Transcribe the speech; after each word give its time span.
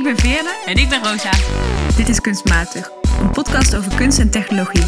Ik 0.00 0.06
ben 0.06 0.16
Veerle. 0.16 0.62
En 0.66 0.76
ik 0.76 0.88
ben 0.88 1.04
Rosa. 1.04 1.30
Dit 1.96 2.08
is 2.08 2.20
Kunstmatig, 2.20 2.90
een 3.20 3.30
podcast 3.30 3.76
over 3.76 3.96
kunst 3.96 4.18
en 4.18 4.30
technologie. 4.30 4.84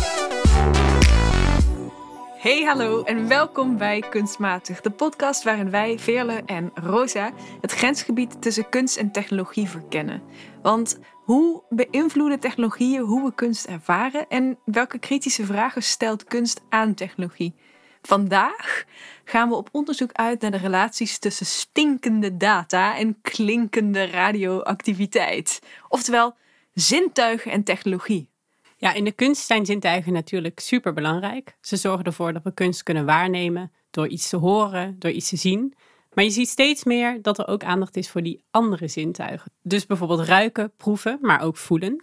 Hey, 2.38 2.62
hallo 2.65 3.03
en 3.03 3.29
welkom 3.29 3.77
bij 3.77 4.01
Kunstmatig, 4.11 4.80
de 4.80 4.90
podcast 4.90 5.43
waarin 5.43 5.71
wij, 5.71 5.98
Veerle 5.98 6.43
en 6.47 6.71
Rosa, 6.75 7.33
het 7.61 7.72
grensgebied 7.72 8.43
tussen 8.43 8.69
kunst 8.69 8.97
en 8.97 9.11
technologie 9.11 9.69
verkennen. 9.69 10.22
Want 10.62 10.98
hoe 11.24 11.63
beïnvloeden 11.69 12.40
technologieën 12.40 13.01
hoe 13.01 13.24
we 13.24 13.35
kunst 13.35 13.65
ervaren 13.67 14.29
en 14.29 14.58
welke 14.65 14.99
kritische 14.99 15.44
vragen 15.44 15.83
stelt 15.83 16.24
kunst 16.24 16.62
aan 16.69 16.95
technologie? 16.95 17.55
Vandaag 18.02 18.84
gaan 19.33 19.48
we 19.48 19.55
op 19.55 19.69
onderzoek 19.73 20.12
uit 20.12 20.41
naar 20.41 20.51
de 20.51 20.56
relaties 20.56 21.19
tussen 21.19 21.46
stinkende 21.46 22.37
data 22.37 22.97
en 22.97 23.20
klinkende 23.20 24.05
radioactiviteit. 24.05 25.59
Oftewel 25.88 26.34
zintuigen 26.74 27.51
en 27.51 27.65
technologie. 27.65 28.29
Ja, 28.77 28.93
in 28.93 29.05
de 29.05 29.12
kunst 29.12 29.47
zijn 29.47 29.66
zintuigen 29.66 30.12
natuurlijk 30.12 30.60
super 30.60 30.93
belangrijk. 30.93 31.57
Ze 31.60 31.77
zorgen 31.77 32.05
ervoor 32.05 32.33
dat 32.33 32.43
we 32.43 32.55
kunst 32.55 32.83
kunnen 32.83 33.05
waarnemen 33.05 33.73
door 33.91 34.09
iets 34.09 34.29
te 34.29 34.37
horen, 34.37 34.97
door 34.98 35.10
iets 35.10 35.29
te 35.29 35.37
zien. 35.37 35.74
Maar 36.12 36.24
je 36.24 36.30
ziet 36.30 36.49
steeds 36.49 36.85
meer 36.85 37.23
dat 37.23 37.38
er 37.38 37.46
ook 37.46 37.65
aandacht 37.65 37.96
is 37.96 38.10
voor 38.10 38.23
die 38.23 38.45
andere 38.51 38.88
zintuigen. 38.88 39.52
Dus 39.62 39.87
bijvoorbeeld 39.87 40.27
ruiken, 40.27 40.73
proeven, 40.77 41.19
maar 41.21 41.41
ook 41.43 41.57
voelen. 41.57 42.02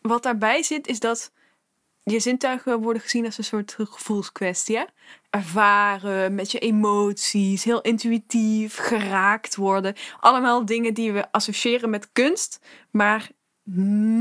Wat 0.00 0.22
daarbij 0.22 0.62
zit 0.62 0.86
is 0.86 1.00
dat 1.00 1.32
je 2.12 2.20
zintuigen 2.20 2.80
worden 2.80 3.02
gezien 3.02 3.24
als 3.24 3.38
een 3.38 3.44
soort 3.44 3.76
gevoelskwestie. 3.78 4.76
Hè? 4.76 4.84
Ervaren 5.36 6.34
met 6.34 6.50
je 6.50 6.58
emoties, 6.58 7.64
heel 7.64 7.80
intuïtief, 7.80 8.76
geraakt 8.76 9.56
worden. 9.56 9.94
Allemaal 10.20 10.64
dingen 10.64 10.94
die 10.94 11.12
we 11.12 11.32
associëren 11.32 11.90
met 11.90 12.12
kunst, 12.12 12.60
maar 12.90 13.30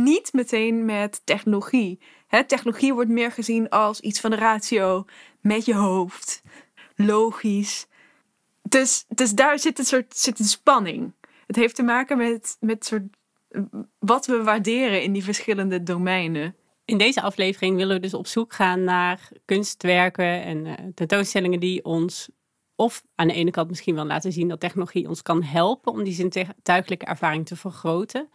niet 0.04 0.34
meteen 0.34 0.86
met 0.86 1.22
technologie. 1.24 2.00
Technologie 2.48 2.94
wordt 2.94 3.10
meer 3.10 3.32
gezien 3.32 3.70
als 3.70 4.00
iets 4.00 4.20
van 4.20 4.30
de 4.30 4.36
ratio, 4.36 5.06
met 5.42 5.66
je 5.66 5.76
hoofd, 5.76 6.42
logisch. 6.96 7.88
Dus, 8.62 9.06
dus 9.08 9.32
daar 9.32 9.60
zit 9.60 9.80
een 9.80 9.86
soort 9.86 10.18
zit 10.18 10.40
een 10.40 10.46
spanning. 10.46 11.14
Het 11.48 11.56
heeft 11.56 11.76
te 11.76 11.84
maken 11.84 12.18
met, 12.18 12.58
met 12.60 12.86
soort, 12.86 13.04
wat 14.00 14.26
we 14.26 14.44
waarderen 14.44 15.04
in 15.04 15.14
die 15.14 15.24
verschillende 15.24 15.84
domeinen. 15.84 16.56
In 16.86 16.98
deze 16.98 17.22
aflevering 17.22 17.76
willen 17.76 17.96
we 17.96 18.02
dus 18.02 18.14
op 18.14 18.28
zoek 18.28 18.54
gaan 18.54 18.84
naar 18.84 19.30
kunstwerken 19.46 20.44
en 20.44 20.66
uh, 20.66 20.74
tentoonstellingen 20.94 21.60
die 21.60 21.84
ons 21.84 22.30
of 22.76 23.04
aan 23.16 23.28
de 23.28 23.34
ene 23.34 23.52
kant 23.52 23.70
misschien 23.70 23.96
wel 23.96 24.06
laten 24.06 24.32
zien 24.32 24.48
dat 24.48 24.60
technologie 24.60 25.08
ons 25.08 25.22
kan 25.22 25.44
helpen 25.44 25.92
om 25.92 26.04
die 26.04 26.14
zintuigelijke 26.14 27.06
ervaring 27.06 27.46
te 27.46 27.56
vergroten. 27.56 28.30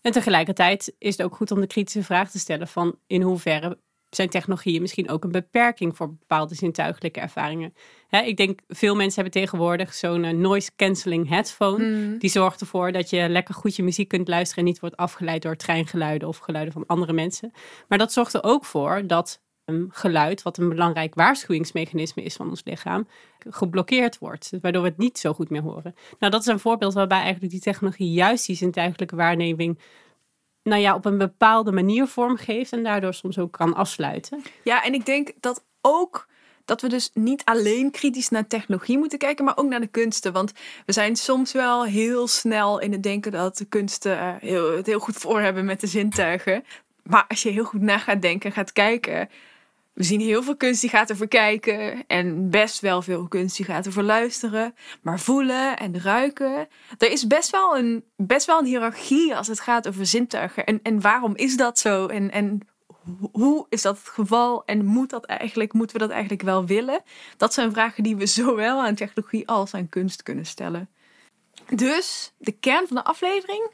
En 0.00 0.12
tegelijkertijd 0.12 0.94
is 0.98 1.16
het 1.16 1.26
ook 1.26 1.36
goed 1.36 1.50
om 1.50 1.60
de 1.60 1.66
kritische 1.66 2.02
vraag 2.02 2.30
te 2.30 2.38
stellen 2.38 2.68
van 2.68 2.98
in 3.06 3.22
hoeverre 3.22 3.78
zijn 4.10 4.28
technologieën 4.28 4.80
misschien 4.80 5.10
ook 5.10 5.24
een 5.24 5.32
beperking 5.32 5.96
voor 5.96 6.08
bepaalde 6.08 6.54
zintuigelijke 6.54 7.20
ervaringen. 7.20 7.74
ik 8.10 8.36
denk, 8.36 8.60
veel 8.68 8.94
mensen 8.94 9.22
hebben 9.22 9.42
tegenwoordig 9.42 9.94
zo'n 9.94 10.24
eh, 10.24 10.32
noise 10.32 10.70
cancelling 10.76 11.28
headphone. 11.28 11.84
Hmm. 11.84 12.18
Die 12.18 12.30
zorgt 12.30 12.60
ervoor 12.60 12.92
dat 12.92 13.10
je 13.10 13.28
lekker 13.28 13.54
goed 13.54 13.76
je 13.76 13.82
muziek 13.82 14.08
kunt 14.08 14.28
luisteren 14.28 14.64
en 14.64 14.70
niet 14.70 14.80
wordt 14.80 14.96
afgeleid 14.96 15.42
door 15.42 15.56
treingeluiden 15.56 16.28
of 16.28 16.38
geluiden 16.38 16.72
van 16.72 16.86
andere 16.86 17.12
mensen. 17.12 17.52
Maar 17.88 17.98
dat 17.98 18.12
zorgt 18.12 18.34
er 18.34 18.44
ook 18.44 18.64
voor 18.64 19.06
dat 19.06 19.40
een 19.64 19.88
geluid, 19.92 20.42
wat 20.42 20.58
een 20.58 20.68
belangrijk 20.68 21.14
waarschuwingsmechanisme 21.14 22.22
is 22.22 22.36
van 22.36 22.48
ons 22.48 22.62
lichaam, 22.64 23.06
geblokkeerd 23.48 24.18
wordt. 24.18 24.52
Waardoor 24.60 24.82
we 24.82 24.88
het 24.88 24.98
niet 24.98 25.18
zo 25.18 25.32
goed 25.32 25.50
meer 25.50 25.62
horen. 25.62 25.94
Nou, 26.18 26.32
dat 26.32 26.40
is 26.40 26.46
een 26.46 26.58
voorbeeld 26.58 26.94
waarbij 26.94 27.20
eigenlijk 27.20 27.52
die 27.52 27.60
technologie 27.60 28.12
juist 28.12 28.46
die 28.46 28.56
zintuigelijke 28.56 29.16
waarneming 29.16 29.78
nou 30.62 30.80
ja, 30.80 30.94
op 30.94 31.04
een 31.04 31.18
bepaalde 31.18 31.72
manier 31.72 32.06
vormgeeft 32.06 32.72
en 32.72 32.82
daardoor 32.82 33.14
soms 33.14 33.38
ook 33.38 33.52
kan 33.52 33.74
afsluiten. 33.74 34.42
Ja, 34.62 34.84
en 34.84 34.94
ik 34.94 35.06
denk 35.06 35.30
dat 35.40 35.64
ook 35.80 36.28
dat 36.64 36.80
we 36.80 36.88
dus 36.88 37.10
niet 37.14 37.44
alleen 37.44 37.90
kritisch 37.90 38.28
naar 38.28 38.46
technologie 38.46 38.98
moeten 38.98 39.18
kijken, 39.18 39.44
maar 39.44 39.56
ook 39.56 39.68
naar 39.68 39.80
de 39.80 39.86
kunsten. 39.86 40.32
Want 40.32 40.52
we 40.86 40.92
zijn 40.92 41.16
soms 41.16 41.52
wel 41.52 41.84
heel 41.84 42.28
snel 42.28 42.78
in 42.78 42.92
het 42.92 43.02
denken 43.02 43.32
dat 43.32 43.56
de 43.56 43.64
kunsten 43.64 44.16
uh, 44.16 44.34
heel, 44.38 44.76
het 44.76 44.86
heel 44.86 44.98
goed 44.98 45.16
voor 45.16 45.40
hebben 45.40 45.64
met 45.64 45.80
de 45.80 45.86
zintuigen. 45.86 46.64
Maar 47.02 47.24
als 47.28 47.42
je 47.42 47.50
heel 47.50 47.64
goed 47.64 47.80
na 47.80 47.98
gaat 47.98 48.22
denken 48.22 48.48
en 48.48 48.54
gaat 48.54 48.72
kijken, 48.72 49.28
we 49.92 50.02
zien 50.04 50.20
heel 50.20 50.42
veel 50.42 50.56
kunst 50.56 50.80
die 50.80 50.90
gaat 50.90 51.12
over 51.12 51.28
kijken 51.28 52.06
en 52.06 52.50
best 52.50 52.80
wel 52.80 53.02
veel 53.02 53.28
kunst 53.28 53.56
die 53.56 53.66
gaat 53.66 53.88
over 53.88 54.02
luisteren, 54.02 54.74
maar 55.02 55.20
voelen 55.20 55.76
en 55.76 56.00
ruiken. 56.00 56.68
Er 56.98 57.10
is 57.10 57.26
best 57.26 57.50
wel 57.50 57.78
een, 57.78 58.04
best 58.16 58.46
wel 58.46 58.58
een 58.58 58.66
hiërarchie 58.66 59.36
als 59.36 59.46
het 59.46 59.60
gaat 59.60 59.88
over 59.88 60.06
zintuigen. 60.06 60.66
En, 60.66 60.80
en 60.82 61.00
waarom 61.00 61.36
is 61.36 61.56
dat 61.56 61.78
zo? 61.78 62.06
En, 62.06 62.30
en 62.30 62.60
hoe 63.32 63.66
is 63.68 63.82
dat 63.82 63.98
het 63.98 64.08
geval? 64.08 64.64
En 64.64 64.84
moet 64.84 65.10
dat 65.10 65.24
eigenlijk, 65.24 65.72
moeten 65.72 65.96
we 65.96 66.02
dat 66.02 66.10
eigenlijk 66.10 66.42
wel 66.42 66.66
willen? 66.66 67.02
Dat 67.36 67.54
zijn 67.54 67.72
vragen 67.72 68.02
die 68.02 68.16
we 68.16 68.26
zowel 68.40 68.82
aan 68.82 68.94
technologie 68.94 69.48
als 69.48 69.74
aan 69.74 69.88
kunst 69.88 70.22
kunnen 70.22 70.46
stellen. 70.46 70.88
Dus 71.74 72.34
de 72.38 72.52
kern 72.52 72.86
van 72.86 72.96
de 72.96 73.04
aflevering 73.04 73.70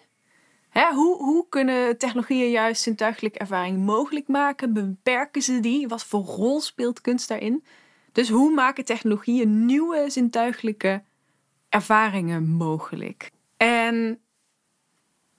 Hè, 0.76 0.94
hoe, 0.94 1.16
hoe 1.16 1.46
kunnen 1.48 1.98
technologieën 1.98 2.50
juist 2.50 2.82
zintuigelijke 2.82 3.38
ervaring 3.38 3.84
mogelijk 3.84 4.28
maken? 4.28 4.72
Beperken 4.72 5.42
ze 5.42 5.60
die? 5.60 5.88
Wat 5.88 6.04
voor 6.04 6.22
rol 6.22 6.60
speelt 6.60 7.00
kunst 7.00 7.28
daarin? 7.28 7.64
Dus 8.12 8.28
hoe 8.28 8.54
maken 8.54 8.84
technologieën 8.84 9.66
nieuwe 9.66 10.10
zintuigelijke 10.10 11.02
ervaringen 11.68 12.48
mogelijk? 12.48 13.30
En 13.56 14.20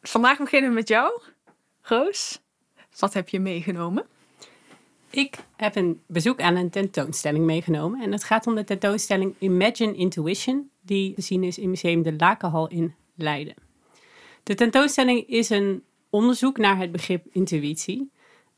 vandaag 0.02 0.38
beginnen 0.38 0.70
we 0.70 0.76
met 0.76 0.88
jou, 0.88 1.22
Roos. 1.82 2.42
Wat 3.00 3.14
heb 3.14 3.30
je 3.30 3.40
meegenomen? 3.40 4.06
Ik 5.10 5.38
heb 5.56 5.76
een 5.76 6.02
bezoek 6.08 6.42
aan 6.42 6.56
een 6.56 6.70
tentoonstelling 6.70 7.46
meegenomen. 7.46 8.02
En 8.02 8.12
het 8.12 8.24
gaat 8.24 8.48
om 8.48 8.56
de 8.56 8.64
tentoonstelling 8.64 9.36
Imagine 9.40 9.96
Intuition, 9.96 10.70
die 10.82 11.14
te 11.14 11.22
zien 11.22 11.44
is 11.44 11.58
in 11.58 11.70
Museum 11.70 12.04
de 12.04 12.16
Lakenhal 12.18 12.68
in 12.68 12.96
Leiden. 13.16 13.67
De 14.48 14.56
tentoonstelling 14.56 15.28
is 15.28 15.50
een 15.50 15.84
onderzoek 16.10 16.58
naar 16.58 16.78
het 16.78 16.92
begrip 16.92 17.26
intuïtie. 17.32 18.12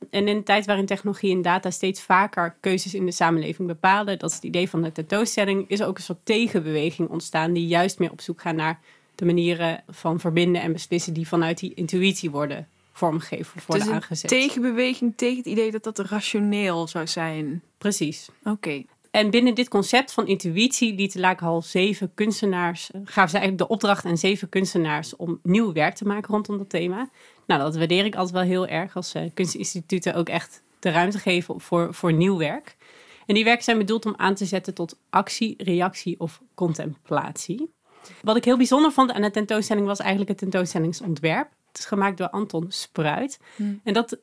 En 0.10 0.28
in 0.28 0.36
een 0.36 0.44
tijd 0.44 0.66
waarin 0.66 0.86
technologie 0.86 1.32
en 1.32 1.42
data 1.42 1.72
steeds 1.72 2.02
vaker 2.02 2.58
keuzes 2.60 2.94
in 2.94 3.06
de 3.06 3.12
samenleving 3.12 3.68
bepalen, 3.68 4.20
dat 4.20 4.30
is 4.30 4.36
het 4.36 4.46
idee 4.46 4.70
van 4.70 4.82
de 4.82 4.92
tentoonstelling, 4.92 5.70
is 5.70 5.82
ook 5.82 5.98
een 5.98 6.04
soort 6.04 6.26
tegenbeweging 6.26 7.10
ontstaan 7.10 7.54
die 7.54 7.68
juist 7.68 8.00
meer 8.00 8.12
op 8.12 8.22
zoek 8.22 8.42
gaat 8.42 8.56
naar 8.56 8.80
de 9.16 9.26
manieren 9.26 9.84
van 9.88 10.20
verbinden 10.20 10.62
en 10.62 10.74
beslissen 10.74 11.14
die 11.14 11.28
vanuit 11.28 11.60
die 11.60 11.74
intuïtie 11.74 12.32
worden 12.32 12.68
vormgegeven 12.92 13.56
of 13.56 13.68
worden 13.68 13.86
dus 13.86 13.96
aangezet. 13.96 14.30
Tegenbeweging 14.30 15.14
tegen 15.16 15.38
het 15.38 15.46
idee 15.46 15.72
dat 15.72 15.84
dat 15.84 16.00
rationeel 16.00 16.88
zou 16.88 17.08
zijn. 17.08 17.62
Precies. 17.78 18.30
Oké. 18.44 18.84
En 19.12 19.30
binnen 19.30 19.56
dit 19.56 19.68
concept 19.68 20.12
van 20.12 20.28
intuïtie 20.28 20.96
liet 20.96 21.16
Lakenhal 21.16 21.62
zeven 21.62 22.12
kunstenaars, 22.14 22.92
eh, 22.92 23.02
gaven 23.04 23.30
ze 23.30 23.38
eigenlijk 23.38 23.58
de 23.58 23.74
opdracht 23.74 24.06
aan 24.06 24.18
zeven 24.18 24.50
kunstenaars 24.50 25.16
om 25.16 25.40
nieuw 25.44 25.74
werk 25.74 25.96
te 25.96 26.06
maken 26.06 26.34
rondom 26.34 26.58
dat 26.58 26.70
thema. 26.70 27.10
Nou, 27.46 27.62
dat 27.62 27.78
waardeer 27.78 28.06
ik 28.06 28.16
altijd 28.16 28.36
wel 28.36 28.44
heel 28.44 28.68
erg 28.68 28.96
als 28.96 29.16
uh, 29.16 29.24
kunstinstituten 29.34 30.16
ook 30.16 30.30
echt 30.30 30.64
de 30.80 30.90
ruimte 30.90 31.20
geven 31.20 31.62
voor, 31.62 31.94
voor 31.94 32.14
nieuw 32.14 32.38
werk. 32.38 32.76
En 33.26 33.36
die 33.36 33.44
werken 33.44 33.64
zijn 33.64 33.78
bedoeld 33.78 34.06
om 34.06 34.14
aan 34.18 34.36
te 34.36 34.46
zetten 34.46 34.74
tot 34.74 35.00
actie, 35.10 35.56
reactie 35.58 36.20
of 36.20 36.42
contemplatie. 36.54 37.70
Wat 38.22 38.36
ik 38.36 38.46
heel 38.46 38.58
bijzonder 38.58 38.92
vond 38.92 39.12
aan 39.12 39.22
de 39.22 39.32
tentoonstelling 39.32 39.86
was 39.86 40.00
eigenlijk 40.00 40.30
het 40.30 40.38
tentoonstellingsontwerp. 40.38 41.50
Het 41.68 41.78
is 41.78 41.86
gemaakt 41.86 42.18
door 42.18 42.30
Anton 42.30 42.66
Spruit. 42.68 43.40
Hmm. 43.56 43.82
En 43.84 43.94
dat 43.94 44.18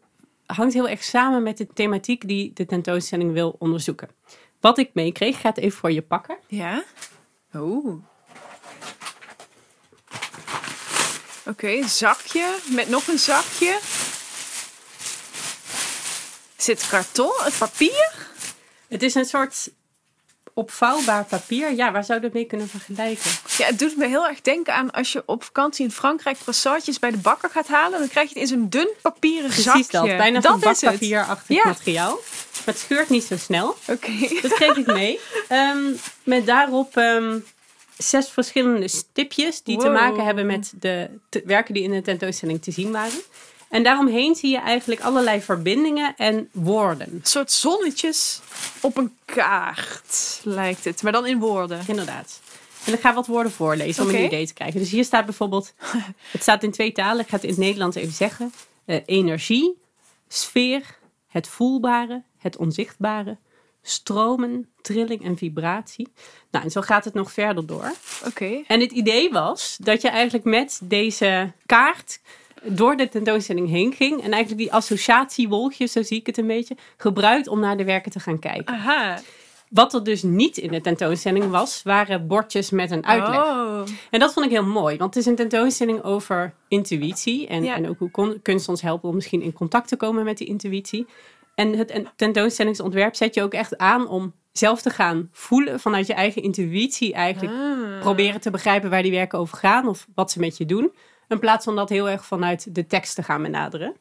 hangt 0.46 0.74
heel 0.74 0.88
erg 0.88 1.02
samen 1.02 1.42
met 1.42 1.56
de 1.56 1.66
thematiek 1.66 2.28
die 2.28 2.50
de 2.54 2.66
tentoonstelling 2.66 3.32
wil 3.32 3.56
onderzoeken. 3.58 4.08
Wat 4.66 4.78
ik 4.78 4.90
meekreeg, 4.92 5.40
ga 5.40 5.48
het 5.48 5.58
even 5.58 5.78
voor 5.78 5.92
je 5.92 6.02
pakken. 6.02 6.38
Ja. 6.46 6.84
Oeh. 7.54 8.02
Oké, 11.46 11.88
zakje 11.88 12.58
met 12.70 12.88
nog 12.88 13.06
een 13.06 13.18
zakje. 13.18 13.78
Zit 16.56 16.88
karton, 16.88 17.32
het 17.36 17.58
papier? 17.58 18.28
Het 18.88 19.02
is 19.02 19.14
een 19.14 19.24
soort 19.24 19.70
opvouwbaar 20.56 21.24
papier. 21.24 21.74
Ja, 21.74 21.92
waar 21.92 22.04
zou 22.04 22.18
je 22.18 22.24
dat 22.24 22.34
mee 22.34 22.44
kunnen 22.44 22.68
vergelijken? 22.68 23.30
Ja, 23.58 23.66
het 23.66 23.78
doet 23.78 23.96
me 23.96 24.06
heel 24.06 24.28
erg 24.28 24.40
denken 24.40 24.74
aan 24.74 24.90
als 24.90 25.12
je 25.12 25.22
op 25.26 25.44
vakantie 25.44 25.84
in 25.84 25.90
Frankrijk 25.90 26.38
croissantjes 26.38 26.98
bij 26.98 27.10
de 27.10 27.16
bakker 27.16 27.50
gaat 27.50 27.66
halen. 27.66 27.98
Dan 27.98 28.08
krijg 28.08 28.32
je 28.32 28.40
het 28.40 28.50
in 28.50 28.56
zo'n 28.56 28.68
dun 28.68 28.88
papieren 29.02 29.50
Precies 29.50 29.64
zakje. 29.64 29.88
dat, 29.90 30.16
bijna 30.16 30.40
zo'n 30.40 30.60
bakpapierachtig 30.60 31.56
ja. 31.56 31.64
materiaal. 31.64 32.12
Maar 32.12 32.74
het 32.74 32.78
scheurt 32.78 33.08
niet 33.08 33.24
zo 33.24 33.36
snel. 33.36 33.76
Oké. 33.88 34.12
Dat 34.42 34.52
kreeg 34.52 34.76
ik 34.76 34.86
mee. 34.86 35.20
Ehm, 35.48 35.92
met 36.22 36.46
daarop 36.46 36.96
um, 36.96 37.44
zes 37.96 38.28
verschillende 38.28 38.88
stipjes 38.88 39.62
die 39.62 39.78
te 39.78 39.88
maken 39.88 40.24
hebben 40.24 40.46
met 40.46 40.72
de 40.78 41.10
werken 41.44 41.74
die 41.74 41.82
in 41.82 41.90
de 41.90 42.02
tentoonstelling 42.02 42.62
te 42.62 42.70
zien 42.70 42.92
waren. 42.92 43.20
En 43.68 43.82
daaromheen 43.82 44.34
zie 44.34 44.50
je 44.50 44.58
eigenlijk 44.58 45.00
allerlei 45.00 45.40
verbindingen 45.40 46.14
en 46.16 46.48
woorden. 46.52 47.12
Een 47.12 47.20
soort 47.22 47.52
zonnetjes 47.52 48.40
op 48.80 48.96
een 48.96 49.16
kaart 49.24 50.40
lijkt 50.44 50.84
het, 50.84 51.02
maar 51.02 51.12
dan 51.12 51.26
in 51.26 51.38
woorden. 51.38 51.80
Inderdaad. 51.86 52.40
En 52.86 52.92
ik 52.92 53.00
ga 53.00 53.14
wat 53.14 53.26
woorden 53.26 53.52
voorlezen 53.52 54.02
om 54.02 54.08
een 54.08 54.24
idee 54.24 54.46
te 54.46 54.54
krijgen. 54.54 54.80
Dus 54.80 54.90
hier 54.90 55.04
staat 55.04 55.24
bijvoorbeeld, 55.24 55.74
het 56.32 56.42
staat 56.42 56.62
in 56.62 56.70
twee 56.70 56.92
talen, 56.92 57.20
ik 57.20 57.28
ga 57.28 57.34
het 57.34 57.44
in 57.44 57.50
het 57.50 57.58
Nederlands 57.58 57.96
even 57.96 58.12
zeggen. 58.12 58.52
Eh, 58.84 59.00
energie, 59.06 59.78
sfeer, 60.28 60.98
het 61.28 61.48
voelbare, 61.48 62.22
het 62.38 62.56
onzichtbare, 62.56 63.36
stromen, 63.82 64.68
trilling 64.82 65.24
en 65.24 65.36
vibratie. 65.36 66.08
Nou, 66.50 66.64
en 66.64 66.70
zo 66.70 66.80
gaat 66.80 67.04
het 67.04 67.14
nog 67.14 67.32
verder 67.32 67.66
door. 67.66 67.92
Oké. 68.26 68.62
En 68.66 68.80
het 68.80 68.92
idee 68.92 69.30
was 69.30 69.76
dat 69.80 70.02
je 70.02 70.08
eigenlijk 70.08 70.44
met 70.44 70.80
deze 70.82 71.52
kaart 71.66 72.20
door 72.68 72.96
de 72.96 73.08
tentoonstelling 73.08 73.68
heen 73.68 73.92
ging. 73.92 74.22
En 74.22 74.32
eigenlijk 74.32 74.58
die 74.62 74.72
associatiewolkjes, 74.72 75.92
zo 75.92 76.02
zie 76.02 76.18
ik 76.20 76.26
het 76.26 76.38
een 76.38 76.46
beetje, 76.46 76.76
gebruikt 76.96 77.48
om 77.48 77.60
naar 77.60 77.76
de 77.76 77.84
werken 77.84 78.10
te 78.10 78.20
gaan 78.20 78.38
kijken. 78.38 78.74
Aha. 78.74 79.18
Wat 79.70 79.94
er 79.94 80.04
dus 80.04 80.22
niet 80.22 80.56
in 80.56 80.70
de 80.70 80.80
tentoonstelling 80.80 81.50
was, 81.50 81.80
waren 81.82 82.26
bordjes 82.26 82.70
met 82.70 82.90
een 82.90 83.06
uitleg. 83.06 83.36
Oh. 83.40 83.80
En 84.10 84.20
dat 84.20 84.32
vond 84.32 84.46
ik 84.46 84.52
heel 84.52 84.64
mooi, 84.64 84.96
want 84.96 85.14
het 85.14 85.22
is 85.24 85.30
een 85.30 85.36
tentoonstelling 85.36 86.02
over 86.02 86.54
intuïtie. 86.68 87.46
En, 87.46 87.64
Ja. 87.64 87.74
en 87.74 87.88
ook 87.88 87.98
hoe 87.98 88.10
kon, 88.10 88.38
kunst 88.42 88.68
ons 88.68 88.82
helpen 88.82 89.08
om 89.08 89.14
misschien 89.14 89.42
in 89.42 89.52
contact 89.52 89.88
te 89.88 89.96
komen 89.96 90.24
met 90.24 90.38
die 90.38 90.46
intuïtie. 90.46 91.06
En 91.54 91.72
het 91.76 91.90
en 91.90 92.06
tentoonstellingsontwerp 92.16 93.14
zet 93.14 93.34
je 93.34 93.42
ook 93.42 93.54
echt 93.54 93.78
aan 93.78 94.08
om 94.08 94.32
zelf 94.52 94.82
te 94.82 94.90
gaan 94.90 95.28
voelen 95.32 95.80
vanuit 95.80 96.06
je 96.06 96.14
eigen 96.14 96.42
intuïtie 96.42 97.12
eigenlijk 97.14 97.54
Ah. 97.54 98.00
proberen 98.00 98.40
te 98.40 98.50
begrijpen 98.50 98.90
waar 98.90 99.02
die 99.02 99.10
werken 99.10 99.38
over 99.38 99.58
gaan 99.58 99.88
of 99.88 100.06
wat 100.14 100.30
ze 100.30 100.40
met 100.40 100.56
je 100.56 100.66
doen. 100.66 100.92
In 101.28 101.38
plaats 101.38 101.64
van 101.64 101.76
dat 101.76 101.88
heel 101.88 102.08
erg 102.10 102.24
vanuit 102.24 102.74
de 102.74 102.86
tekst 102.86 103.14
te 103.14 103.22
gaan 103.22 103.42
benaderen. 103.42 103.96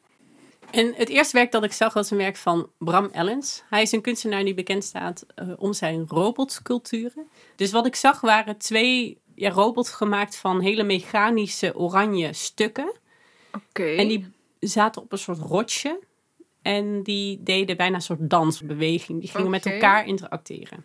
En 0.70 0.94
het 0.94 1.08
eerste 1.08 1.36
werk 1.36 1.52
dat 1.52 1.64
ik 1.64 1.72
zag 1.72 1.92
was 1.92 2.10
een 2.10 2.16
werk 2.16 2.36
van 2.36 2.70
Bram 2.78 3.08
Ellens. 3.12 3.62
Hij 3.70 3.82
is 3.82 3.92
een 3.92 4.00
kunstenaar 4.00 4.44
die 4.44 4.54
bekend 4.54 4.84
staat 4.84 5.26
eh, 5.34 5.48
om 5.56 5.72
zijn 5.72 6.04
robotsculpturen. 6.08 7.28
Dus 7.56 7.72
wat 7.72 7.86
ik 7.86 7.94
zag 7.94 8.20
waren 8.20 8.58
twee 8.58 9.20
ja, 9.34 9.50
robots 9.50 9.90
gemaakt 9.90 10.36
van 10.36 10.60
hele 10.60 10.82
mechanische 10.82 11.76
oranje 11.76 12.32
stukken. 12.32 12.92
Oké. 13.52 13.84
En 13.84 14.08
die 14.08 14.32
zaten 14.60 15.02
op 15.02 15.12
een 15.12 15.18
soort 15.18 15.38
rotsje. 15.38 16.00
En 16.62 17.02
die 17.02 17.42
deden 17.42 17.76
bijna 17.76 17.94
een 17.94 18.02
soort 18.02 18.30
dansbeweging. 18.30 19.20
Die 19.20 19.30
gingen 19.30 19.50
met 19.50 19.66
elkaar 19.66 20.06
interacteren. 20.06 20.84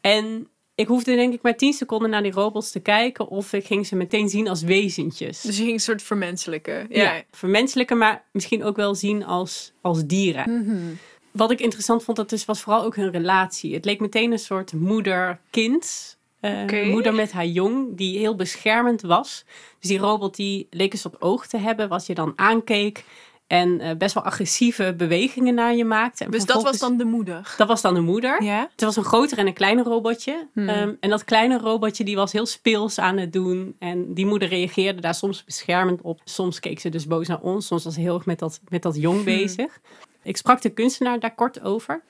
En 0.00 0.48
ik 0.82 0.88
hoefde 0.88 1.14
denk 1.14 1.34
ik 1.34 1.42
maar 1.42 1.56
10 1.56 1.72
seconden 1.72 2.10
naar 2.10 2.22
die 2.22 2.32
robots 2.32 2.70
te 2.70 2.80
kijken. 2.80 3.28
Of 3.28 3.52
ik 3.52 3.66
ging 3.66 3.86
ze 3.86 3.96
meteen 3.96 4.28
zien 4.28 4.48
als 4.48 4.62
wezentjes. 4.62 5.40
Dus 5.40 5.56
je 5.56 5.62
ging 5.62 5.74
een 5.74 5.80
soort 5.80 6.02
vermenselijke. 6.02 6.86
Ja. 6.88 7.02
ja. 7.02 7.22
vermenselijken, 7.30 7.98
maar 7.98 8.24
misschien 8.32 8.64
ook 8.64 8.76
wel 8.76 8.94
zien 8.94 9.24
als, 9.24 9.72
als 9.80 10.06
dieren. 10.06 10.64
Mhm. 10.64 10.94
Wat 11.30 11.50
ik 11.50 11.60
interessant 11.60 12.04
vond, 12.04 12.16
dat 12.16 12.30
dus 12.30 12.44
was 12.44 12.60
vooral 12.60 12.84
ook 12.84 12.96
hun 12.96 13.10
relatie. 13.10 13.74
Het 13.74 13.84
leek 13.84 14.00
meteen 14.00 14.32
een 14.32 14.38
soort 14.38 14.72
moeder-kind. 14.72 16.16
Eh. 16.40 16.86
Moeder 16.90 17.14
met 17.14 17.32
haar 17.32 17.46
jong, 17.46 17.96
die 17.96 18.18
heel 18.18 18.34
beschermend 18.36 19.02
was. 19.02 19.44
Dus 19.78 19.88
die 19.88 19.98
robot 19.98 20.36
die 20.36 20.66
leek 20.70 20.92
een 20.92 20.98
soort 20.98 21.22
oog 21.22 21.46
te 21.46 21.56
hebben, 21.56 21.88
wat 21.88 22.06
je 22.06 22.14
dan 22.14 22.32
aankeek. 22.36 23.04
En 23.52 23.80
eh, 23.80 23.96
best 23.96 24.14
wel 24.14 24.22
agressieve 24.22 24.94
bewegingen 24.96 25.54
naar 25.54 25.74
je 25.74 25.84
maakte. 25.84 26.24
En 26.24 26.30
Dus 26.30 26.44
dat 26.44 26.62
was 26.62 26.78
dan 26.78 26.96
de 26.96 27.04
moeder. 27.04 27.54
Dat 27.56 27.68
was 27.68 27.80
dan 27.80 27.94
de 27.94 28.00
moeder. 28.00 28.42
Ja. 28.42 28.68
Het 28.70 28.80
was 28.80 28.96
een 28.96 29.04
groter 29.04 29.38
en 29.38 29.46
een 29.46 29.52
kleiner 29.52 29.84
robotje. 29.84 30.46
Hmm. 30.52 30.68
Ehm, 30.68 30.92
en 31.00 31.10
dat 31.10 31.24
kleine 31.24 31.58
robotje 31.58 32.04
die 32.04 32.16
was 32.16 32.32
heel 32.32 32.46
speels 32.46 32.98
aan 32.98 33.16
het 33.16 33.32
doen. 33.32 33.76
En 33.78 34.14
die 34.14 34.26
moeder 34.26 34.48
reageerde 34.48 35.00
daar 35.00 35.14
soms 35.14 35.44
beschermend 35.44 36.00
op. 36.00 36.20
Soms 36.24 36.60
keek 36.60 36.80
ze 36.80 36.88
dus 36.88 37.06
boos 37.06 37.28
naar 37.28 37.40
ons. 37.40 37.66
Soms 37.66 37.84
was 37.84 37.94
ze 37.94 38.00
heel 38.00 38.14
erg 38.14 38.26
met 38.26 38.38
dat, 38.38 38.60
met 38.68 38.82
dat 38.82 38.96
jong 38.96 39.24
bezig. 39.24 39.80
Ik 40.22 40.36
sprak 40.36 40.62
de 40.62 40.70
kunstenaar 40.70 41.20
daar 41.20 41.34
kort 41.34 41.62
over. 41.62 42.02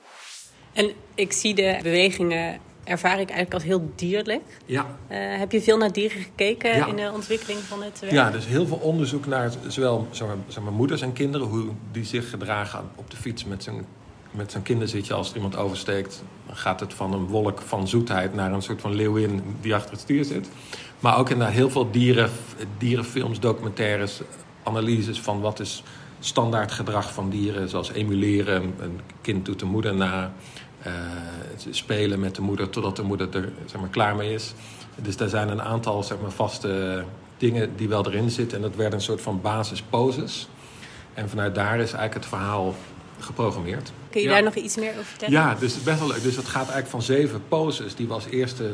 En 0.72 0.90
ik 1.14 1.32
zie 1.32 1.54
de 1.54 1.78
bewegingen, 1.82 2.60
ervaar 2.84 3.12
ik 3.20 3.28
eigenlijk 3.30 3.54
als 3.54 3.62
heel 3.62 3.92
dierlijk. 3.96 4.42
Ja. 4.66 4.86
Eh, 5.08 5.18
heb 5.38 5.52
je 5.52 5.62
veel 5.62 5.76
naar 5.76 5.92
dieren 5.92 6.20
gekeken 6.22 6.76
Ja. 6.76 6.86
in 6.86 6.96
de 6.96 7.10
ontwikkeling 7.14 7.60
van 7.60 7.82
het 7.82 8.00
werk? 8.00 8.12
ja, 8.12 8.30
dus 8.30 8.46
heel 8.46 8.66
veel 8.66 8.76
onderzoek 8.76 9.26
naar 9.26 9.50
zowel 9.66 10.08
zeg 10.10 10.26
maar, 10.28 10.36
zeg 10.46 10.62
maar, 10.62 10.72
moeders 10.72 11.00
en 11.02 11.12
kinderen, 11.12 11.46
hoe 11.46 11.66
die 11.92 12.04
zich 12.04 12.30
gedragen 12.30 12.80
op 12.94 13.10
de 13.10 13.16
fiets 13.16 13.44
met 13.44 13.62
zijn, 13.62 13.84
met 14.30 14.50
zijn 14.50 14.62
kinderzitje. 14.62 15.14
Als 15.14 15.30
er 15.30 15.34
iemand 15.36 15.56
oversteekt, 15.56 16.22
dan 16.46 16.56
gaat 16.56 16.80
het 16.80 16.94
van 16.94 17.12
een 17.12 17.26
wolk 17.26 17.60
van 17.60 17.88
zoetheid 17.88 18.34
naar 18.34 18.52
een 18.52 18.62
soort 18.62 18.80
van 18.80 18.94
leeuwin 18.94 19.42
die 19.60 19.74
achter 19.74 19.90
het 19.90 20.00
stuur 20.00 20.24
zit. 20.24 20.48
Maar 21.00 21.18
ook 21.18 21.34
naar 21.36 21.50
heel 21.50 21.70
veel 21.70 21.90
dieren, 21.90 22.30
dierenfilms, 22.78 23.40
documentaires, 23.40 24.20
analyses 24.62 25.20
van 25.20 25.40
wat 25.40 25.60
is 25.60 25.82
standaard 26.20 26.72
gedrag 26.72 27.12
van 27.12 27.30
dieren, 27.30 27.68
zoals 27.68 27.92
emuleren, 27.92 28.74
een 28.78 29.00
kind 29.20 29.44
doet 29.44 29.58
de 29.58 29.64
moeder 29.64 29.94
na, 29.94 30.32
spelen 31.70 32.20
met 32.20 32.34
de 32.34 32.42
moeder 32.42 32.70
totdat 32.70 32.96
de 32.96 33.02
moeder 33.02 33.28
er 33.36 33.52
zeg 33.66 33.80
maar, 33.80 33.90
klaar 33.90 34.16
mee 34.16 34.34
is. 34.34 34.52
Dus 35.02 35.16
daar 35.16 35.28
zijn 35.28 35.48
een 35.48 35.62
aantal 35.62 36.02
zeg 36.02 36.18
maar, 36.20 36.30
vaste 36.30 37.04
dingen 37.36 37.76
die 37.76 37.88
wel 37.88 38.06
erin 38.06 38.30
zitten. 38.30 38.56
En 38.56 38.62
dat 38.62 38.76
werden 38.76 38.94
een 38.94 39.04
soort 39.04 39.20
van 39.20 39.40
basisposes. 39.40 40.48
En 41.14 41.28
vanuit 41.28 41.54
daar 41.54 41.74
is 41.74 41.78
eigenlijk 41.92 42.14
het 42.14 42.26
verhaal 42.26 42.74
geprogrammeerd. 43.18 43.92
Kun 44.10 44.20
je 44.20 44.26
Ja. 44.26 44.32
daar 44.32 44.42
nog 44.42 44.54
iets 44.54 44.76
meer 44.76 44.90
over 44.90 45.04
vertellen? 45.04 45.34
Ja, 45.34 45.54
dus 45.54 45.82
best 45.82 45.98
wel 45.98 46.08
leuk. 46.08 46.22
Dus 46.22 46.36
het 46.36 46.46
gaat 46.46 46.56
eigenlijk 46.62 46.88
van 46.88 47.02
zeven 47.02 47.42
poses 47.48 47.94
die 47.94 48.06
we 48.06 48.12
als 48.12 48.26
eerste 48.26 48.72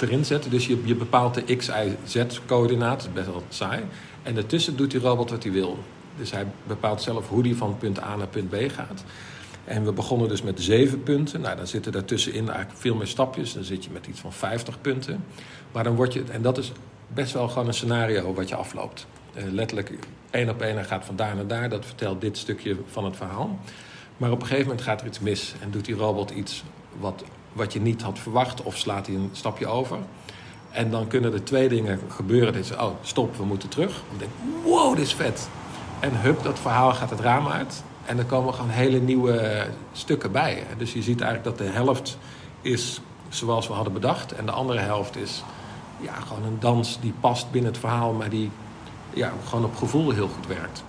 erin 0.00 0.24
zetten. 0.24 0.50
Dus 0.50 0.66
je, 0.66 0.78
je 0.84 0.94
bepaalt 0.94 1.34
de 1.34 1.56
X, 1.56 1.68
Y, 1.68 1.96
Z-coördinaat. 2.04 2.98
Dat 2.98 3.06
is 3.08 3.12
best 3.14 3.26
wel 3.26 3.42
saai. 3.48 3.80
En 4.22 4.34
daartussen 4.34 4.76
doet 4.76 4.90
die 4.90 5.00
robot 5.00 5.30
wat 5.30 5.42
hij 5.42 5.52
wil. 5.52 5.78
Dus 6.18 6.30
hij 6.30 6.46
bepaalt 6.66 7.02
zelf 7.02 7.28
hoe 7.28 7.42
hij 7.46 7.54
van 7.54 7.78
punt 7.78 8.02
A 8.02 8.16
naar 8.16 8.26
punt 8.26 8.50
B 8.50 8.54
gaat. 8.74 9.04
En 9.64 9.84
we 9.84 9.92
begonnen 9.92 10.28
dus 10.28 10.42
met 10.42 10.60
zeven 10.62 11.02
punten. 11.02 11.40
Nou, 11.40 11.56
dan 11.56 11.66
zitten 11.66 11.92
daartussenin 11.92 12.48
eigenlijk 12.48 12.80
veel 12.80 12.94
meer 12.94 13.06
stapjes. 13.06 13.52
Dan 13.52 13.64
zit 13.64 13.84
je 13.84 13.90
met 13.90 14.06
iets 14.06 14.20
van 14.20 14.32
50 14.32 14.80
punten. 14.80 15.24
Maar 15.72 15.84
dan 15.84 15.94
word 15.94 16.12
je, 16.12 16.24
en 16.30 16.42
dat 16.42 16.58
is 16.58 16.72
best 17.08 17.32
wel 17.32 17.48
gewoon 17.48 17.66
een 17.66 17.74
scenario 17.74 18.34
wat 18.34 18.48
je 18.48 18.54
afloopt. 18.54 19.06
Eh, 19.34 19.44
letterlijk 19.44 19.92
één 20.30 20.48
op 20.48 20.60
één, 20.62 20.84
gaat 20.84 21.04
van 21.04 21.16
daar 21.16 21.34
naar 21.34 21.46
daar. 21.46 21.68
Dat 21.68 21.86
vertelt 21.86 22.20
dit 22.20 22.38
stukje 22.38 22.76
van 22.86 23.04
het 23.04 23.16
verhaal. 23.16 23.58
Maar 24.16 24.30
op 24.30 24.40
een 24.40 24.46
gegeven 24.46 24.66
moment 24.66 24.84
gaat 24.84 25.00
er 25.00 25.06
iets 25.06 25.20
mis 25.20 25.54
en 25.60 25.70
doet 25.70 25.84
die 25.84 25.94
robot 25.94 26.30
iets 26.30 26.64
wat, 26.98 27.24
wat 27.52 27.72
je 27.72 27.80
niet 27.80 28.02
had 28.02 28.18
verwacht 28.18 28.62
of 28.62 28.76
slaat 28.76 29.06
hij 29.06 29.16
een 29.16 29.30
stapje 29.32 29.66
over. 29.66 29.98
En 30.70 30.90
dan 30.90 31.06
kunnen 31.06 31.32
er 31.32 31.44
twee 31.44 31.68
dingen 31.68 32.00
gebeuren. 32.08 32.52
Dat 32.52 32.62
is, 32.62 32.72
oh, 32.72 32.90
stop, 33.02 33.36
we 33.36 33.44
moeten 33.44 33.68
terug. 33.68 34.02
Of 34.12 34.18
denk, 34.18 34.30
wow, 34.64 34.96
dit 34.96 35.06
is 35.06 35.14
vet. 35.14 35.48
En 36.00 36.20
hup, 36.20 36.42
dat 36.42 36.58
verhaal 36.58 36.94
gaat 36.94 37.10
het 37.10 37.20
raam 37.20 37.48
uit. 37.48 37.82
En 38.12 38.18
er 38.18 38.24
komen 38.24 38.54
gewoon 38.54 38.70
hele 38.70 39.00
nieuwe 39.00 39.66
stukken 39.92 40.32
bij. 40.32 40.66
Dus 40.78 40.92
je 40.92 41.02
ziet 41.02 41.20
eigenlijk 41.20 41.56
dat 41.56 41.66
de 41.66 41.72
helft 41.72 42.18
is 42.60 43.00
zoals 43.28 43.66
we 43.66 43.72
hadden 43.72 43.92
bedacht. 43.92 44.32
En 44.32 44.46
de 44.46 44.52
andere 44.52 44.78
helft 44.78 45.16
is 45.16 45.42
ja, 46.00 46.12
gewoon 46.12 46.44
een 46.44 46.60
dans 46.60 47.00
die 47.00 47.12
past 47.20 47.50
binnen 47.50 47.70
het 47.70 47.80
verhaal, 47.80 48.12
maar 48.12 48.30
die 48.30 48.50
ja, 49.14 49.32
gewoon 49.44 49.64
op 49.64 49.76
gevoel 49.76 50.10
heel 50.10 50.28
goed 50.28 50.46
werkt. 50.46 50.84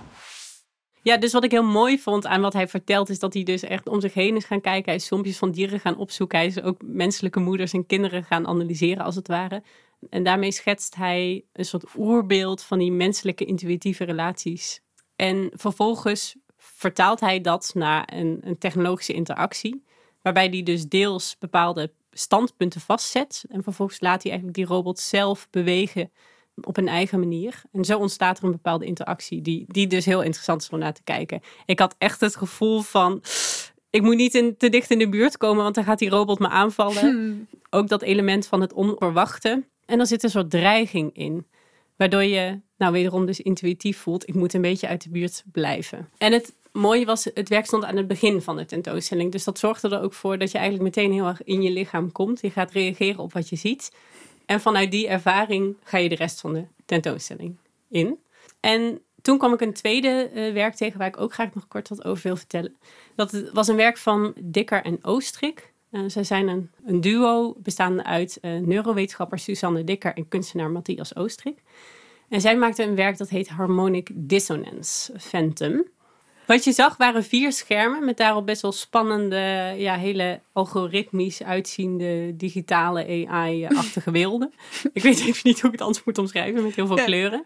Ja, 1.02 1.16
dus 1.16 1.32
wat 1.32 1.44
ik 1.44 1.50
heel 1.50 1.62
mooi 1.62 1.98
vond 1.98 2.26
aan 2.26 2.40
wat 2.40 2.52
hij 2.52 2.68
vertelt, 2.68 3.08
is 3.08 3.18
dat 3.18 3.34
hij 3.34 3.42
dus 3.42 3.62
echt 3.62 3.88
om 3.88 4.00
zich 4.00 4.14
heen 4.14 4.36
is 4.36 4.44
gaan 4.44 4.60
kijken. 4.60 4.84
Hij 4.84 4.94
is 4.94 5.06
filmpjes 5.06 5.38
van 5.38 5.50
dieren 5.50 5.80
gaan 5.80 5.96
opzoeken. 5.96 6.38
Hij 6.38 6.46
is 6.46 6.62
ook 6.62 6.82
menselijke 6.82 7.40
moeders 7.40 7.72
en 7.72 7.86
kinderen 7.86 8.24
gaan 8.24 8.46
analyseren, 8.46 9.04
als 9.04 9.14
het 9.14 9.28
ware. 9.28 9.62
En 10.10 10.22
daarmee 10.22 10.52
schetst 10.52 10.94
hij 10.94 11.44
een 11.52 11.64
soort 11.64 11.84
oerbeeld 11.96 12.62
van 12.62 12.78
die 12.78 12.92
menselijke 12.92 13.44
intuïtieve 13.44 14.04
relaties. 14.04 14.80
En 15.16 15.50
vervolgens 15.52 16.36
vertaalt 16.84 17.20
hij 17.20 17.40
dat 17.40 17.70
naar 17.74 18.08
een, 18.12 18.38
een 18.40 18.58
technologische 18.58 19.12
interactie, 19.12 19.84
waarbij 20.22 20.48
hij 20.48 20.62
dus 20.62 20.88
deels 20.88 21.36
bepaalde 21.38 21.92
standpunten 22.10 22.80
vastzet. 22.80 23.44
En 23.48 23.62
vervolgens 23.62 24.00
laat 24.00 24.22
hij 24.22 24.32
eigenlijk 24.32 24.58
die 24.58 24.76
robot 24.76 24.98
zelf 24.98 25.48
bewegen 25.50 26.10
op 26.60 26.76
een 26.76 26.88
eigen 26.88 27.18
manier. 27.18 27.62
En 27.72 27.84
zo 27.84 27.98
ontstaat 27.98 28.38
er 28.38 28.44
een 28.44 28.50
bepaalde 28.50 28.84
interactie, 28.84 29.42
die, 29.42 29.64
die 29.68 29.86
dus 29.86 30.04
heel 30.04 30.22
interessant 30.22 30.62
is 30.62 30.68
om 30.68 30.78
naar 30.78 30.92
te 30.92 31.02
kijken. 31.02 31.40
Ik 31.66 31.78
had 31.78 31.94
echt 31.98 32.20
het 32.20 32.36
gevoel 32.36 32.80
van, 32.80 33.22
ik 33.90 34.02
moet 34.02 34.16
niet 34.16 34.34
in, 34.34 34.56
te 34.56 34.68
dicht 34.68 34.90
in 34.90 34.98
de 34.98 35.08
buurt 35.08 35.36
komen, 35.36 35.62
want 35.62 35.74
dan 35.74 35.84
gaat 35.84 35.98
die 35.98 36.10
robot 36.10 36.38
me 36.38 36.48
aanvallen. 36.48 37.10
Hmm. 37.10 37.46
Ook 37.70 37.88
dat 37.88 38.02
element 38.02 38.46
van 38.46 38.60
het 38.60 38.72
onverwachte. 38.72 39.64
En 39.84 39.96
dan 39.96 40.06
zit 40.06 40.22
een 40.22 40.30
soort 40.30 40.50
dreiging 40.50 41.16
in, 41.16 41.46
waardoor 41.96 42.24
je, 42.24 42.60
nou 42.76 42.92
wederom 42.92 43.26
dus 43.26 43.40
intuïtief 43.40 43.98
voelt, 43.98 44.28
ik 44.28 44.34
moet 44.34 44.54
een 44.54 44.60
beetje 44.60 44.88
uit 44.88 45.02
de 45.02 45.10
buurt 45.10 45.44
blijven. 45.52 46.08
En 46.18 46.32
het 46.32 46.54
mooie 46.74 47.04
was, 47.04 47.24
het 47.34 47.48
werk 47.48 47.66
stond 47.66 47.84
aan 47.84 47.96
het 47.96 48.06
begin 48.06 48.42
van 48.42 48.56
de 48.56 48.64
tentoonstelling. 48.64 49.32
Dus 49.32 49.44
dat 49.44 49.58
zorgde 49.58 49.88
er 49.88 50.02
ook 50.02 50.12
voor 50.12 50.38
dat 50.38 50.50
je 50.50 50.58
eigenlijk 50.58 50.96
meteen 50.96 51.12
heel 51.12 51.26
erg 51.26 51.44
in 51.44 51.62
je 51.62 51.70
lichaam 51.70 52.12
komt. 52.12 52.40
Je 52.40 52.50
gaat 52.50 52.72
reageren 52.72 53.22
op 53.22 53.32
wat 53.32 53.48
je 53.48 53.56
ziet. 53.56 53.92
En 54.46 54.60
vanuit 54.60 54.90
die 54.90 55.08
ervaring 55.08 55.76
ga 55.82 55.98
je 55.98 56.08
de 56.08 56.14
rest 56.14 56.40
van 56.40 56.52
de 56.52 56.64
tentoonstelling 56.86 57.56
in. 57.88 58.18
En 58.60 59.00
toen 59.22 59.38
kwam 59.38 59.52
ik 59.52 59.60
een 59.60 59.72
tweede 59.72 60.30
eh, 60.34 60.52
werk 60.52 60.74
tegen 60.74 60.98
waar 60.98 61.08
ik 61.08 61.20
ook 61.20 61.32
graag 61.32 61.54
nog 61.54 61.68
kort 61.68 61.88
wat 61.88 62.04
over 62.04 62.22
wil 62.22 62.36
vertellen. 62.36 62.76
Dat 63.14 63.42
was 63.52 63.68
een 63.68 63.76
werk 63.76 63.98
van 63.98 64.34
Dikker 64.40 64.82
en 64.82 65.04
Oostrik. 65.04 65.72
Uh, 65.90 66.02
zij 66.06 66.24
zijn 66.24 66.48
een, 66.48 66.70
een 66.84 67.00
duo 67.00 67.54
bestaande 67.58 68.04
uit 68.04 68.38
uh, 68.40 68.60
neurowetenschapper 68.60 69.38
Suzanne 69.38 69.84
Dikker 69.84 70.14
en 70.14 70.28
kunstenaar 70.28 70.70
Matthias 70.70 71.16
Oostrik. 71.16 71.62
En 72.28 72.40
zij 72.40 72.56
maakten 72.56 72.88
een 72.88 72.94
werk 72.94 73.18
dat 73.18 73.28
heet 73.28 73.48
Harmonic 73.48 74.10
Dissonance 74.14 75.18
Phantom. 75.18 75.84
Wat 76.46 76.64
je 76.64 76.72
zag 76.72 76.96
waren 76.96 77.24
vier 77.24 77.52
schermen 77.52 78.04
met 78.04 78.16
daarop 78.16 78.46
best 78.46 78.62
wel 78.62 78.72
spannende, 78.72 79.74
ja, 79.76 79.96
hele 79.96 80.40
algoritmisch 80.52 81.42
uitziende 81.42 82.36
digitale 82.36 83.26
AI-achtige 83.28 84.10
beelden. 84.10 84.52
ik 84.92 85.02
weet 85.02 85.20
even 85.20 85.40
niet 85.42 85.60
hoe 85.60 85.70
ik 85.70 85.78
het 85.78 85.86
anders 85.86 86.04
moet 86.04 86.18
omschrijven 86.18 86.62
met 86.62 86.74
heel 86.74 86.86
veel 86.86 87.04
kleuren. 87.04 87.44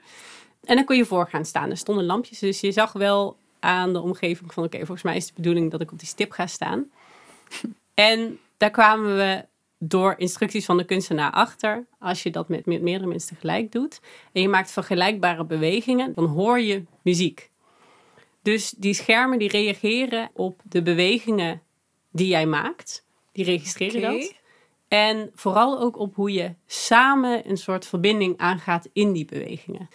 En 0.65 0.77
dan 0.77 0.85
kon 0.85 0.97
je 0.97 1.05
voor 1.05 1.29
gaan 1.29 1.45
staan. 1.45 1.71
Er 1.71 1.77
stonden 1.77 2.05
lampjes, 2.05 2.39
dus 2.39 2.61
je 2.61 2.73
zag 2.73 2.93
wel 2.93 3.37
aan 3.61 3.93
de 3.93 4.01
omgeving 4.01 4.53
van 4.53 4.65
oké, 4.65 4.77
volgens 4.79 5.03
mij 5.03 5.17
is 5.17 5.27
de 5.27 5.33
bedoeling 5.35 5.71
dat 5.71 5.81
ik 5.81 5.93
op 5.93 5.99
die 5.99 6.09
stip 6.09 6.31
ga 6.31 6.47
staan. 6.47 6.87
En 7.95 8.39
daar 8.57 8.71
kwamen 8.71 9.17
we 9.17 9.45
door 9.79 10.15
instructies 10.17 10.65
van 10.65 10.77
de 10.77 10.85
kunstenaar 10.85 11.31
achter. 11.31 11.87
Als 11.99 12.23
je 12.23 12.31
dat 12.31 12.49
met, 12.49 12.67
met 12.67 12.83
meerdere 12.83 13.09
mensen 13.09 13.29
tegelijk 13.35 13.73
doet 13.73 14.01
en 14.33 14.43
je 14.43 14.49
maakt 14.49 14.71
vergelijkbare 14.71 15.45
bewegingen, 15.45 16.13
dan 16.15 16.25
hoor 16.25 16.61
je 16.61 16.85
muziek. 17.03 17.51
Dus 18.49 18.71
die 18.71 18.95
schermen 18.95 19.39
die 19.39 19.49
reageren 19.49 20.31
op 20.33 20.63
de 20.65 20.83
bewegingen 20.83 21.63
die 22.13 22.29
jij 22.29 22.47
maakt. 22.47 23.07
Die 23.33 23.45
registreren 23.45 24.01
dat. 24.01 24.35
En 24.89 25.31
vooral 25.35 25.81
ook 25.81 25.99
op 25.99 26.15
hoe 26.15 26.33
je 26.33 26.55
samen 26.67 27.49
een 27.49 27.57
soort 27.57 27.87
verbinding 27.87 28.39
aangaat 28.39 28.89
in 28.93 29.13
die 29.13 29.25
bewegingen. 29.25 29.89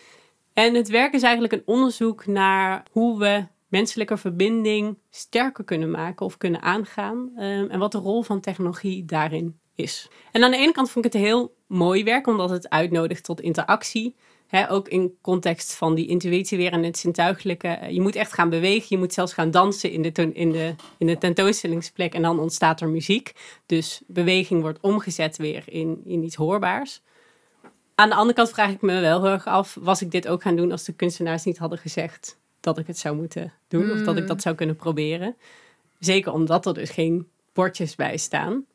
En 0.54 0.74
het 0.74 0.88
werk 0.88 1.14
is 1.14 1.22
eigenlijk 1.22 1.54
een 1.54 1.62
onderzoek 1.66 2.26
naar 2.26 2.86
hoe 2.92 3.20
we 3.20 3.46
menselijke 3.68 4.18
verbinding 4.18 4.98
sterker 5.10 5.64
kunnen 5.64 5.92
maken 5.92 6.26
of 6.26 6.38
kunnen 6.38 6.62
aangaan. 6.62 7.32
Ehm, 7.36 7.70
en 7.70 7.80
wat 7.80 7.92
de 7.92 7.98
rol 7.98 8.24
van 8.24 8.40
technologie 8.40 9.06
daarin 9.06 9.60
is. 9.76 10.10
En 10.32 10.44
aan 10.44 10.52
de 10.52 10.58
ene 10.58 10.72
kant 10.72 10.92
vond 10.92 11.06
ik 11.06 11.14
het 11.14 11.22
heel 11.22 11.56
mooi 11.68 12.04
werk, 12.04 12.28
omdat 12.28 12.50
het 12.50 12.70
uitnodigt 12.70 13.24
tot 13.24 13.42
interactie. 13.42 14.16
Ook 14.70 14.88
in 14.88 15.18
context 15.22 15.74
van 15.74 15.96
die 15.96 16.08
intuïtie 16.08 16.58
weer 16.58 16.72
en 16.72 16.84
het 16.84 16.98
zintuigelijke. 16.98 17.80
Je 17.90 18.02
moet 18.02 18.16
echt 18.16 18.34
gaan 18.34 18.50
bewegen. 18.50 18.86
Je 18.90 18.98
moet 18.98 19.14
zelfs 19.14 19.34
gaan 19.34 19.52
dansen 19.52 19.92
in 19.92 20.02
de, 20.02 20.32
in 20.34 20.52
de, 20.52 20.76
in 20.98 21.08
de 21.08 21.18
tentoonstellingsplek. 21.18 22.14
En 22.14 22.22
dan 22.22 22.40
ontstaat 22.40 22.82
er 22.82 22.90
muziek. 22.90 23.34
Dus 23.66 24.02
beweging 24.08 24.62
wordt 24.62 24.80
omgezet 24.82 25.38
weer 25.38 25.64
in, 25.66 26.02
in 26.06 26.24
iets 26.24 26.36
hoorbaars. 26.36 27.02
Aan 27.96 28.10
de 28.10 28.16
andere 28.16 28.34
kant 28.34 28.50
vraag 28.50 28.72
ik 28.72 28.82
me 28.82 29.00
wel 29.00 29.22
heel 29.22 29.32
erg 29.32 29.48
af: 29.48 29.78
was 29.80 30.02
ik 30.02 30.12
dit 30.12 30.28
ook 30.28 30.42
gaan 30.42 30.56
doen 30.56 30.72
als 30.72 30.84
de 30.84 30.94
kunstenaars 30.94 31.44
niet 31.44 31.58
hadden 31.58 31.80
gezegd 31.80 32.40
dat 32.60 32.78
ik 32.78 32.88
het 32.88 32.98
zou 32.98 33.16
moeten 33.16 33.54
doen? 33.68 33.92
Of 33.92 34.02
dat 34.02 34.18
ik 34.18 34.28
dat 34.28 34.42
zou 34.42 34.56
kunnen 34.56 34.76
proberen? 34.76 35.36
Zeker 36.00 36.34
omdat 36.34 36.66
er 36.66 36.74
dus 36.74 36.90
geen 36.90 37.28
bordjes 37.54 37.96
bij 37.96 38.18
staan 38.18 38.66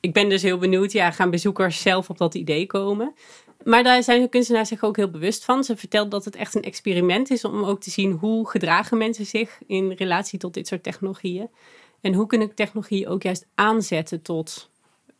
ik 0.00 0.12
ben 0.12 0.28
dus 0.28 0.42
heel 0.42 0.58
benieuwd, 0.58 0.92
ja, 0.92 1.10
gaan 1.10 1.30
bezoekers 1.30 1.80
zelf 1.80 2.10
op 2.10 2.18
dat 2.18 2.34
idee 2.34 2.66
komen? 2.66 3.14
Maar 3.64 3.82
daar 3.82 4.02
zijn 4.02 4.20
de 4.20 4.28
kunstenaars 4.28 4.68
zich 4.68 4.82
ook 4.82 4.96
heel 4.96 5.10
bewust 5.10 5.44
van. 5.44 5.64
Ze 5.64 5.76
vertelt 5.76 6.10
dat 6.10 6.24
het 6.24 6.36
echt 6.36 6.54
een 6.54 6.62
experiment 6.62 7.30
is 7.30 7.44
om 7.44 7.64
ook 7.64 7.80
te 7.80 7.90
zien 7.90 8.12
hoe 8.12 8.48
gedragen 8.48 8.98
mensen 8.98 9.26
zich 9.26 9.58
in 9.66 9.92
relatie 9.92 10.38
tot 10.38 10.54
dit 10.54 10.66
soort 10.66 10.82
technologieën. 10.82 11.48
En 12.00 12.14
hoe 12.14 12.26
kunnen 12.26 12.54
technologie 12.54 13.08
ook 13.08 13.22
juist 13.22 13.46
aanzetten 13.54 14.22
tot, 14.22 14.70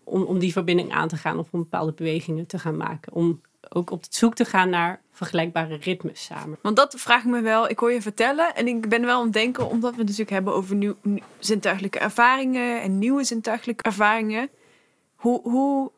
om, 0.05 0.23
om 0.23 0.39
die 0.39 0.53
verbinding 0.53 0.93
aan 0.93 1.09
te 1.09 1.17
gaan 1.17 1.39
of 1.39 1.49
om 1.51 1.61
bepaalde 1.61 1.93
bewegingen 1.93 2.47
te 2.47 2.59
gaan 2.59 2.77
maken. 2.77 3.13
Om 3.13 3.41
ook 3.69 3.91
op 3.91 4.05
zoek 4.09 4.35
te 4.35 4.45
gaan 4.45 4.71
naar 4.71 5.01
vergelijkbare 5.13 5.77
ritmes 5.77 6.25
samen. 6.25 6.59
Want 6.63 6.77
dat 6.77 6.95
vraag 6.99 7.23
ik 7.23 7.31
me 7.31 7.41
wel. 7.41 7.69
Ik 7.69 7.79
hoor 7.79 7.93
je 7.93 8.03
vertellen 8.03 8.55
en 8.55 8.67
ik 8.67 8.89
ben 8.89 9.05
wel 9.05 9.19
aan 9.19 9.25
het 9.25 9.33
denken, 9.33 9.71
omdat 9.71 9.91
we 9.91 9.99
het 9.99 10.07
natuurlijk 10.07 10.31
hebben 10.31 10.55
over 10.55 10.77
nieuw, 10.77 10.95
zintuigelijke 11.39 11.99
ervaringen 11.99 12.83
en 12.83 12.99
nieuwe 12.99 13.25
zintuigelijke 13.25 13.83
ervaringen. 13.83 14.49
Hoe, 15.15 15.41
hoe, 15.43 15.91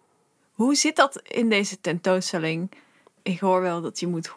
hoe 0.60 0.74
zit 0.74 0.96
dat 0.96 1.22
in 1.22 1.48
deze 1.48 1.80
tentoonstelling? 1.80 2.70
Ik 3.22 3.40
hoor 3.40 3.60
wel 3.60 3.80
dat 3.80 4.00
je 4.00 4.06
moet 4.06 4.34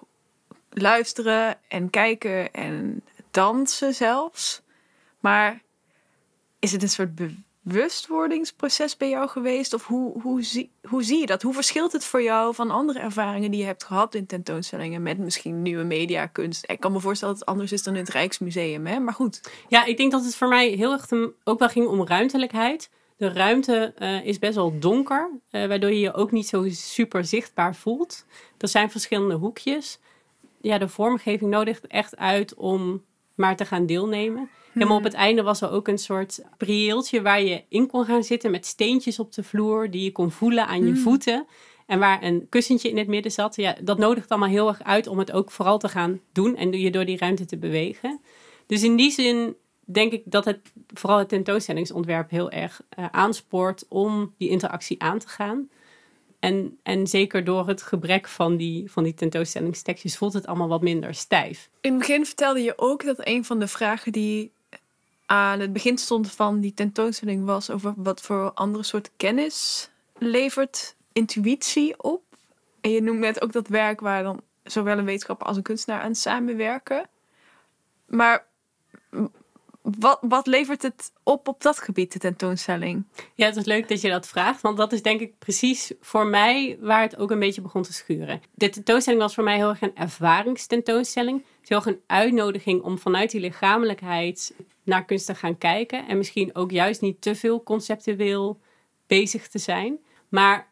luisteren 0.70 1.58
en 1.68 1.90
kijken 1.90 2.54
en 2.54 3.04
dansen 3.32 3.94
zelfs. 3.94 4.62
Maar 5.20 5.62
is 6.60 6.72
het 6.72 6.82
een 6.82 6.90
soort 6.90 7.10
bewustwordingsproces 7.62 8.98
bij 8.98 9.10
jou 9.10 9.30
geweest? 9.30 9.74
Of 9.74 9.86
hoe, 9.86 10.22
hoe, 10.22 10.44
zie, 10.44 10.72
hoe 10.88 11.04
zie 11.04 11.20
je 11.20 11.26
dat? 11.26 11.42
Hoe 11.42 11.54
verschilt 11.54 11.92
het 11.92 12.06
voor 12.06 12.22
jou 12.22 12.56
van 12.56 12.72
andere 12.72 13.00
ervaringen 13.00 13.52
die 13.52 13.60
je 13.60 13.66
hebt 13.66 13.84
gehad 13.84 14.16
in 14.16 14.26
tentoonstellingen 14.26 15.04
met 15.04 15.18
misschien 15.18 15.62
nieuwe 15.62 15.84
mediakunst? 15.84 16.72
Ik 16.72 16.80
kan 16.80 16.92
me 16.92 17.00
voorstellen 17.00 17.34
dat 17.34 17.44
het 17.44 17.54
anders 17.54 17.72
is 17.72 17.84
dan 17.84 17.94
in 17.94 18.00
het 18.00 18.10
Rijksmuseum, 18.10 18.86
hè? 18.86 19.00
maar 19.00 19.14
goed. 19.14 19.42
Ja, 19.68 19.86
ik 19.86 19.98
denk 19.98 20.12
dat 20.12 20.26
het 20.26 20.36
voor 20.36 20.48
mij 20.48 20.68
heel 20.70 20.92
erg 20.92 21.12
ook 21.44 21.60
wel 21.60 21.70
ging 21.70 21.88
om 21.88 22.08
ruimtelijkheid. 22.08 22.90
De 23.18 23.30
ruimte 23.30 23.94
uh, 24.00 24.26
is 24.26 24.40
best 24.40 24.56
wel 24.56 24.80
donker, 24.80 25.30
uh, 25.52 25.66
waardoor 25.66 25.90
je 25.90 26.00
je 26.00 26.14
ook 26.14 26.32
niet 26.32 26.48
zo 26.48 26.66
super 26.70 27.26
zichtbaar 27.26 27.76
voelt. 27.76 28.26
Er 28.58 28.68
zijn 28.68 28.92
verschillende 28.92 29.36
hoekjes. 29.36 30.00
Ja, 30.62 30.78
de 30.78 30.88
vormgeving 30.88 31.52
nodigt 31.52 31.88
echt 31.88 32.18
uit 32.18 32.56
om 32.56 33.04
maar 33.36 33.56
te 33.56 33.66
gaan 33.66 33.86
deelnemen. 33.86 34.50
Helemaal 34.74 34.98
op 34.98 35.04
het 35.04 35.14
einde 35.14 35.44
was 35.44 35.62
er 35.62 35.72
ook 35.72 35.88
een 35.88 35.98
soort 35.98 36.44
prieeltje 36.58 37.22
waar 37.22 37.42
je 37.42 37.64
in 37.70 37.88
kon 37.88 38.06
gaan 38.06 38.24
zitten 38.24 38.52
met 38.52 38.66
steentjes 38.66 39.20
op 39.20 39.34
de 39.34 39.44
vloer 39.44 39.92
die 39.92 40.04
je 40.04 40.12
kon 40.12 40.32
voelen 40.32 40.68
aan 40.68 40.86
je 40.86 40.92
hmm. 40.92 41.02
voeten. 41.02 41.46
En 41.86 42.00
waar 42.00 42.24
een 42.24 42.48
kussentje 42.50 42.90
in 42.90 42.98
het 42.98 43.08
midden 43.08 43.32
zat. 43.32 43.56
Ja, 43.56 43.76
dat 43.84 43.98
nodigt 43.98 44.30
allemaal 44.30 44.50
heel 44.50 44.68
erg 44.68 44.84
uit 44.84 45.08
om 45.08 45.20
het 45.20 45.32
ook 45.32 45.52
vooral 45.52 45.78
te 45.78 45.90
gaan 45.90 46.20
doen 46.32 46.56
en 46.56 46.72
je 46.72 46.92
door 46.92 47.06
die 47.06 47.18
ruimte 47.18 47.46
te 47.46 47.58
bewegen. 47.58 48.20
Dus 48.68 48.84
in 48.84 48.96
die 48.96 49.12
zin 49.12 49.56
denk 49.86 50.12
ik 50.12 50.22
dat 50.26 50.46
het 50.46 50.72
vooral 50.94 51.18
het 51.18 51.30
tentoonstellingsontwerp 51.30 52.30
heel 52.30 52.52
erg 52.52 52.82
uh, 53.00 53.06
aanspoort 53.12 53.86
om 53.88 54.34
die 54.38 54.50
interactie 54.50 55.02
aan 55.02 55.20
te 55.20 55.28
gaan. 55.28 55.70
En, 56.40 56.78
en 56.84 57.08
zeker 57.08 57.44
door 57.44 57.68
het 57.68 57.82
gebrek 57.82 58.28
van 58.28 58.58
die, 58.58 58.92
van 58.92 59.04
die 59.04 59.14
tentoonstellingstekstjes 59.14 60.18
voelt 60.18 60.34
het 60.34 60.48
allemaal 60.48 60.68
wat 60.68 60.82
minder 60.82 61.16
stijf. 61.16 61.70
In 61.82 61.90
het 61.90 62.00
begin 62.00 62.26
vertelde 62.26 62.62
je 62.62 62.74
ook 62.76 63.06
dat 63.06 63.28
een 63.28 63.46
van 63.46 63.60
de 63.60 63.68
vragen 63.68 64.12
die 64.12 64.52
aan 65.26 65.60
het 65.60 65.74
begin 65.74 65.98
stond 65.98 66.32
van 66.32 66.60
die 66.60 66.74
tentoonstelling 66.74 67.46
was 67.46 67.70
over 67.70 67.94
wat 67.98 68.22
voor 68.22 68.52
andere 68.54 68.84
soort 68.84 69.12
kennis 69.18 69.90
levert 70.18 70.96
intuïtie 71.14 72.04
op. 72.04 72.24
En 72.82 72.92
je 72.92 73.02
noemt 73.02 73.20
net 73.20 73.42
ook 73.42 73.52
dat 73.52 73.68
werk 73.68 74.00
waar 74.00 74.24
dan 74.24 74.42
zowel 74.64 74.98
een 74.98 75.06
wetenschapper 75.06 75.48
als 75.48 75.58
een 75.58 75.64
kunstenaar 75.64 76.02
aan 76.02 76.16
samenwerken. 76.16 77.10
Maar 78.06 78.46
wat, 79.84 80.20
wat 80.22 80.48
levert 80.48 80.82
het 80.82 81.12
op 81.24 81.48
op 81.48 81.62
dat 81.62 81.80
gebied, 81.80 82.14
de 82.14 82.20
tentoonstelling? 82.20 83.06
Ja, 83.36 83.46
het 83.46 83.56
is 83.56 83.66
leuk 83.66 83.88
dat 83.88 84.02
je 84.02 84.10
dat 84.10 84.28
vraagt, 84.28 84.62
want 84.62 84.78
dat 84.78 84.92
is 84.92 85.02
denk 85.02 85.20
ik 85.20 85.38
precies 85.40 85.92
voor 86.02 86.26
mij 86.26 86.78
waar 86.82 87.02
het 87.02 87.18
ook 87.18 87.32
een 87.32 87.40
beetje 87.40 87.62
begon 87.62 87.82
te 87.82 87.94
schuren. 87.94 88.42
De 88.54 88.70
tentoonstelling 88.70 89.22
was 89.22 89.34
voor 89.34 89.44
mij 89.44 89.56
heel 89.56 89.70
erg 89.70 89.82
een 89.82 89.96
ervaringstentoonstelling. 89.96 91.38
Het 91.38 91.64
is 91.64 91.70
heel 91.70 91.94
een 91.94 92.02
uitnodiging 92.08 92.82
om 92.82 92.98
vanuit 93.00 93.32
die 93.32 93.42
lichamelijkheid 93.42 94.56
naar 94.84 95.06
kunst 95.06 95.26
te 95.26 95.36
gaan 95.36 95.58
kijken. 95.58 96.08
En 96.08 96.18
misschien 96.18 96.56
ook 96.56 96.72
juist 96.72 97.02
niet 97.02 97.22
te 97.22 97.36
veel 97.36 97.64
conceptueel 97.64 98.60
bezig 99.08 99.48
te 99.48 99.60
zijn. 99.60 100.00
Maar 100.30 100.68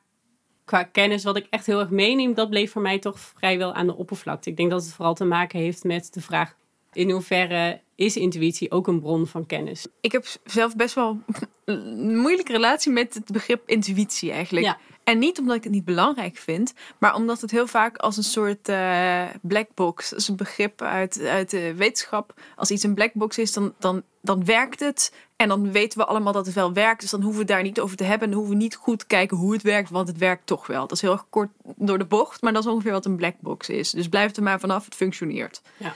qua 0.66 0.84
kennis, 0.84 1.24
wat 1.24 1.38
ik 1.38 1.48
echt 1.50 1.66
heel 1.66 1.80
erg 1.80 1.90
meeneem, 1.90 2.34
dat 2.34 2.50
bleef 2.50 2.72
voor 2.72 2.82
mij 2.82 3.00
toch 3.00 3.20
vrijwel 3.20 3.74
aan 3.74 3.88
de 3.88 3.96
oppervlakte. 3.96 4.50
Ik 4.50 4.58
denk 4.58 4.72
dat 4.72 4.84
het 4.84 4.94
vooral 4.94 5.14
te 5.14 5.26
maken 5.26 5.60
heeft 5.60 5.84
met 5.84 6.14
de 6.14 6.22
vraag 6.22 6.56
in 6.94 7.10
hoeverre 7.10 7.82
is 7.96 8.16
intuïtie 8.18 8.72
ook 8.72 8.88
een 8.88 9.00
bron 9.00 9.28
van 9.28 9.46
kennis? 9.46 9.88
Ik 10.02 10.12
heb 10.12 10.26
zelf 10.44 10.76
best 10.76 10.96
wel 10.96 11.20
een 11.66 12.18
moeilijke 12.18 12.52
relatie 12.52 12.92
met 12.92 13.14
het 13.14 13.32
begrip 13.32 13.62
intuïtie 13.66 14.32
eigenlijk. 14.32 14.66
Ja. 14.66 14.78
En 15.04 15.20
niet 15.20 15.40
omdat 15.40 15.56
ik 15.56 15.64
het 15.64 15.72
niet 15.72 15.86
belangrijk 15.86 16.38
vind, 16.38 16.74
maar 16.98 17.16
omdat 17.16 17.42
het 17.42 17.52
heel 17.52 17.68
vaak 17.68 17.98
als 17.98 18.18
een 18.18 18.24
soort 18.24 18.70
uh, 18.70 19.24
black 19.42 19.68
box, 19.74 20.14
als 20.14 20.28
een 20.28 20.36
begrip 20.36 20.82
uit, 20.82 21.22
uit 21.22 21.50
de 21.50 21.74
wetenschap. 21.76 22.34
Als 22.56 22.72
iets 22.72 22.84
een 22.84 22.94
black 22.94 23.14
box 23.14 23.38
is, 23.38 23.54
dan, 23.54 23.74
dan, 23.80 24.04
dan 24.22 24.46
werkt 24.46 24.80
het. 24.80 25.14
En 25.36 25.48
dan 25.48 25.72
weten 25.72 26.00
we 26.00 26.06
allemaal 26.06 26.34
dat 26.34 26.46
het 26.46 26.56
wel 26.56 26.74
werkt. 26.74 27.02
Dus 27.02 27.10
dan 27.10 27.22
hoeven 27.22 27.40
we 27.40 27.46
het 27.46 27.56
daar 27.56 27.64
niet 27.64 27.80
over 27.80 27.98
te 27.98 28.04
hebben. 28.04 28.28
En 28.28 28.34
hoeven 28.34 28.54
we 28.54 28.62
niet 28.62 28.76
goed 28.76 29.08
kijken 29.08 29.38
hoe 29.38 29.54
het 29.54 29.62
werkt, 29.62 29.90
want 29.90 30.08
het 30.08 30.18
werkt 30.18 30.46
toch 30.46 30.68
wel. 30.68 30.82
Dat 30.82 30.92
is 30.92 31.02
heel 31.02 31.12
erg 31.12 31.26
kort 31.30 31.50
door 31.76 31.98
de 31.98 32.06
bocht, 32.06 32.42
maar 32.42 32.54
dat 32.54 32.64
is 32.64 32.72
ongeveer 32.72 32.92
wat 32.92 33.06
een 33.06 33.16
black 33.16 33.36
box 33.40 33.70
is. 33.70 33.92
Dus 33.92 34.10
blijf 34.10 34.36
er 34.36 34.44
maar 34.44 34.60
vanaf, 34.60 34.86
het 34.86 34.96
functioneert. 34.96 35.62
Ja. 35.78 35.94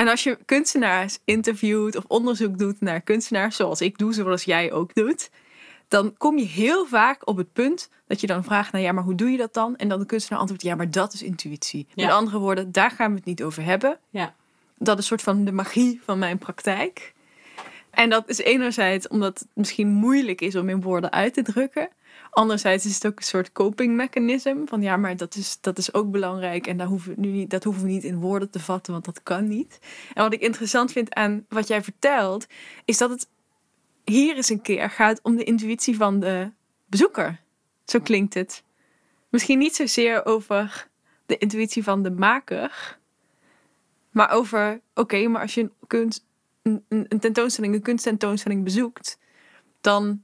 En 0.00 0.08
als 0.08 0.22
je 0.22 0.38
kunstenaars 0.44 1.18
interviewt 1.24 1.96
of 1.96 2.04
onderzoek 2.08 2.58
doet 2.58 2.80
naar 2.80 3.00
kunstenaars, 3.00 3.56
zoals 3.56 3.80
ik 3.80 3.98
doe, 3.98 4.12
zoals 4.12 4.44
jij 4.44 4.72
ook 4.72 4.94
doet, 4.94 5.30
dan 5.88 6.14
kom 6.16 6.38
je 6.38 6.44
heel 6.44 6.86
vaak 6.86 7.28
op 7.28 7.36
het 7.36 7.52
punt 7.52 7.90
dat 8.06 8.20
je 8.20 8.26
dan 8.26 8.44
vraagt, 8.44 8.72
nou 8.72 8.84
ja, 8.84 8.92
maar 8.92 9.04
hoe 9.04 9.14
doe 9.14 9.30
je 9.30 9.36
dat 9.36 9.54
dan? 9.54 9.76
En 9.76 9.88
dan 9.88 9.98
de 9.98 10.06
kunstenaar 10.06 10.38
antwoordt, 10.38 10.64
ja, 10.64 10.74
maar 10.74 10.90
dat 10.90 11.12
is 11.12 11.22
intuïtie. 11.22 11.86
Met 11.94 12.10
andere 12.10 12.38
woorden, 12.38 12.72
daar 12.72 12.90
gaan 12.90 13.10
we 13.10 13.16
het 13.16 13.24
niet 13.24 13.42
over 13.42 13.64
hebben. 13.64 13.98
Ja. 14.10 14.34
Dat 14.78 14.98
is 14.98 15.02
een 15.02 15.08
soort 15.08 15.22
van 15.22 15.44
de 15.44 15.52
magie 15.52 16.00
van 16.04 16.18
mijn 16.18 16.38
praktijk. 16.38 17.14
En 17.90 18.10
dat 18.10 18.28
is 18.28 18.38
enerzijds 18.38 19.08
omdat 19.08 19.38
het 19.38 19.48
misschien 19.54 19.88
moeilijk 19.88 20.40
is 20.40 20.56
om 20.56 20.68
in 20.68 20.82
woorden 20.82 21.12
uit 21.12 21.34
te 21.34 21.42
drukken. 21.42 21.88
Anderzijds 22.30 22.86
is 22.86 22.94
het 22.94 23.06
ook 23.06 23.16
een 23.16 23.24
soort 23.24 23.52
coping 23.52 23.94
mechanism. 23.94 24.64
Van 24.64 24.82
ja, 24.82 24.96
maar 24.96 25.16
dat 25.16 25.34
is, 25.34 25.58
dat 25.60 25.78
is 25.78 25.94
ook 25.94 26.10
belangrijk. 26.10 26.66
En 26.66 26.76
daar 26.76 26.86
hoeven 26.86 27.14
we 27.14 27.20
nu 27.20 27.28
niet, 27.28 27.50
dat 27.50 27.64
hoeven 27.64 27.82
we 27.82 27.88
niet 27.88 28.04
in 28.04 28.20
woorden 28.20 28.50
te 28.50 28.60
vatten, 28.60 28.92
want 28.92 29.04
dat 29.04 29.22
kan 29.22 29.48
niet. 29.48 29.78
En 30.14 30.22
wat 30.22 30.32
ik 30.32 30.40
interessant 30.40 30.92
vind 30.92 31.14
aan 31.14 31.44
wat 31.48 31.68
jij 31.68 31.82
vertelt, 31.82 32.46
is 32.84 32.98
dat 32.98 33.10
het 33.10 33.28
hier 34.04 34.36
eens 34.36 34.48
een 34.48 34.62
keer 34.62 34.90
gaat 34.90 35.20
om 35.22 35.36
de 35.36 35.44
intuïtie 35.44 35.96
van 35.96 36.20
de 36.20 36.50
bezoeker. 36.86 37.40
Zo 37.84 38.00
klinkt 38.00 38.34
het. 38.34 38.62
Misschien 39.28 39.58
niet 39.58 39.76
zozeer 39.76 40.24
over 40.26 40.88
de 41.26 41.38
intuïtie 41.38 41.84
van 41.84 42.02
de 42.02 42.10
maker. 42.10 42.98
Maar 44.10 44.30
over, 44.30 44.80
oké, 44.94 45.28
maar 45.28 45.42
als 45.42 45.54
je 45.54 45.60
een, 45.60 45.72
kunst, 45.86 46.24
een, 46.62 46.84
een 46.88 47.20
tentoonstelling, 47.20 47.74
een 47.74 47.82
kunsttentoonstelling 47.82 48.64
bezoekt, 48.64 49.18
dan 49.80 50.22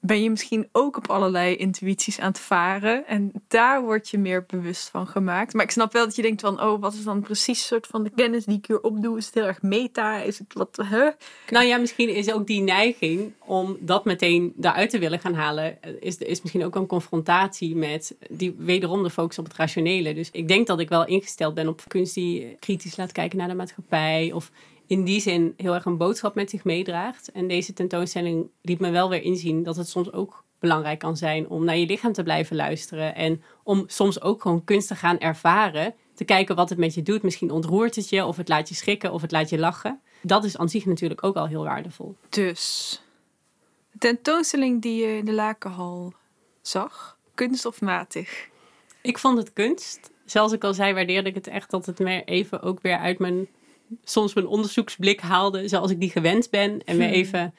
ben 0.00 0.22
je 0.22 0.30
misschien 0.30 0.68
ook 0.72 0.96
op 0.96 1.10
allerlei 1.10 1.56
intuïties 1.56 2.20
aan 2.20 2.28
het 2.28 2.38
varen. 2.38 3.06
En 3.06 3.32
daar 3.48 3.82
word 3.82 4.08
je 4.08 4.18
meer 4.18 4.44
bewust 4.46 4.88
van 4.88 5.06
gemaakt. 5.06 5.54
Maar 5.54 5.64
ik 5.64 5.70
snap 5.70 5.92
wel 5.92 6.04
dat 6.04 6.16
je 6.16 6.22
denkt 6.22 6.40
van, 6.40 6.62
oh, 6.62 6.80
wat 6.80 6.94
is 6.94 7.04
dan 7.04 7.20
precies 7.20 7.66
soort 7.66 7.86
van 7.86 8.04
de 8.04 8.10
kennis 8.10 8.44
die 8.44 8.58
ik 8.58 8.66
hier 8.66 8.80
opdoe? 8.80 9.18
Is 9.18 9.26
het 9.26 9.34
heel 9.34 9.46
erg 9.46 9.62
meta? 9.62 10.18
Is 10.18 10.38
het 10.38 10.52
wat, 10.52 10.78
huh? 10.90 11.08
Nou 11.50 11.66
ja, 11.66 11.76
misschien 11.76 12.08
is 12.08 12.32
ook 12.32 12.46
die 12.46 12.60
neiging 12.60 13.32
om 13.38 13.76
dat 13.80 14.04
meteen 14.04 14.52
daaruit 14.56 14.90
te 14.90 14.98
willen 14.98 15.20
gaan 15.20 15.34
halen, 15.34 15.78
is, 16.00 16.18
is 16.18 16.42
misschien 16.42 16.64
ook 16.64 16.74
een 16.74 16.86
confrontatie 16.86 17.76
met 17.76 18.16
die 18.30 18.54
wederom 18.58 19.02
de 19.02 19.10
focus 19.10 19.38
op 19.38 19.44
het 19.44 19.56
rationele. 19.56 20.14
Dus 20.14 20.30
ik 20.30 20.48
denk 20.48 20.66
dat 20.66 20.80
ik 20.80 20.88
wel 20.88 21.06
ingesteld 21.06 21.54
ben 21.54 21.68
op 21.68 21.82
kunst 21.86 22.14
die 22.14 22.56
kritisch 22.60 22.96
laat 22.96 23.12
kijken 23.12 23.38
naar 23.38 23.48
de 23.48 23.54
maatschappij 23.54 24.32
of 24.32 24.50
in 24.86 25.04
die 25.04 25.20
zin 25.20 25.54
heel 25.56 25.74
erg 25.74 25.84
een 25.84 25.96
boodschap 25.96 26.34
met 26.34 26.50
zich 26.50 26.64
meedraagt. 26.64 27.32
En 27.32 27.48
deze 27.48 27.72
tentoonstelling 27.72 28.48
liet 28.62 28.80
me 28.80 28.90
wel 28.90 29.08
weer 29.08 29.22
inzien 29.22 29.62
dat 29.62 29.76
het 29.76 29.88
soms 29.88 30.12
ook 30.12 30.44
belangrijk 30.58 30.98
kan 30.98 31.16
zijn 31.16 31.48
om 31.48 31.64
naar 31.64 31.76
je 31.76 31.86
lichaam 31.86 32.12
te 32.12 32.22
blijven 32.22 32.56
luisteren. 32.56 33.14
En 33.14 33.42
om 33.62 33.84
soms 33.86 34.20
ook 34.20 34.42
gewoon 34.42 34.64
kunst 34.64 34.88
te 34.88 34.94
gaan 34.94 35.18
ervaren. 35.18 35.94
Te 36.14 36.24
kijken 36.24 36.56
wat 36.56 36.68
het 36.68 36.78
met 36.78 36.94
je 36.94 37.02
doet. 37.02 37.22
Misschien 37.22 37.50
ontroert 37.50 37.96
het 37.96 38.08
je, 38.08 38.24
of 38.24 38.36
het 38.36 38.48
laat 38.48 38.68
je 38.68 38.74
schrikken, 38.74 39.12
of 39.12 39.22
het 39.22 39.30
laat 39.30 39.48
je 39.48 39.58
lachen. 39.58 40.00
Dat 40.22 40.44
is 40.44 40.56
aan 40.56 40.68
zich 40.68 40.84
natuurlijk 40.86 41.24
ook 41.24 41.36
al 41.36 41.46
heel 41.46 41.64
waardevol. 41.64 42.16
Dus, 42.28 43.02
de 43.92 43.98
tentoonstelling 43.98 44.82
die 44.82 45.06
je 45.06 45.16
in 45.16 45.24
de 45.24 45.32
Lakenhal 45.32 46.12
zag, 46.62 47.18
kunst 47.34 47.66
of 47.66 47.80
matig? 47.80 48.48
Ik 49.02 49.18
vond 49.18 49.38
het 49.38 49.52
kunst. 49.52 50.10
Zoals 50.24 50.52
ik 50.52 50.64
al 50.64 50.74
zei, 50.74 50.94
waardeerde 50.94 51.28
ik 51.28 51.34
het 51.34 51.46
echt 51.46 51.70
dat 51.70 51.86
het 51.86 51.98
me 51.98 52.24
even 52.24 52.62
ook 52.62 52.80
weer 52.82 52.98
uit 52.98 53.18
mijn 53.18 53.48
soms 54.04 54.34
mijn 54.34 54.46
onderzoeksblik 54.46 55.20
haalde 55.20 55.68
zoals 55.68 55.90
ik 55.90 56.00
die 56.00 56.10
gewend 56.10 56.50
ben. 56.50 56.84
En 56.84 56.96
me 56.96 57.04
Hmm. 57.04 57.12
even 57.12 57.54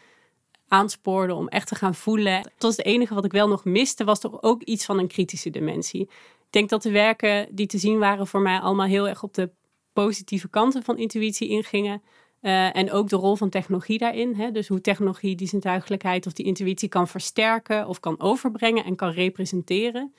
aanspoorde 0.68 1.34
om 1.34 1.48
echt 1.48 1.68
te 1.68 1.76
gaan 1.76 1.96
voelen. 1.96 2.34
Het 2.34 2.54
was 2.58 2.78
het 2.78 2.86
enige 2.86 3.14
wat 3.14 3.26
ik 3.26 3.32
wel 3.32 3.48
nog 3.48 3.66
miste, 3.66 4.04
was 4.04 4.20
toch 4.20 4.42
ook 4.42 4.64
iets 4.64 4.86
van 4.86 5.00
een 5.00 5.08
kritische 5.08 5.50
dimensie. 5.50 6.02
Ik 6.02 6.54
denk 6.54 6.70
dat 6.70 6.82
de 6.82 6.92
werken 6.92 7.48
die 7.52 7.68
te 7.68 7.78
zien 7.78 8.00
waren 8.00 8.28
voor 8.28 8.42
mij 8.42 8.60
allemaal 8.60 8.88
heel 8.88 9.08
erg 9.08 9.24
op 9.24 9.34
de 9.34 9.50
positieve 9.94 10.50
kanten 10.50 10.84
van 10.84 10.98
intuïtie 10.98 11.48
ingingen. 11.48 12.02
Eh, 12.42 12.76
en 12.76 12.92
ook 12.92 13.10
de 13.10 13.16
rol 13.16 13.36
van 13.36 13.50
technologie 13.50 13.98
daarin. 13.98 14.36
Hè? 14.36 14.52
Dus 14.52 14.68
hoe 14.68 14.82
technologie 14.82 15.36
die 15.36 15.48
zintuigelijkheid 15.48 16.26
of 16.26 16.34
die 16.34 16.46
intuïtie 16.46 16.90
kan 16.90 17.08
versterken 17.08 17.88
of 17.88 18.00
kan 18.00 18.20
overbrengen 18.20 18.84
en 18.84 18.96
kan 18.96 19.12
representeren. 19.12 20.14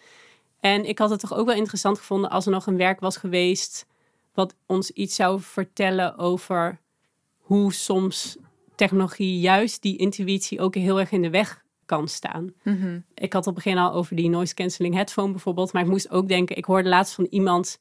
En 0.61 0.85
ik 0.85 0.99
had 0.99 1.11
het 1.11 1.21
toch 1.21 1.35
ook 1.35 1.47
wel 1.47 1.55
interessant 1.55 1.99
gevonden 1.99 2.31
als 2.31 2.47
er 2.47 2.53
nog 2.53 2.67
een 2.67 2.77
werk 2.77 3.01
was 3.01 3.17
geweest 3.17 3.87
wat 4.39 4.55
ons 4.67 4.91
iets 4.91 5.15
zou 5.15 5.41
vertellen 5.41 6.19
over 6.19 6.81
hoe 7.39 7.73
soms 7.73 8.37
technologie 8.75 9.41
juist 9.41 9.83
die 9.83 9.97
intuïtie 9.97 10.61
ook 10.61 10.75
heel 10.75 11.01
erg 11.01 11.11
in 11.11 11.23
de 11.23 11.31
weg 11.31 11.65
kan 11.85 12.09
staan. 12.09 12.53
Ik 13.15 13.33
had 13.33 13.47
op 13.47 13.55
het 13.55 13.65
begin 13.65 13.79
al 13.79 13.93
over 13.93 14.17
die 14.17 14.29
noise 14.29 14.55
cancelling 14.55 14.95
headphone 14.95 15.31
bijvoorbeeld, 15.31 15.73
maar 15.73 15.83
ik 15.83 15.89
moest 15.89 16.11
ook 16.11 16.29
denken, 16.29 16.57
ik 16.57 16.65
hoorde 16.65 16.89
laatst 16.89 17.15
van 17.15 17.27
iemand 17.31 17.79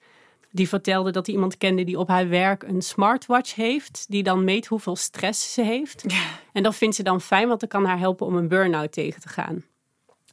die 0.51 0.67
vertelde 0.67 1.11
dat 1.11 1.25
hij 1.25 1.35
iemand 1.35 1.57
kende 1.57 1.83
die 1.83 1.99
op 1.99 2.07
haar 2.07 2.29
werk 2.29 2.63
een 2.63 2.81
smartwatch 2.81 3.55
heeft, 3.55 4.05
die 4.09 4.23
dan 4.23 4.43
meet 4.43 4.67
hoeveel 4.67 4.95
stress 4.95 5.53
ze 5.53 5.61
heeft. 5.61 6.05
En 6.53 6.63
dat 6.63 6.75
vindt 6.75 6.95
ze 6.95 7.03
dan 7.03 7.21
fijn, 7.21 7.47
want 7.47 7.59
dat 7.59 7.69
kan 7.69 7.85
haar 7.85 7.99
helpen 7.99 8.25
om 8.25 8.35
een 8.35 8.47
burn-out 8.47 8.91
tegen 8.91 9.21
te 9.21 9.29
gaan. 9.29 9.63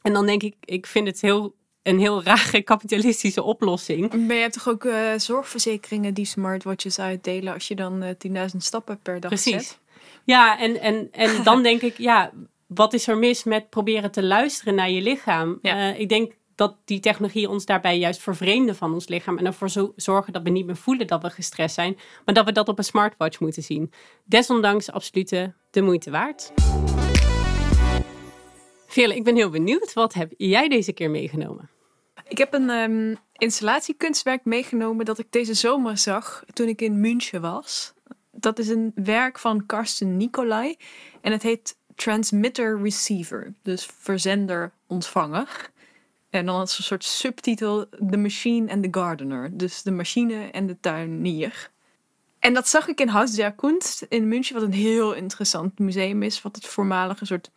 En 0.03 0.13
dan 0.13 0.27
denk 0.27 0.43
ik, 0.43 0.55
ik 0.61 0.87
vind 0.87 1.07
het 1.07 1.21
heel, 1.21 1.55
een 1.85 1.99
heel 1.99 2.23
rare 2.23 2.63
kapitalistische 2.73 3.43
oplossing. 3.43 4.13
Maar 4.27 4.35
je 4.37 4.41
hebt 4.43 4.53
toch 4.55 4.69
ook 4.69 4.85
eh, 4.85 4.99
zorgverzekeringen 5.17 6.15
die 6.15 6.25
smartwatches 6.25 6.99
uitdelen 6.99 7.53
als 7.55 7.69
je 7.69 7.75
dan 7.75 8.03
eh 8.03 8.49
10.000 8.51 8.57
stappen 8.57 8.99
per 9.03 9.21
dag 9.21 9.31
Precies. 9.31 9.53
zet? 9.53 9.79
Ja, 10.25 10.59
en, 10.59 10.81
en, 10.81 11.09
en 11.13 11.43
dan 11.45 11.63
denk 11.63 11.83
ik, 11.83 11.99
ja, 11.99 12.33
wat 12.67 12.93
is 12.93 13.07
er 13.09 13.19
mis 13.19 13.45
met 13.45 13.71
proberen 13.71 14.11
te 14.11 14.23
luisteren 14.23 14.75
naar 14.75 14.91
je 14.91 15.03
lichaam? 15.03 15.59
Ja. 15.63 15.93
Eh, 15.93 16.01
ik 16.01 16.09
denk 16.09 16.33
dat 16.55 16.77
die 16.85 17.01
technologie 17.01 17.49
ons 17.49 17.65
daarbij 17.67 17.99
juist 17.99 18.21
vervreemden 18.23 18.77
van 18.77 18.93
ons 18.95 19.09
lichaam. 19.09 19.39
En 19.39 19.47
ervoor 19.47 19.71
zo- 19.71 19.93
zorgen 19.97 20.33
dat 20.33 20.43
we 20.43 20.51
niet 20.51 20.67
meer 20.67 20.77
voelen 20.77 21.07
dat 21.07 21.23
we 21.23 21.31
gestrest 21.31 21.75
zijn. 21.75 21.99
Maar 22.25 22.35
dat 22.35 22.45
we 22.45 22.53
dat 22.53 22.69
op 22.69 22.79
een 22.79 22.85
smartwatch 22.85 23.41
moeten 23.41 23.63
zien. 23.63 23.93
Desondanks 24.25 24.91
absoluut 24.93 25.29
de 25.71 25.83
moeite 25.83 26.11
waard. 26.11 26.53
Veerle, 28.87 29.15
ik 29.17 29.25
ben 29.25 29.37
heel 29.37 29.51
benieuwd. 29.51 29.93
Wat 29.93 30.15
heb 30.15 30.33
jij 30.37 30.69
deze 30.69 30.93
keer 30.93 31.11
meegenomen? 31.11 31.71
Ik 32.35 32.41
heb 32.41 32.55
een 32.55 32.71
ehm, 32.71 33.15
installatiekunstwerk 33.33 34.45
meegenomen 34.45 35.05
dat 35.05 35.19
ik 35.19 35.27
deze 35.31 35.55
zomer 35.55 35.99
zag 35.99 36.45
toen 36.53 36.69
ik 36.69 36.81
in 36.81 37.01
München 37.01 37.41
was. 37.41 37.93
Dat 38.31 38.59
is 38.59 38.69
een 38.69 38.93
werk 38.95 39.39
van 39.39 39.67
Karsten 39.67 40.17
Nicolai 40.17 40.77
en 41.21 41.33
het 41.33 41.43
heet 41.43 41.77
Transmitter 41.95 42.83
Receiver, 42.83 43.55
dus 43.63 43.89
verzender 43.99 44.73
ontvanger. 44.87 45.71
En 46.31 46.47
dan 46.47 46.55
als 46.55 46.79
een 46.79 46.85
soort 46.85 47.05
subtitel 47.05 47.89
The 48.11 48.17
Machine 48.17 48.73
and 48.73 48.83
the 48.83 49.01
Gardener, 49.01 49.57
dus 49.57 49.83
de 49.83 49.91
machine 49.91 50.51
en 50.51 50.67
de 50.67 50.81
tuinier. 50.81 51.71
En 52.39 52.55
dat 52.55 52.69
zag 52.69 52.89
ik 52.89 53.01
in 53.01 53.09
Haus 53.09 53.31
der 53.31 53.53
Kunst 53.53 54.07
in 54.09 54.29
München, 54.29 54.55
wat 54.55 54.63
een 54.63 54.73
heel 54.73 55.13
interessant 55.13 55.79
museum 55.79 56.23
is, 56.23 56.43
wat 56.43 56.57
het 56.57 56.67
voormalige 56.67 57.25
soort 57.25 57.51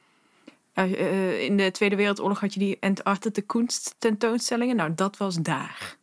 ja, 0.78 0.96
eh, 0.96 1.44
in 1.44 1.58
de 1.58 1.72
Tweede 1.72 1.96
Wereldoorlog 1.96 2.40
had 2.40 2.54
je 2.54 2.60
die 2.60 2.78
Entartete 2.80 3.42
Kunst 3.42 3.96
tentoonstellingen. 3.98 4.76
Nou, 4.76 4.94
dat 4.96 5.18
was 5.18 5.36
daar. 5.36 5.98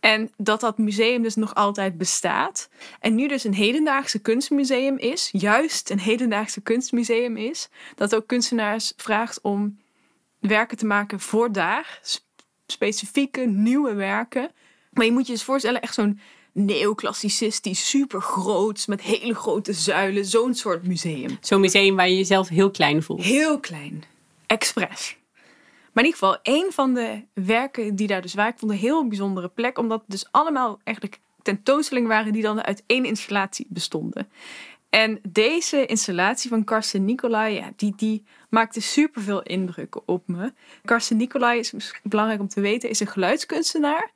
En 0.00 0.32
dat 0.36 0.60
dat 0.60 0.78
museum 0.78 1.22
dus 1.22 1.34
nog 1.34 1.54
altijd 1.54 1.98
bestaat. 1.98 2.68
En 3.00 3.14
nu 3.14 3.28
dus 3.28 3.44
een 3.44 3.54
hedendaagse 3.54 4.18
kunstmuseum 4.18 4.98
is. 4.98 5.28
Juist 5.32 5.90
een 5.90 6.00
hedendaagse 6.00 6.60
kunstmuseum 6.60 7.36
is. 7.36 7.68
Dat 7.94 8.14
ook 8.14 8.26
kunstenaars 8.26 8.92
vraagt 8.96 9.40
om 9.40 9.78
werken 10.40 10.76
te 10.76 10.86
maken 10.86 11.20
voor 11.20 11.52
daar. 11.52 11.98
Sp- 12.02 12.22
Specifieke, 12.66 13.40
nieuwe 13.40 13.94
werken. 13.94 14.50
Maar 14.90 15.04
je 15.04 15.12
moet 15.12 15.26
je 15.26 15.32
eens 15.32 15.44
voorstellen, 15.44 15.80
echt 15.80 15.94
zo'n 15.94 16.20
neoclassicistisch, 16.54 17.88
super 17.88 18.20
groots, 18.20 18.86
met 18.86 19.00
hele 19.00 19.34
grote 19.34 19.72
zuilen. 19.72 20.24
Zo'n 20.24 20.54
soort 20.54 20.86
museum. 20.86 21.38
Zo'n 21.40 21.60
museum 21.60 21.96
waar 21.96 22.08
je 22.08 22.16
jezelf 22.16 22.48
heel 22.48 22.70
klein 22.70 23.02
voelt. 23.02 23.22
Heel 23.22 23.60
klein. 23.60 24.04
Expres. 24.46 25.16
Maar 25.92 26.04
in 26.04 26.10
ieder 26.10 26.20
geval, 26.20 26.38
een 26.42 26.72
van 26.72 26.94
de 26.94 27.22
werken 27.32 27.96
die 27.96 28.06
daar 28.06 28.22
dus 28.22 28.34
waren, 28.34 28.52
ik 28.52 28.58
vond 28.58 28.72
een 28.72 28.78
heel 28.78 29.08
bijzondere 29.08 29.48
plek, 29.48 29.78
omdat 29.78 30.00
het 30.00 30.10
dus 30.10 30.26
allemaal 30.30 30.80
eigenlijk 30.84 31.20
tentoonstellingen 31.42 32.08
waren 32.08 32.32
die 32.32 32.42
dan 32.42 32.62
uit 32.62 32.82
één 32.86 33.04
installatie 33.04 33.66
bestonden. 33.68 34.28
En 34.90 35.20
deze 35.28 35.86
installatie 35.86 36.50
van 36.50 36.64
Karsten 36.64 37.04
Nicolai, 37.04 37.54
ja, 37.54 37.72
die, 37.76 37.92
die 37.96 38.24
maakte 38.48 38.80
superveel 38.80 39.42
indruk 39.42 40.08
op 40.08 40.28
me. 40.28 40.52
Karsten 40.84 41.16
Nicolai 41.16 41.58
is 41.58 41.94
belangrijk 42.02 42.40
om 42.40 42.48
te 42.48 42.60
weten, 42.60 42.88
is 42.88 43.00
een 43.00 43.06
geluidskunstenaar, 43.06 44.12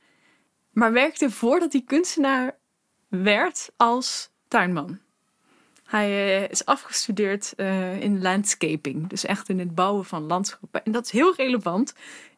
maar 0.78 0.92
werkte 0.92 1.30
voordat 1.30 1.72
hij 1.72 1.82
kunstenaar 1.86 2.56
werd 3.08 3.70
als 3.76 4.30
tuinman. 4.48 4.98
Hij 5.84 6.36
eh, 6.42 6.50
is 6.50 6.64
afgestudeerd 6.64 7.54
eh, 7.56 8.00
in 8.00 8.22
landscaping, 8.22 9.08
dus 9.08 9.24
echt 9.24 9.48
in 9.48 9.58
het 9.58 9.74
bouwen 9.74 10.04
van 10.04 10.22
landschappen. 10.22 10.84
En 10.84 10.92
dat 10.92 11.04
is 11.04 11.10
heel 11.10 11.34
relevant 11.34 11.94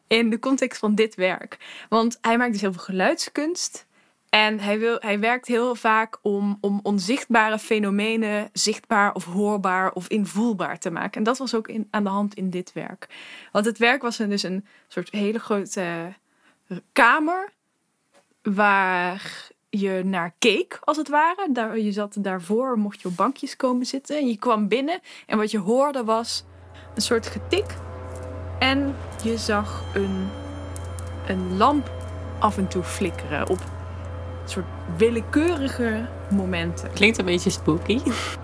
in 0.07 0.29
de 0.29 0.39
context 0.39 0.79
van 0.79 0.95
dit 0.95 1.15
werk. 1.15 1.57
Want 1.89 2.17
hij 2.21 2.37
maakt 2.37 2.51
dus 2.51 2.61
heel 2.61 2.73
veel 2.73 2.83
geluidskunst. 2.83 3.87
En 4.29 4.59
hij, 4.59 4.79
wil, 4.79 4.97
hij 4.99 5.19
werkt 5.19 5.47
heel 5.47 5.75
vaak 5.75 6.17
om, 6.21 6.57
om 6.61 6.79
onzichtbare 6.83 7.59
fenomenen 7.59 8.49
zichtbaar 8.53 9.13
of 9.13 9.25
hoorbaar 9.25 9.91
of 9.91 10.07
invoelbaar 10.07 10.79
te 10.79 10.89
maken. 10.91 11.17
En 11.17 11.23
dat 11.23 11.37
was 11.37 11.55
ook 11.55 11.71
aan 11.91 12.03
de 12.03 12.09
hand 12.09 12.33
in 12.33 12.49
dit 12.49 12.73
werk. 12.73 13.07
Want 13.51 13.65
het 13.65 13.77
werk 13.77 14.01
was 14.01 14.17
dus 14.17 14.43
een 14.43 14.65
soort 14.87 15.11
hele 15.11 15.39
grote 15.39 15.81
eh, 16.67 16.77
kamer 16.91 17.51
waar 18.41 19.49
je 19.69 20.01
naar 20.05 20.33
keek, 20.39 20.79
als 20.83 20.97
het 20.97 21.09
ware. 21.09 21.47
Daar, 21.51 21.79
je 21.79 21.91
zat 21.91 22.15
daarvoor, 22.19 22.77
mocht 22.77 23.01
je 23.01 23.07
op 23.07 23.15
bankjes 23.15 23.55
komen 23.55 23.85
zitten. 23.85 24.17
En 24.17 24.27
je 24.27 24.37
kwam 24.37 24.67
binnen 24.67 24.99
en 25.27 25.37
wat 25.37 25.51
je 25.51 25.59
hoorde 25.59 26.03
was 26.03 26.43
een 26.95 27.01
soort 27.01 27.27
getik. 27.27 27.65
En 28.59 28.95
je 29.23 29.37
zag 29.37 29.83
een, 29.93 30.27
een 31.27 31.57
lamp 31.57 31.91
af 32.39 32.57
en 32.57 32.67
toe 32.67 32.83
flikkeren 32.83 33.49
op 33.49 33.59
soort 34.45 34.65
willekeurige 34.97 36.05
momenten. 36.29 36.91
Klinkt 36.93 37.17
een 37.17 37.25
beetje 37.25 37.49
spooky. 37.49 37.99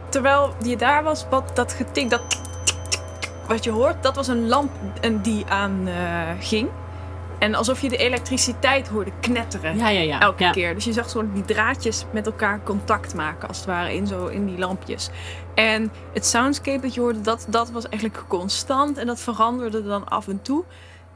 Terwijl 0.10 0.53
je 0.63 0.77
daar 0.77 1.03
was, 1.03 1.25
wat 1.29 1.55
dat 1.55 1.73
getik, 1.73 2.10
dat 2.10 2.21
wat 3.47 3.63
je 3.63 3.71
hoort, 3.71 4.03
dat 4.03 4.15
was 4.15 4.27
een 4.27 4.47
lamp 4.47 4.71
en 5.01 5.21
die 5.21 5.45
aan 5.45 5.88
eh, 5.88 6.29
ging. 6.39 6.69
En 7.39 7.56
alsof 7.56 7.82
je 7.82 7.89
de 7.89 7.97
elektriciteit 7.97 8.88
hoorde 8.88 9.12
knetteren. 9.19 9.78
Ja, 9.78 9.89
ja, 9.89 10.00
ja. 10.00 10.19
Elke 10.19 10.43
ja. 10.43 10.52
keer. 10.52 10.73
Dus 10.73 10.86
je 10.86 10.93
zag 10.93 11.10
zo 11.10 11.32
die 11.34 11.45
draadjes 11.45 12.06
met 12.13 12.26
elkaar 12.26 12.63
contact 12.63 13.15
maken, 13.15 13.47
als 13.47 13.58
het 13.58 13.65
ware, 13.65 13.93
in, 13.93 14.08
zo, 14.08 14.28
in 14.28 14.45
die 14.45 14.58
lampjes. 14.58 15.10
En 15.56 15.91
het 16.13 16.26
soundscape 16.26 16.82
dat 16.82 16.93
je 16.93 17.00
hoorde, 17.00 17.21
dat, 17.21 17.45
dat 17.50 17.71
was 17.71 17.89
eigenlijk 17.89 18.23
constant. 18.28 18.97
En 18.97 19.08
dat 19.08 19.19
veranderde 19.19 19.84
dan 19.84 20.08
af 20.08 20.28
en 20.28 20.41
toe. 20.41 20.63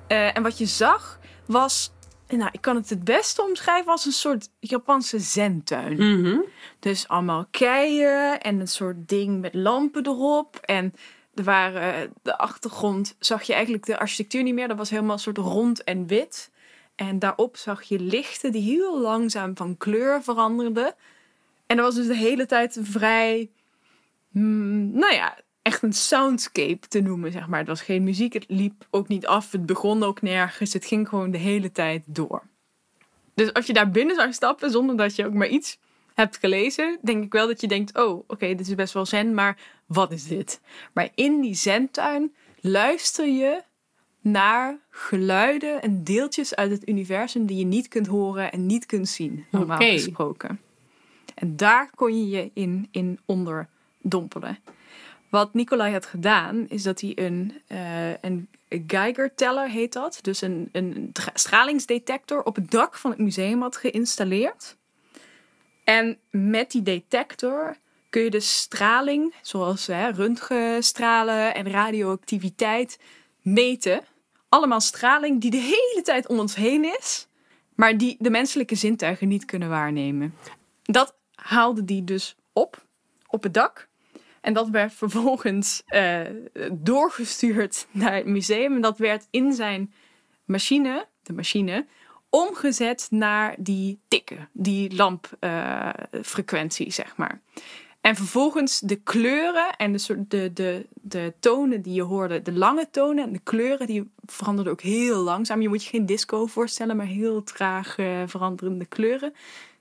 Eh, 0.07 0.38
en 0.38 0.43
wat 0.43 0.57
je 0.57 0.65
zag, 0.65 1.19
was 1.45 1.91
nou, 2.38 2.49
ik 2.51 2.62
kan 2.62 2.75
het 2.75 2.89
het 2.89 3.03
beste 3.03 3.41
omschrijven 3.41 3.91
als 3.91 4.05
een 4.05 4.12
soort 4.12 4.49
Japanse 4.60 5.19
zentuin. 5.19 5.95
Mhm. 5.95 6.38
Dus 6.79 7.07
allemaal 7.07 7.45
keien 7.51 8.39
en 8.39 8.60
een 8.60 8.67
soort 8.67 9.07
ding 9.07 9.41
met 9.41 9.53
lampen 9.53 10.05
erop. 10.05 10.55
En 10.55 10.93
er 11.33 11.43
waren 11.43 12.13
de 12.21 12.37
achtergrond, 12.37 13.15
zag 13.19 13.43
je 13.43 13.53
eigenlijk 13.53 13.85
de 13.85 13.99
architectuur 13.99 14.43
niet 14.43 14.53
meer. 14.53 14.67
Dat 14.67 14.77
was 14.77 14.89
helemaal 14.89 15.13
een 15.13 15.19
soort 15.19 15.37
rond 15.37 15.83
en 15.83 16.07
wit. 16.07 16.51
En 16.95 17.19
daarop 17.19 17.57
zag 17.57 17.83
je 17.83 17.99
lichten 17.99 18.51
die 18.51 18.61
heel 18.61 18.99
langzaam 18.99 19.57
van 19.57 19.77
kleur 19.77 20.23
veranderden. 20.23 20.95
En 21.65 21.77
dat 21.77 21.85
was 21.85 21.95
dus 21.95 22.07
de 22.07 22.15
hele 22.15 22.45
tijd 22.45 22.79
vrij, 22.81 23.49
mm, 24.29 24.91
nou 24.91 25.13
ja, 25.13 25.37
echt 25.61 25.81
een 25.83 25.93
soundscape 25.93 26.87
te 26.87 26.99
noemen, 26.99 27.31
zeg 27.31 27.47
maar. 27.47 27.59
Het 27.59 27.67
was 27.67 27.81
geen 27.81 28.03
muziek, 28.03 28.33
het 28.33 28.45
liep 28.47 28.85
ook 28.89 29.07
niet 29.07 29.27
af, 29.27 29.51
het 29.51 29.65
begon 29.65 30.03
ook 30.03 30.21
nergens. 30.21 30.73
Het 30.73 30.85
ging 30.85 31.09
gewoon 31.09 31.31
de 31.31 31.37
hele 31.37 31.71
tijd 31.71 32.03
door. 32.05 32.43
Dus 33.33 33.53
als 33.53 33.65
je 33.65 33.73
daar 33.73 33.91
binnen 33.91 34.15
zou 34.15 34.33
stappen 34.33 34.71
zonder 34.71 34.97
dat 34.97 35.15
je 35.15 35.25
ook 35.25 35.33
maar 35.33 35.47
iets 35.47 35.79
hebt 36.13 36.38
gelezen, 36.38 37.00
denk 37.02 37.24
ik 37.24 37.32
wel 37.34 37.47
dat 37.47 37.62
je 37.62 37.67
denkt: 37.67 37.97
oh, 37.97 38.24
oké, 38.28 38.47
dit 38.56 38.67
is 38.67 38.76
best 38.76 38.93
wel 38.93 39.06
zen, 39.06 39.34
maar 39.34 39.58
wat 39.86 40.12
is 40.12 40.28
dit? 40.28 40.62
Maar 40.93 41.10
in 41.15 41.41
die 41.41 41.56
zentuin 41.56 42.36
luister 42.60 43.28
je 43.28 43.62
naar 44.21 44.80
geluiden 44.89 45.82
en 45.82 46.04
deeltjes 46.04 46.56
uit 46.56 46.71
het 46.71 46.89
universum 46.89 47.45
die 47.45 47.58
je 47.58 47.65
niet 47.65 47.88
kunt 47.88 48.08
horen 48.08 48.52
en 48.52 48.65
niet 48.65 48.86
kunt 48.86 49.10
zien, 49.10 49.45
normaal 49.52 49.78
gesproken. 49.78 50.60
En 51.36 51.56
daar 51.56 51.89
kon 51.95 52.17
je 52.17 52.38
je 52.38 52.52
in, 52.54 52.88
in 52.91 53.19
onderdompelen. 53.26 54.60
Wat 55.30 55.54
Nicolai 55.54 55.93
had 55.93 56.06
gedaan, 56.06 56.65
is 56.69 56.84
dat 56.84 57.02
hij 57.02 57.12
een, 57.15 57.62
eh 57.67 58.13
een 58.21 58.47
Geiger-teller 58.88 59.69
heet 59.69 59.93
dat. 59.93 60.19
Dus 60.21 60.41
een, 60.41 60.69
een 60.71 61.10
tra- 61.13 61.32
stralingsdetector 61.34 62.43
op 62.43 62.56
het 62.56 62.71
dak 62.71 62.97
van 62.97 63.12
het 63.12 63.19
museum 63.19 63.62
had 63.62 63.78
geïnstalleerd. 63.78 64.78
En 65.83 66.17
met 66.29 66.71
die 66.71 66.81
detector 66.81 67.77
kun 68.09 68.21
je 68.21 68.29
de 68.29 68.39
straling, 68.39 69.35
zoals 69.41 69.87
hè, 69.87 70.09
röntgenstralen 70.09 71.55
en 71.55 71.69
radioactiviteit, 71.69 72.99
meten. 73.41 74.01
Allemaal 74.49 74.81
straling 74.81 75.41
die 75.41 75.51
de 75.51 75.57
hele 75.57 76.01
tijd 76.03 76.27
om 76.27 76.39
ons 76.39 76.55
heen 76.55 76.97
is, 76.99 77.27
maar 77.75 77.97
die 77.97 78.15
de 78.19 78.29
menselijke 78.29 78.75
zintuigen 78.75 79.27
niet 79.27 79.45
kunnen 79.45 79.69
waarnemen. 79.69 80.35
Dat 80.83 81.15
haalde 81.35 81.85
die 81.85 82.03
dus 82.03 82.35
op, 82.53 82.85
op 83.27 83.43
het 83.43 83.53
dak. 83.53 83.89
En 84.41 84.53
dat 84.53 84.69
werd 84.69 84.93
vervolgens 84.93 85.81
eh, 85.85 86.19
doorgestuurd 86.71 87.87
naar 87.91 88.13
het 88.13 88.25
museum. 88.25 88.75
En 88.75 88.81
dat 88.81 88.97
werd 88.97 89.27
in 89.29 89.53
zijn 89.53 89.93
machine, 90.45 91.07
de 91.23 91.33
machine, 91.33 91.85
omgezet 92.31 93.07
naar 93.09 93.55
die 93.57 93.99
tikken, 94.07 94.49
die 94.51 94.95
lampfrequentie, 94.95 96.91
zeg 96.91 97.17
maar. 97.17 97.41
En 98.01 98.15
vervolgens 98.15 98.79
de 98.79 98.95
kleuren 98.95 99.75
en 99.77 99.91
de, 99.91 100.25
de, 100.27 100.53
de, 100.53 100.85
de 101.01 101.33
tonen 101.39 101.81
die 101.81 101.93
je 101.93 102.01
hoorde, 102.01 102.41
de 102.41 102.53
lange 102.53 102.87
tonen 102.91 103.23
en 103.23 103.33
de 103.33 103.39
kleuren, 103.43 103.87
die 103.87 104.11
veranderden 104.25 104.73
ook 104.73 104.81
heel 104.81 105.21
langzaam. 105.21 105.61
Je 105.61 105.69
moet 105.69 105.83
je 105.83 105.89
geen 105.89 106.05
disco 106.05 106.45
voorstellen, 106.45 106.95
maar 106.95 107.05
heel 107.05 107.43
traag 107.43 107.97
eh, 107.97 108.21
veranderende 108.25 108.85
kleuren. 108.85 109.33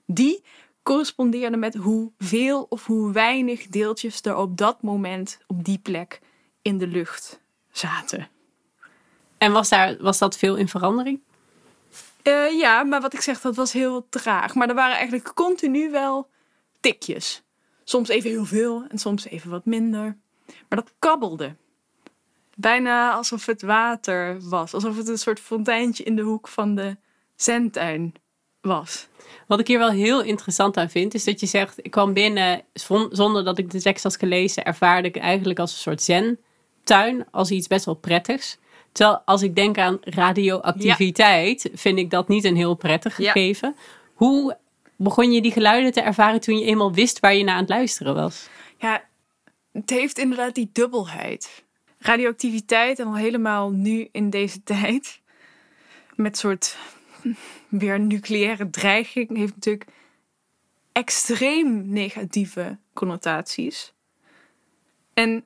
Die 0.05 0.43
correspondeerden 0.83 1.59
met 1.59 1.75
hoeveel 1.75 2.65
of 2.69 2.85
hoe 2.85 3.11
weinig 3.11 3.67
deeltjes 3.67 4.21
er 4.21 4.35
op 4.35 4.57
dat 4.57 4.81
moment 4.81 5.39
op 5.47 5.63
die 5.65 5.79
plek 5.79 6.19
in 6.61 6.77
de 6.77 6.87
lucht 6.87 7.39
zaten. 7.71 8.27
En 9.37 9.51
was, 9.51 9.69
daar, 9.69 9.97
was 9.99 10.17
dat 10.17 10.37
veel 10.37 10.55
in 10.55 10.67
verandering? 10.67 11.19
Eh, 12.23 12.59
ja, 12.59 12.83
maar 12.83 13.01
wat 13.01 13.13
ik 13.13 13.21
zeg, 13.21 13.41
dat 13.41 13.55
was 13.55 13.73
heel 13.73 14.07
traag. 14.09 14.55
Maar 14.55 14.69
er 14.69 14.75
waren 14.75 14.95
eigenlijk 14.95 15.31
continu 15.33 15.91
wel 15.91 16.29
tikjes. 16.79 17.43
Soms 17.83 18.09
even 18.09 18.29
heel 18.29 18.45
veel 18.45 18.83
en 18.89 18.97
soms 18.97 19.25
even 19.25 19.49
wat 19.49 19.65
minder. 19.65 20.17
Maar 20.45 20.79
dat 20.79 20.93
kabbelde. 20.99 21.55
Bijna 22.55 23.13
alsof 23.13 23.45
het 23.45 23.61
water 23.61 24.49
was. 24.49 24.73
Alsof 24.73 24.97
het 24.97 25.07
een 25.07 25.17
soort 25.17 25.39
fonteintje 25.39 26.03
in 26.03 26.15
de 26.15 26.21
hoek 26.21 26.47
van 26.47 26.75
de 26.75 26.97
zendtuin 27.35 28.13
was. 28.61 29.07
Wat 29.47 29.59
ik 29.59 29.67
hier 29.67 29.77
wel 29.77 29.89
heel 29.89 30.21
interessant 30.21 30.77
aan 30.77 30.89
vind, 30.89 31.13
is 31.13 31.23
dat 31.23 31.39
je 31.39 31.45
zegt: 31.45 31.85
ik 31.85 31.91
kwam 31.91 32.13
binnen 32.13 32.63
zon- 32.73 33.09
zonder 33.11 33.43
dat 33.43 33.57
ik 33.57 33.71
de 33.71 33.81
tekst 33.81 34.03
had 34.03 34.17
gelezen, 34.17 34.65
ervaarde 34.65 35.07
ik 35.07 35.17
eigenlijk 35.17 35.59
als 35.59 35.71
een 35.71 35.77
soort 35.77 36.01
zen-tuin, 36.01 37.25
als 37.31 37.51
iets 37.51 37.67
best 37.67 37.85
wel 37.85 37.95
prettigs. 37.95 38.57
Terwijl 38.91 39.21
als 39.25 39.41
ik 39.41 39.55
denk 39.55 39.77
aan 39.77 39.97
radioactiviteit, 40.01 41.69
vind 41.73 41.97
ik 41.97 42.09
dat 42.09 42.27
niet 42.27 42.43
een 42.43 42.55
heel 42.55 42.75
prettig 42.75 43.17
Ja. 43.17 43.31
gegeven. 43.31 43.75
Hoe 44.13 44.57
begon 44.95 45.31
je 45.31 45.41
die 45.41 45.51
geluiden 45.51 45.91
te 45.91 46.01
ervaren 46.01 46.39
toen 46.41 46.57
je 46.57 46.65
eenmaal 46.65 46.93
wist 46.93 47.19
waar 47.19 47.35
je 47.35 47.43
naar 47.43 47.53
aan 47.55 47.61
het 47.61 47.69
luisteren 47.69 48.15
was? 48.15 48.49
Ja, 48.77 49.03
het 49.71 49.89
heeft 49.89 50.17
inderdaad 50.17 50.55
die 50.55 50.69
dubbelheid. 50.73 51.63
Radioactiviteit 51.97 52.99
en 52.99 53.05
al 53.07 53.15
helemaal 53.15 53.69
nu 53.71 54.07
in 54.11 54.29
deze 54.29 54.63
tijd. 54.73 55.19
Met 56.15 56.37
soort 56.37 56.77
weer 57.69 57.99
nucleaire 57.99 58.69
dreiging 58.69 59.37
heeft 59.37 59.55
natuurlijk 59.55 59.85
extreem 60.91 61.89
negatieve 61.89 62.77
connotaties. 62.93 63.93
En 65.13 65.45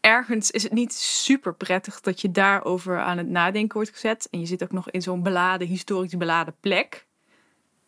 ergens 0.00 0.50
is 0.50 0.62
het 0.62 0.72
niet 0.72 0.92
super 0.94 1.54
prettig 1.54 2.00
dat 2.00 2.20
je 2.20 2.30
daarover 2.30 3.00
aan 3.00 3.18
het 3.18 3.28
nadenken 3.28 3.76
wordt 3.76 3.90
gezet. 3.90 4.28
En 4.30 4.40
je 4.40 4.46
zit 4.46 4.62
ook 4.62 4.72
nog 4.72 4.90
in 4.90 5.02
zo'n 5.02 5.22
beladen, 5.22 5.66
historisch 5.66 6.16
beladen 6.16 6.56
plek. 6.60 7.06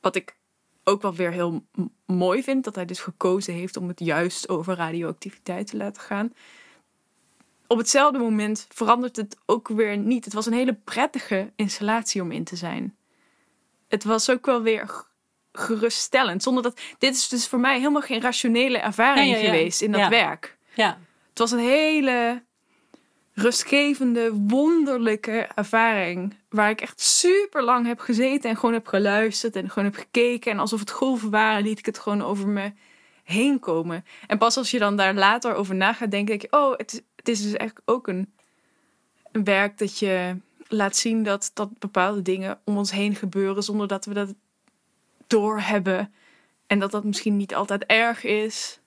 Wat 0.01 0.17
ik 0.17 0.37
ook 0.85 1.03
wel 1.03 1.15
weer 1.15 1.31
heel 1.31 1.67
mooi 2.07 2.43
vind, 2.43 2.65
dat 2.65 2.75
hij 2.75 2.85
dus 2.85 3.01
gekozen 3.01 3.55
heeft 3.55 3.77
om 3.77 3.89
het 3.89 4.01
juist 4.01 4.49
over 4.49 4.75
radioactiviteit 4.75 5.67
te 5.67 5.77
laten 5.77 6.03
gaan. 6.03 6.33
Op 7.67 7.79
hetzelfde 7.79 8.19
moment 8.19 8.67
verandert 8.69 9.17
het 9.17 9.37
ook 9.47 9.69
weer 9.69 9.97
niet. 9.97 10.25
Het 10.25 10.35
was 10.35 10.47
een 10.47 10.53
hele 10.53 10.75
prettige 10.75 11.53
installatie 11.57 12.23
om 12.23 12.31
in 12.31 12.45
te 12.45 12.57
zijn. 12.57 12.97
Het 13.89 14.05
was 14.05 14.31
ook 14.31 14.47
wel 14.47 14.63
weer 14.63 15.07
geruststellend. 15.53 16.43
Zonder 16.43 16.63
dat. 16.63 16.81
Dit 16.99 17.15
is 17.15 17.29
dus 17.29 17.49
voor 17.49 17.61
mij 17.61 17.79
helemaal 17.79 18.03
geen 18.03 18.21
rationele 18.21 18.79
ervaring 18.79 19.29
Ja, 19.29 19.37
ja, 19.37 19.43
ja. 19.43 19.51
geweest 19.51 19.83
in 19.83 19.93
dat 19.93 20.09
werk. 20.09 20.59
Ja, 20.75 20.99
Het 21.37 21.51
was 21.51 21.61
een 21.61 21.67
hele 21.67 22.43
rustgevende, 23.33 24.33
wonderlijke 24.33 25.49
ervaring. 25.55 26.35
Waar 26.49 26.71
ik 26.71 26.81
echt 26.81 27.01
super 27.01 27.63
lang 27.63 27.87
heb 27.87 27.99
gezeten 27.99 28.51
en 28.51 28.57
gewoon 28.57 28.75
heb 28.75 28.87
geluisterd 28.87 29.57
en 29.57 29.71
gewoon 29.71 29.85
heb 29.85 29.95
gekeken. 29.95 30.53
En 30.53 30.59
alsof 30.59 30.81
het 30.81 30.91
golven 30.91 31.31
waren, 31.31 31.63
liet 31.63 31.79
ik 31.79 31.87
het 31.87 31.99
gewoon 31.99 32.23
over 32.23 32.49
me 32.49 32.73
heen 33.25 33.59
komen. 33.59 34.05
En 34.27 34.39
pas 34.39 34.57
als 34.57 34.71
je 34.71 34.79
dan 34.79 34.97
daar 34.97 35.15
later 35.15 35.55
over 35.55 35.75
na 35.75 35.93
gaat 35.93 36.11
denk 36.11 36.29
je, 36.29 36.47
oh, 36.51 36.77
het 36.77 36.93
is, 36.93 37.01
het 37.17 37.29
is 37.29 37.43
dus 37.43 37.53
eigenlijk 37.53 37.91
ook 37.91 38.09
een, 38.09 38.33
een 39.33 39.45
werk 39.45 39.79
dat 39.79 39.99
je 39.99 40.37
laat 40.69 40.97
zien 40.97 41.23
dat, 41.23 41.51
dat 41.55 41.79
bepaalde 41.79 42.23
dingen 42.23 42.61
om 42.65 42.77
ons 42.77 42.91
heen 42.91 43.15
gebeuren 43.15 43.63
zonder 43.63 43.89
dat 43.89 44.05
we 44.05 44.15
dat 44.15 44.35
doorhebben. 45.27 46.15
En 46.67 46.79
dat 46.79 46.91
dat 46.91 47.05
misschien 47.05 47.37
niet 47.37 47.55
altijd 47.55 47.85
erg 47.85 48.25
is. 48.25 48.81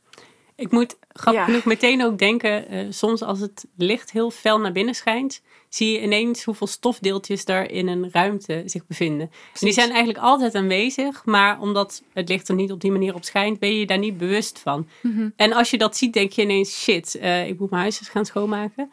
Ik 0.60 0.72
moet 0.72 0.98
grappig 1.14 1.42
Ja. 1.42 1.46
genoeg 1.48 1.66
meteen 1.66 2.04
ook 2.04 2.18
denken, 2.18 2.68
eh, 2.68 2.86
soms 2.90 3.22
als 3.22 3.40
het 3.40 3.66
licht 3.78 4.12
heel 4.12 4.32
fel 4.32 4.60
naar 4.60 4.72
binnen 4.72 4.96
schijnt, 4.96 5.42
zie 5.70 5.92
je 5.92 6.02
ineens 6.02 6.44
hoeveel 6.44 6.68
stofdeeltjes 6.68 7.46
er 7.46 7.72
in 7.72 7.88
een 7.88 8.10
ruimte 8.12 8.64
zich 8.66 8.88
bevinden. 8.88 9.30
En 9.30 9.60
die 9.60 9.72
zijn 9.74 9.90
eigenlijk 9.90 10.20
altijd 10.20 10.56
aanwezig, 10.56 11.26
maar 11.26 11.60
omdat 11.60 12.04
het 12.14 12.30
licht 12.30 12.48
er 12.48 12.56
niet 12.56 12.72
op 12.72 12.82
die 12.82 12.92
manier 12.92 13.16
op 13.16 13.24
schijnt, 13.24 13.60
ben 13.60 13.70
je 13.70 13.80
je 13.80 13.86
daar 13.86 13.98
niet 13.98 14.18
bewust 14.18 14.60
van. 14.60 14.88
Mhm. 15.02 15.30
En 15.36 15.54
als 15.54 15.70
je 15.70 15.78
dat 15.78 15.98
ziet, 15.98 16.14
denk 16.14 16.32
je 16.32 16.42
ineens, 16.42 16.82
shit, 16.84 17.16
eh, 17.16 17.48
ik 17.48 17.60
moet 17.60 17.70
mijn 17.70 17.82
huis 17.82 18.00
eens 18.00 18.10
gaan 18.10 18.26
schoonmaken. 18.26 18.92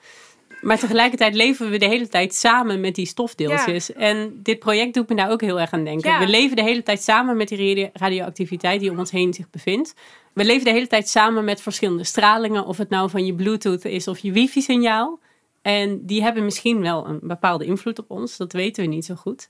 Maar 0.67 0.79
tegelijkertijd 0.79 1.35
leven 1.35 1.71
we 1.71 1.79
de 1.79 1.87
hele 1.87 2.09
tijd 2.09 2.35
samen 2.35 2.81
met 2.81 2.95
die 2.95 3.07
stofdeeltjes. 3.07 3.93
En 3.93 4.41
dit 4.43 4.59
project 4.59 4.95
doet 4.95 5.09
me 5.09 5.15
daar 5.15 5.31
ook 5.31 5.41
heel 5.41 5.61
erg 5.61 5.73
aan 5.73 5.85
denken. 5.85 6.11
Ja. 6.11 6.19
We 6.19 6.27
leven 6.27 6.57
de 6.57 6.63
hele 6.63 6.83
tijd 6.83 7.03
samen 7.03 7.37
met 7.37 7.49
die 7.49 7.59
radio- 7.59 7.91
radioactiviteit 7.93 8.81
die 8.81 8.91
om 8.91 8.99
ons 8.99 9.11
heen 9.11 9.35
zich 9.35 9.51
bevindt. 9.51 9.95
We 10.33 10.45
leven 10.45 10.65
de 10.65 10.71
hele 10.71 10.87
tijd 10.87 11.09
samen 11.09 11.45
met 11.45 11.61
verschillende 11.61 12.05
stralingen. 12.05 12.67
Of 12.67 12.77
het 12.77 12.89
nou 12.89 13.11
van 13.11 13.27
je 13.27 13.35
Bluetooth 13.35 13.85
is 13.85 14.09
of 14.09 14.19
je 14.19 14.33
wifi-signaal. 14.33 15.19
En 15.63 16.07
die 16.07 16.23
hebben 16.23 16.45
misschien 16.45 16.81
wel 16.81 17.07
een 17.07 17.19
bepaalde 17.23 17.65
invloed 17.65 17.99
op 17.99 18.11
ons. 18.11 18.37
Dat 18.37 18.53
weten 18.53 18.83
we 18.83 18.89
niet 18.89 19.05
zo 19.05 19.15
goed. 19.15 19.49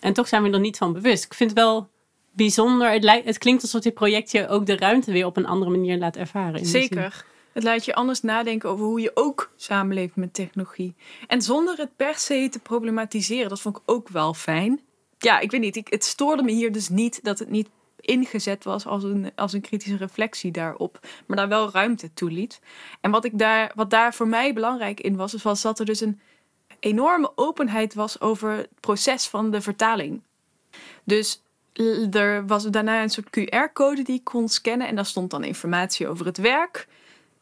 En 0.00 0.12
toch 0.12 0.28
zijn 0.28 0.42
we 0.42 0.50
er 0.50 0.60
niet 0.60 0.76
van 0.76 0.92
bewust. 0.92 1.24
Ik 1.24 1.34
vind 1.34 1.50
het 1.50 1.58
wel 1.58 1.88
bijzonder. 2.32 2.90
Het, 2.90 3.04
lijkt, 3.04 3.26
het 3.26 3.38
klinkt 3.38 3.62
alsof 3.62 3.80
dit 3.80 3.94
project 3.94 4.30
je 4.30 4.48
ook 4.48 4.66
de 4.66 4.76
ruimte 4.76 5.12
weer 5.12 5.26
op 5.26 5.36
een 5.36 5.46
andere 5.46 5.70
manier 5.70 5.98
laat 5.98 6.16
ervaren. 6.16 6.66
Zeker. 6.66 7.24
Het 7.54 7.62
laat 7.62 7.84
je 7.84 7.94
anders 7.94 8.20
nadenken 8.20 8.68
over 8.68 8.84
hoe 8.84 9.00
je 9.00 9.10
ook 9.14 9.52
samenleeft 9.56 10.16
met 10.16 10.34
technologie. 10.34 10.94
En 11.26 11.42
zonder 11.42 11.76
het 11.76 11.96
per 11.96 12.14
se 12.14 12.48
te 12.50 12.58
problematiseren. 12.58 13.48
Dat 13.48 13.60
vond 13.60 13.76
ik 13.76 13.82
ook 13.86 14.08
wel 14.08 14.34
fijn. 14.34 14.80
Ja, 15.18 15.40
ik 15.40 15.50
weet 15.50 15.60
niet. 15.60 15.76
Ik, 15.76 15.88
het 15.88 16.04
stoorde 16.04 16.42
me 16.42 16.52
hier 16.52 16.72
dus 16.72 16.88
niet 16.88 17.20
dat 17.22 17.38
het 17.38 17.50
niet 17.50 17.68
ingezet 18.00 18.64
was 18.64 18.86
als 18.86 19.02
een, 19.02 19.32
als 19.34 19.52
een 19.52 19.60
kritische 19.60 19.96
reflectie 19.96 20.50
daarop. 20.50 20.98
Maar 21.26 21.36
daar 21.36 21.48
wel 21.48 21.70
ruimte 21.70 22.14
toe 22.14 22.30
liet. 22.30 22.60
En 23.00 23.10
wat, 23.10 23.24
ik 23.24 23.38
daar, 23.38 23.72
wat 23.74 23.90
daar 23.90 24.14
voor 24.14 24.28
mij 24.28 24.52
belangrijk 24.52 25.00
in 25.00 25.16
was, 25.16 25.42
was 25.42 25.62
dat 25.62 25.78
er 25.78 25.86
dus 25.86 26.00
een 26.00 26.20
enorme 26.80 27.32
openheid 27.34 27.94
was 27.94 28.20
over 28.20 28.50
het 28.50 28.68
proces 28.80 29.26
van 29.26 29.50
de 29.50 29.60
vertaling. 29.60 30.22
Dus 31.04 31.42
er 32.10 32.46
was 32.46 32.64
daarna 32.64 33.02
een 33.02 33.10
soort 33.10 33.28
QR-code 33.40 34.02
die 34.02 34.16
ik 34.16 34.24
kon 34.24 34.48
scannen. 34.48 34.88
En 34.88 34.94
daar 34.94 35.06
stond 35.06 35.30
dan 35.30 35.44
informatie 35.44 36.08
over 36.08 36.26
het 36.26 36.38
werk. 36.38 36.86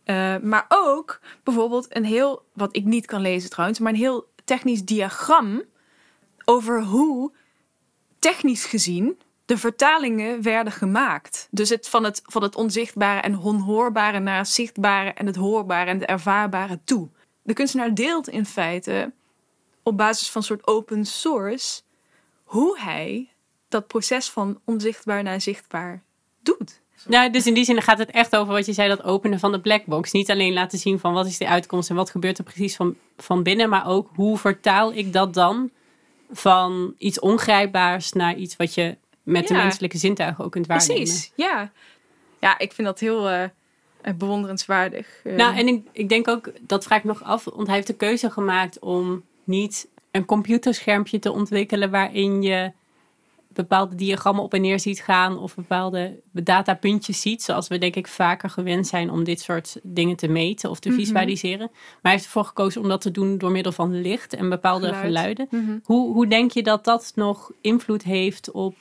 Eh, 0.04 0.36
maar 0.38 0.64
ook 0.68 1.20
bijvoorbeeld 1.42 1.96
een 1.96 2.04
heel, 2.04 2.44
wat 2.52 2.76
ik 2.76 2.84
niet 2.84 3.06
kan 3.06 3.20
lezen 3.20 3.50
trouwens, 3.50 3.78
maar 3.78 3.92
een 3.92 3.98
heel 3.98 4.30
technisch 4.44 4.84
diagram 4.84 5.62
over 6.44 6.82
hoe 6.82 7.32
technisch 8.18 8.64
gezien 8.64 9.18
de 9.44 9.58
vertalingen 9.58 10.42
werden 10.42 10.72
gemaakt. 10.72 11.48
Dus 11.50 11.68
het 11.68 11.88
van 11.88 12.04
het, 12.04 12.22
van 12.24 12.42
het 12.42 12.56
onzichtbare 12.56 13.20
en 13.20 13.38
onhoorbare 13.38 14.18
naar 14.18 14.38
het 14.38 14.48
zichtbare 14.48 15.10
en 15.12 15.26
het 15.26 15.36
hoorbare 15.36 15.90
en 15.90 15.98
het 15.98 16.08
ervaarbare 16.08 16.80
toe. 16.84 17.08
De 17.42 17.52
kunstenaar 17.52 17.94
deelt 17.94 18.28
in 18.28 18.46
feite 18.46 19.12
op 19.82 19.96
basis 19.96 20.30
van 20.30 20.40
een 20.40 20.46
soort 20.46 20.66
open 20.66 21.04
source 21.04 21.82
hoe 22.44 22.78
hij 22.78 23.30
dat 23.68 23.86
proces 23.86 24.30
van 24.30 24.60
onzichtbaar 24.64 25.22
naar 25.22 25.40
zichtbaar 25.40 26.02
doet. 26.40 26.81
Nou, 27.08 27.30
dus 27.30 27.46
in 27.46 27.54
die 27.54 27.64
zin 27.64 27.82
gaat 27.82 27.98
het 27.98 28.10
echt 28.10 28.36
over 28.36 28.52
wat 28.52 28.66
je 28.66 28.72
zei, 28.72 28.88
dat 28.88 29.04
openen 29.04 29.38
van 29.38 29.52
de 29.52 29.60
blackbox. 29.60 30.12
Niet 30.12 30.30
alleen 30.30 30.52
laten 30.52 30.78
zien 30.78 30.98
van 30.98 31.12
wat 31.12 31.26
is 31.26 31.38
de 31.38 31.48
uitkomst 31.48 31.90
en 31.90 31.96
wat 31.96 32.10
gebeurt 32.10 32.38
er 32.38 32.44
precies 32.44 32.76
van, 32.76 32.96
van 33.16 33.42
binnen, 33.42 33.68
maar 33.68 33.86
ook 33.86 34.08
hoe 34.14 34.38
vertaal 34.38 34.92
ik 34.94 35.12
dat 35.12 35.34
dan 35.34 35.70
van 36.30 36.94
iets 36.98 37.20
ongrijpbaars 37.20 38.12
naar 38.12 38.34
iets 38.34 38.56
wat 38.56 38.74
je 38.74 38.96
met 39.22 39.48
de 39.48 39.54
menselijke 39.54 39.98
zintuigen 39.98 40.44
ook 40.44 40.50
kunt 40.52 40.66
waarnemen. 40.66 40.94
Precies, 40.96 41.32
ja. 41.34 41.70
Ja, 42.40 42.58
ik 42.58 42.72
vind 42.72 42.86
dat 42.86 43.00
heel 43.00 43.28
eh, 43.28 43.42
eh, 43.42 44.14
bewonderenswaardig. 44.14 45.20
Eh, 45.24 45.36
Nou, 45.36 45.56
en 45.56 45.68
ik, 45.68 45.86
ik 45.92 46.08
denk 46.08 46.28
ook, 46.28 46.52
dat 46.60 46.84
vraag 46.84 46.98
ik 46.98 47.04
nog 47.04 47.22
af, 47.22 47.44
want 47.44 47.66
hij 47.66 47.76
heeft 47.76 47.86
de 47.86 47.96
keuze 47.96 48.30
gemaakt 48.30 48.78
om 48.78 49.24
niet 49.44 49.88
een 50.10 50.24
computerschermpje 50.24 51.18
te 51.18 51.32
ontwikkelen 51.32 51.90
waarin 51.90 52.42
je 52.42 52.72
bepaalde 53.54 53.94
diagrammen 53.94 54.44
op 54.44 54.54
en 54.54 54.60
neer 54.60 54.80
ziet 54.80 55.00
gaan 55.02 55.38
of 55.38 55.54
bepaalde 55.54 56.20
datapuntjes 56.32 57.20
ziet, 57.20 57.42
zoals 57.42 57.68
we 57.68 57.78
denk 57.78 57.94
ik 57.96 58.06
vaker 58.08 58.50
gewend 58.50 58.86
zijn 58.86 59.10
om 59.10 59.24
dit 59.24 59.40
soort 59.40 59.76
dingen 59.82 60.16
te 60.16 60.28
meten 60.28 60.70
of 60.70 60.78
te 60.78 60.88
Mhm. 60.88 60.98
visualiseren. 60.98 61.68
Maar 61.72 61.98
hij 62.02 62.12
heeft 62.12 62.24
ervoor 62.24 62.44
gekozen 62.44 62.80
om 62.82 62.88
dat 62.88 63.00
te 63.00 63.10
doen 63.10 63.38
door 63.38 63.50
middel 63.50 63.72
van 63.72 64.00
licht 64.00 64.32
en 64.34 64.48
bepaalde 64.48 64.86
Geluid. 64.86 65.04
geluiden. 65.06 65.46
Mhm. 65.50 65.78
Hoe, 65.84 66.12
hoe 66.12 66.26
denk 66.26 66.50
je 66.50 66.62
dat 66.62 66.84
dat 66.84 67.12
nog 67.14 67.52
invloed 67.60 68.02
heeft 68.02 68.50
op 68.50 68.76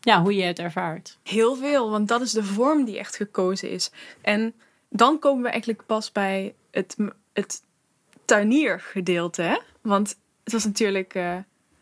ja, 0.00 0.22
hoe 0.22 0.34
je 0.34 0.42
het 0.42 0.58
ervaart? 0.58 1.18
Heel 1.22 1.54
veel, 1.56 1.90
want 1.90 2.08
dat 2.08 2.20
is 2.20 2.32
de 2.32 2.44
vorm 2.44 2.84
die 2.84 2.98
echt 2.98 3.16
gekozen 3.16 3.70
is. 3.70 3.90
En 4.20 4.54
dan 4.88 5.18
komen 5.18 5.42
we 5.42 5.48
eigenlijk 5.48 5.82
pas 5.86 6.12
bij 6.12 6.54
het, 6.70 6.96
het 7.32 7.62
tuiniergedeelte. 8.24 9.42
Hè? 9.42 9.56
Want 9.80 10.16
het 10.44 10.52
was 10.52 10.64
natuurlijk 10.64 11.14
eh 11.14 11.36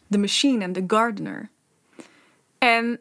de 0.07 0.19
machine 0.19 0.65
en 0.65 0.73
de 0.73 0.85
gardener. 0.87 1.51
En 2.59 3.01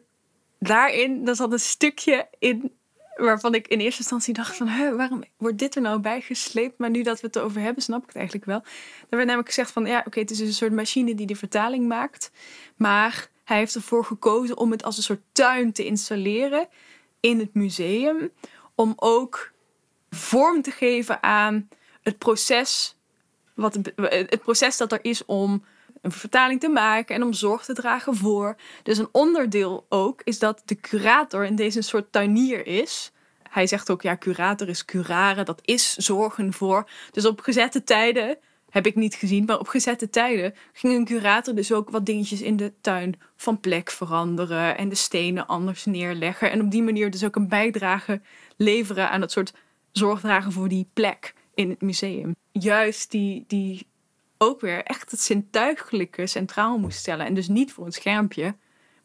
daarin, 0.58 1.24
daar 1.24 1.36
zat 1.36 1.52
een 1.52 1.60
stukje 1.60 2.28
in 2.38 2.72
waarvan 3.18 3.54
ik 3.54 3.68
in 3.68 3.78
eerste 3.78 4.00
instantie 4.00 4.34
dacht 4.34 4.56
van... 4.56 4.96
Waarom 4.96 5.24
wordt 5.36 5.58
dit 5.58 5.74
er 5.74 5.82
nou 5.82 6.00
bij 6.00 6.20
gesleept? 6.20 6.78
Maar 6.78 6.90
nu 6.90 7.02
dat 7.02 7.20
we 7.20 7.26
het 7.26 7.36
erover 7.36 7.60
hebben, 7.60 7.82
snap 7.82 8.00
ik 8.00 8.06
het 8.06 8.16
eigenlijk 8.16 8.46
wel. 8.46 8.62
Er 9.00 9.16
werd 9.16 9.24
namelijk 9.24 9.48
gezegd 9.48 9.70
van... 9.70 9.86
Ja, 9.86 10.02
oké, 10.06 10.20
het 10.20 10.30
is 10.30 10.40
een 10.40 10.52
soort 10.52 10.72
machine 10.72 11.14
die 11.14 11.26
de 11.26 11.36
vertaling 11.36 11.88
maakt. 11.88 12.30
Maar 12.76 13.28
hij 13.44 13.56
heeft 13.56 13.74
ervoor 13.74 14.04
gekozen 14.04 14.56
om 14.56 14.70
het 14.70 14.84
als 14.84 14.96
een 14.96 15.02
soort 15.02 15.22
tuin 15.32 15.72
te 15.72 15.84
installeren 15.84 16.68
in 17.20 17.38
het 17.38 17.54
museum. 17.54 18.30
Om 18.74 18.92
ook 18.96 19.52
vorm 20.10 20.62
te 20.62 20.70
geven 20.70 21.22
aan 21.22 21.68
het 22.02 22.18
proces, 22.18 22.96
wat, 23.54 23.78
het 23.96 24.42
proces 24.42 24.76
dat 24.76 24.92
er 24.92 25.04
is 25.04 25.24
om 25.24 25.64
een 26.02 26.12
vertaling 26.12 26.60
te 26.60 26.68
maken 26.68 27.14
en 27.14 27.22
om 27.22 27.32
zorg 27.32 27.64
te 27.64 27.72
dragen 27.72 28.16
voor. 28.16 28.56
Dus 28.82 28.98
een 28.98 29.08
onderdeel 29.12 29.86
ook 29.88 30.20
is 30.24 30.38
dat 30.38 30.62
de 30.64 30.80
curator 30.80 31.44
in 31.44 31.56
deze 31.56 31.76
een 31.76 31.84
soort 31.84 32.12
tuinier 32.12 32.66
is. 32.66 33.12
Hij 33.42 33.66
zegt 33.66 33.90
ook, 33.90 34.02
ja, 34.02 34.16
curator 34.16 34.68
is 34.68 34.84
curaren, 34.84 35.44
dat 35.44 35.60
is 35.64 35.96
zorgen 35.96 36.52
voor. 36.52 36.88
Dus 37.10 37.26
op 37.26 37.40
gezette 37.40 37.84
tijden, 37.84 38.38
heb 38.70 38.86
ik 38.86 38.94
niet 38.94 39.14
gezien, 39.14 39.44
maar 39.44 39.58
op 39.58 39.68
gezette 39.68 40.10
tijden 40.10 40.54
ging 40.72 40.94
een 40.94 41.04
curator 41.04 41.54
dus 41.54 41.72
ook 41.72 41.90
wat 41.90 42.06
dingetjes 42.06 42.40
in 42.40 42.56
de 42.56 42.72
tuin 42.80 43.20
van 43.36 43.60
plek 43.60 43.90
veranderen 43.90 44.76
en 44.76 44.88
de 44.88 44.94
stenen 44.94 45.46
anders 45.46 45.84
neerleggen. 45.84 46.50
En 46.50 46.60
op 46.60 46.70
die 46.70 46.82
manier 46.82 47.10
dus 47.10 47.24
ook 47.24 47.36
een 47.36 47.48
bijdrage 47.48 48.20
leveren 48.56 49.10
aan 49.10 49.20
het 49.20 49.32
soort 49.32 49.52
zorg 49.92 50.20
dragen 50.20 50.52
voor 50.52 50.68
die 50.68 50.88
plek 50.92 51.34
in 51.54 51.70
het 51.70 51.80
museum. 51.80 52.34
Juist 52.52 53.10
die, 53.10 53.44
die 53.46 53.86
ook 54.38 54.60
weer 54.60 54.82
echt 54.82 55.10
het 55.10 55.20
zintuigelijke 55.20 56.26
centraal 56.26 56.78
moest 56.78 56.98
stellen. 56.98 57.26
En 57.26 57.34
dus 57.34 57.48
niet 57.48 57.72
voor 57.72 57.86
een 57.86 57.92
schermpje, 57.92 58.54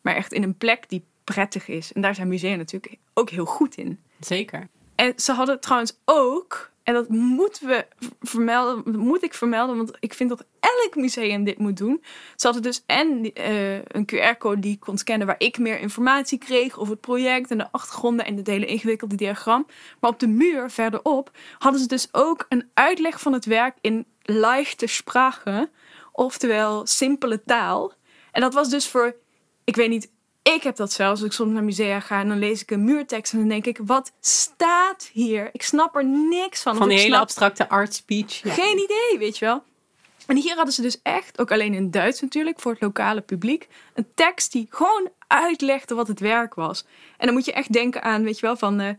maar 0.02 0.15
echt 0.15 0.34
in 0.34 0.43
een 0.43 0.58
plek 0.58 0.89
die 0.89 1.06
prettig 1.24 1.67
is. 1.67 1.93
En 1.93 2.02
daar 2.02 2.15
zijn 2.15 2.28
musea 2.28 2.56
natuurlijk 2.56 2.98
ook 3.13 3.30
heel 3.30 3.46
goed 3.46 3.76
in. 3.76 4.00
Zeker. 4.19 4.67
En 4.96 5.13
ze 5.15 5.32
hadden 5.32 5.60
trouwens 5.60 6.00
ook, 6.06 6.72
en 6.84 6.93
dat 6.93 7.10
moeten 7.10 7.67
we 7.67 7.86
vermelden, 8.19 9.00
moet 9.00 9.24
ik 9.24 9.34
vermelden, 9.34 9.78
want 9.78 9.91
ik 10.00 10.13
vind 10.13 10.30
dat 10.30 10.46
elk 10.60 10.96
museum 10.96 11.43
dit 11.43 11.58
moet 11.58 11.78
doen. 11.78 12.04
Ze 12.36 12.46
hadden 12.46 12.63
dus 12.63 12.84
en 12.86 13.34
eh, 13.34 13.76
een 13.76 14.10
QR-code 14.13 14.60
die 14.60 14.74
ik 14.74 14.80
kon 14.80 14.98
scannen 14.98 15.28
waar 15.28 15.36
ik 15.38 15.58
meer 15.58 15.80
informatie 15.80 16.38
kreeg 16.38 16.80
over 16.80 16.91
het 16.91 17.02
project 17.02 17.52
en 17.52 17.58
de 17.58 17.72
achtergronden 17.72 18.26
en 18.26 18.38
het 18.38 18.48
hele 18.48 18.65
ingewikkelde 18.65 19.15
diagram. 19.15 19.67
Maar 20.00 20.12
op 20.12 20.19
de 20.19 20.28
muur 20.28 20.69
verderop 20.69 21.32
hadden 21.58 21.82
ze 21.82 21.88
dus 21.88 22.08
ook 22.12 22.46
een 22.50 22.69
uitleg 22.74 23.22
van 23.22 23.34
het 23.34 23.46
werk 23.46 23.78
in 23.82 24.06
leichte 24.22 24.88
sprache, 24.88 25.69
oftewel 26.12 26.86
simpele 26.86 27.43
taal. 27.43 27.93
En 28.32 28.41
dat 28.41 28.54
was 28.54 28.69
dus 28.69 28.88
voor, 28.88 29.15
ik 29.63 29.76
weet 29.76 29.89
niet, 29.89 30.12
ik 30.43 30.63
heb 30.63 30.75
dat 30.75 30.91
zelfs. 30.91 31.19
Als 31.19 31.29
ik 31.29 31.36
soms 31.36 31.53
naar 31.53 31.63
musea 31.63 31.99
ga 31.99 32.19
en 32.19 32.27
dan 32.27 32.39
lees 32.39 32.62
ik 32.62 32.71
een 32.71 32.84
muurtekst 32.84 33.34
en 33.34 33.39
dan 33.39 33.47
denk 33.47 33.65
ik, 33.65 33.79
wat 33.84 34.12
staat 34.19 35.10
hier? 35.13 35.49
Ik 35.51 35.63
snap 35.63 35.95
er 35.95 36.06
niks 36.06 36.62
van. 36.62 36.75
Van 36.75 36.88
die 36.88 36.97
hele 36.97 37.10
snap 37.10 37.21
abstracte 37.21 37.69
art 37.69 37.93
speech. 37.93 38.43
Ja. 38.43 38.53
geen 38.53 38.77
idee, 38.77 39.17
weet 39.17 39.38
je 39.38 39.45
wel. 39.45 39.63
En 40.27 40.36
hier 40.36 40.56
hadden 40.56 40.73
ze 40.73 40.82
dus 40.82 40.99
echt, 41.03 41.39
ook 41.39 41.51
alleen 41.51 41.73
in 41.73 41.91
Duits 41.91 42.21
natuurlijk, 42.21 42.60
voor 42.60 42.71
het 42.71 42.82
lokale 42.82 43.21
publiek, 43.21 43.67
een 43.93 44.08
tekst 44.15 44.51
die 44.51 44.67
gewoon 44.69 45.10
uitlegde 45.27 45.95
wat 45.95 46.08
het 46.08 46.19
werk 46.19 46.53
was. 46.53 46.86
En 47.17 47.25
dan 47.25 47.36
moet 47.36 47.45
je 47.45 47.53
echt 47.53 47.73
denken 47.73 48.01
aan, 48.01 48.23
weet 48.23 48.39
je 48.39 48.45
wel, 48.45 48.58
van 48.58 48.79
eh, 48.79 48.89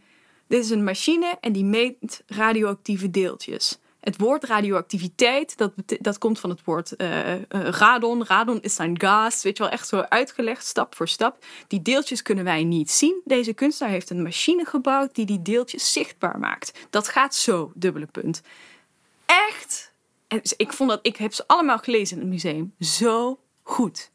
dit 0.48 0.64
is 0.64 0.70
een 0.70 0.84
machine 0.84 1.36
en 1.40 1.52
die 1.52 1.64
meet 1.64 2.22
radioactieve 2.26 3.10
deeltjes. 3.10 3.78
Het 4.04 4.18
woord 4.18 4.44
radioactiviteit, 4.44 5.56
dat, 5.56 5.72
dat 6.00 6.18
komt 6.18 6.40
van 6.40 6.50
het 6.50 6.64
woord 6.64 6.96
eh, 6.96 7.32
eh, 7.32 7.40
radon. 7.48 8.26
Radon 8.26 8.60
is 8.60 8.78
een 8.78 9.00
gas, 9.00 9.42
weet 9.42 9.56
je 9.56 9.62
wel, 9.62 9.72
echt 9.72 9.88
zo 9.88 10.00
uitgelegd, 10.00 10.66
stap 10.66 10.94
voor 10.94 11.08
stap. 11.08 11.44
Die 11.66 11.82
deeltjes 11.82 12.22
kunnen 12.22 12.44
wij 12.44 12.64
niet 12.64 12.90
zien. 12.90 13.20
Deze 13.24 13.52
kunstenaar 13.52 13.92
heeft 13.92 14.10
een 14.10 14.22
machine 14.22 14.64
gebouwd 14.64 15.14
die 15.14 15.26
die 15.26 15.42
deeltjes 15.42 15.92
zichtbaar 15.92 16.38
maakt. 16.38 16.86
Dat 16.90 17.08
gaat 17.08 17.34
zo, 17.34 17.72
dubbele 17.74 18.06
punt. 18.06 18.42
Echt, 19.26 19.92
ik 20.56 20.72
vond 20.72 20.90
dat, 20.90 20.98
ik 21.02 21.16
heb 21.16 21.32
ze 21.32 21.44
allemaal 21.46 21.78
gelezen 21.78 22.16
in 22.16 22.22
het 22.22 22.32
museum, 22.32 22.74
zo 22.80 23.38
goed. 23.62 24.10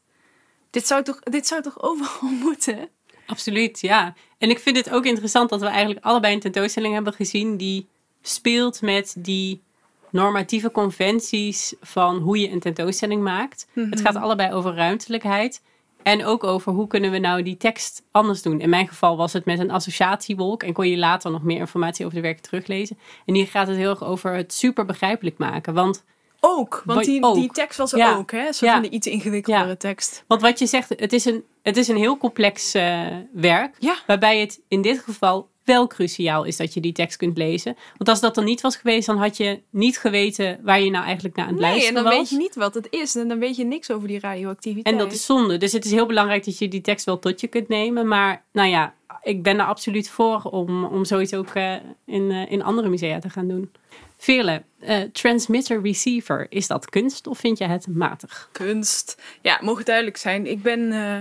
Dit 0.70 0.86
zou 0.86 1.02
toch, 1.02 1.20
dit 1.20 1.46
zou 1.46 1.62
toch 1.62 1.82
overal 1.82 2.30
moeten? 2.46 2.88
Absoluut, 3.26 3.80
ja. 3.80 4.14
En 4.38 4.50
ik 4.50 4.58
vind 4.58 4.76
het 4.76 4.90
ook 4.90 5.04
interessant 5.04 5.50
dat 5.50 5.60
we 5.60 5.66
eigenlijk 5.66 6.04
allebei 6.04 6.34
een 6.34 6.40
tentoonstelling 6.40 6.94
hebben 6.94 7.12
gezien 7.12 7.56
die 7.56 7.88
speelt 8.22 8.82
met 8.82 9.14
die 9.18 9.62
normatieve 10.10 10.70
conventies 10.70 11.74
van 11.80 12.16
hoe 12.18 12.38
je 12.40 12.50
een 12.50 12.60
tentoonstelling 12.60 13.22
maakt. 13.22 13.66
Het 13.74 14.00
gaat 14.00 14.16
allebei 14.16 14.52
over 14.52 14.74
ruimtelijkheid 14.74 15.62
en 16.02 16.24
ook 16.24 16.44
over 16.44 16.72
hoe 16.72 16.86
kunnen 16.86 17.10
we 17.10 17.18
nou 17.18 17.42
die 17.42 17.56
tekst 17.56 18.02
anders 18.10 18.42
doen. 18.42 18.60
In 18.60 18.68
mijn 18.70 18.88
geval 18.88 19.16
was 19.16 19.32
het 19.32 19.44
met 19.44 19.58
een 19.58 19.70
associatiewolk 19.70 20.62
en 20.62 20.72
kon 20.72 20.88
je 20.88 20.96
later 20.98 21.30
nog 21.30 21.42
meer 21.42 21.58
informatie 21.58 22.04
over 22.04 22.16
de 22.16 22.22
werken 22.22 22.42
teruglezen. 22.42 22.98
En 23.26 23.34
hier 23.34 23.46
gaat 23.46 23.66
het 23.66 23.76
heel 23.76 23.90
erg 23.90 24.04
over 24.04 24.34
het 24.34 24.52
super 24.52 24.84
begrijpelijk 24.84 25.38
maken, 25.38 25.74
want 25.74 26.04
Ook, 26.40 26.82
want 26.84 27.04
die, 27.04 27.22
ook. 27.22 27.34
die 27.34 27.50
tekst 27.52 27.78
was 27.78 27.92
er 27.92 27.98
Ja. 27.98 28.14
ook, 28.16 28.30
hè? 28.30 28.52
Zo 28.52 28.66
Ja. 28.66 28.72
van 28.72 28.82
de 28.82 28.88
iets 28.90 29.06
ingewikkeldere 29.06 29.68
Ja. 29.68 29.74
tekst. 29.76 30.24
Want 30.26 30.40
wat 30.40 30.58
je 30.58 30.66
zegt, 30.66 30.88
het 30.88 31.12
is 31.12 31.24
een, 31.24 31.44
het 31.62 31.76
is 31.76 31.88
een 31.88 31.96
heel 31.96 32.16
complex 32.18 32.74
eh, 32.74 33.06
werk. 33.32 33.76
Waarbij 34.06 34.40
het 34.40 34.60
in 34.68 34.82
dit 34.82 34.98
geval 34.98 35.49
wel 35.72 35.86
cruciaal 35.86 36.44
is 36.44 36.56
dat 36.56 36.74
je 36.74 36.80
die 36.80 36.92
tekst 36.92 37.16
kunt 37.16 37.38
lezen. 37.38 37.76
Want 37.96 38.08
als 38.08 38.20
dat 38.20 38.36
er 38.36 38.42
niet 38.42 38.60
was 38.60 38.76
geweest, 38.76 39.06
dan 39.06 39.18
had 39.18 39.36
je 39.36 39.60
niet 39.70 39.98
geweten 39.98 40.60
waar 40.62 40.80
je 40.80 40.90
nou 40.90 41.04
eigenlijk 41.04 41.36
naar 41.36 41.46
aan 41.46 41.52
het 41.52 41.60
Nee, 41.60 41.70
en 41.70 41.76
luisteren 41.76 42.04
dan 42.04 42.12
was. 42.12 42.20
weet 42.20 42.30
je 42.30 42.44
niet 42.44 42.54
wat 42.54 42.74
het 42.74 42.86
is. 42.90 43.16
En 43.16 43.28
dan 43.28 43.38
weet 43.38 43.56
je 43.56 43.64
niks 43.64 43.90
over 43.90 44.08
die 44.08 44.20
radioactiviteit. 44.20 44.94
En 44.94 44.98
dat 44.98 45.12
is 45.12 45.26
zonde. 45.26 45.56
Dus 45.56 45.72
het 45.72 45.84
is 45.84 45.90
heel 45.90 46.06
belangrijk 46.06 46.44
dat 46.44 46.58
je 46.58 46.68
die 46.68 46.80
tekst 46.80 47.04
wel 47.04 47.18
tot 47.18 47.40
je 47.40 47.46
kunt 47.46 47.68
nemen. 47.68 48.08
Maar 48.08 48.44
nou 48.52 48.68
ja, 48.68 48.94
ik 49.22 49.42
ben 49.42 49.58
er 49.58 49.66
absoluut 49.66 50.08
voor 50.08 50.42
om, 50.42 50.84
om 50.84 51.04
zoiets 51.04 51.34
ook 51.34 51.54
eh, 51.54 51.74
in, 52.06 52.30
eh, 52.30 52.50
in 52.50 52.62
andere 52.62 52.88
musea 52.88 53.18
te 53.18 53.30
gaan 53.30 53.48
doen. 53.48 53.70
Veerle, 54.16 54.62
eh, 54.78 55.00
transmitter-receiver, 55.12 56.46
is 56.48 56.66
dat 56.66 56.90
kunst 56.90 57.26
of 57.26 57.38
vind 57.38 57.58
je 57.58 57.64
het 57.64 57.86
matig? 57.86 58.48
kunst. 58.52 59.22
Ja, 59.42 59.52
het 59.52 59.62
mogen 59.62 59.84
duidelijk 59.84 60.16
zijn. 60.16 60.46
Ik 60.46 60.62
ben 60.62 60.92
eh 60.92 61.18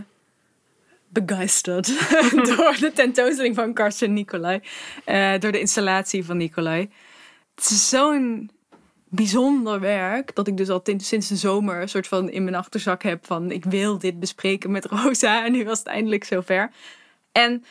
begeisterd 1.09 1.87
door 2.55 2.77
de 2.79 2.91
tentoonstelling 2.93 3.55
van 3.55 3.73
Karsten 3.73 4.13
Nicolai. 4.13 4.61
eh, 5.05 5.39
door 5.39 5.51
de 5.51 5.59
installatie 5.59 6.25
van 6.25 6.37
Nicolai. 6.37 6.89
Het 7.55 7.69
is 7.69 7.89
zo'n 7.89 8.51
bijzonder 9.09 9.79
werk. 9.79 10.35
Dat 10.35 10.47
ik 10.47 10.57
dus 10.57 10.69
al 10.69 10.81
sinds 10.97 11.27
de 11.27 11.35
zomer 11.35 11.81
een 11.81 11.89
soort 11.89 12.07
van 12.07 12.29
in 12.29 12.43
mijn 12.43 12.55
achterzak 12.55 13.03
heb 13.03 13.25
van 13.25 13.51
ik 13.51 13.65
wil 13.65 13.97
dit 13.97 14.19
bespreken 14.19 14.71
met 14.71 14.85
Rosa. 14.85 15.45
En 15.45 15.51
nu 15.51 15.65
was 15.65 15.79
het 15.79 15.87
eindelijk 15.87 16.23
zover. 16.23 16.71
En 17.31 17.63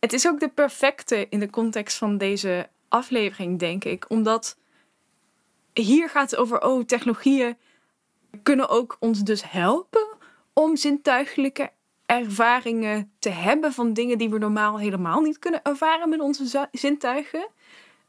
het 0.00 0.12
is 0.12 0.28
ook 0.28 0.40
de 0.40 0.48
perfecte 0.48 1.26
in 1.28 1.40
de 1.40 1.50
context 1.50 1.96
van 1.98 2.18
deze 2.18 2.68
aflevering, 2.88 3.58
denk 3.58 3.84
ik. 3.84 4.04
Omdat 4.08 4.58
hier 5.72 6.08
gaat 6.08 6.30
het 6.30 6.40
over, 6.40 6.62
oh, 6.62 6.84
technologieën 6.84 7.56
kunnen 8.42 8.68
ook 8.68 8.96
ons 9.00 9.20
dus 9.20 9.50
helpen 9.50 10.06
om 10.52 10.76
zintuigelijke 10.76 11.70
ervaringen 12.10 13.12
te 13.18 13.28
hebben 13.28 13.72
van 13.72 13.92
dingen 13.92 14.18
die 14.18 14.30
we 14.30 14.38
normaal 14.38 14.78
helemaal 14.78 15.20
niet 15.20 15.38
kunnen 15.38 15.62
ervaren 15.62 16.08
met 16.08 16.20
onze 16.20 16.68
zintuigen. 16.72 17.48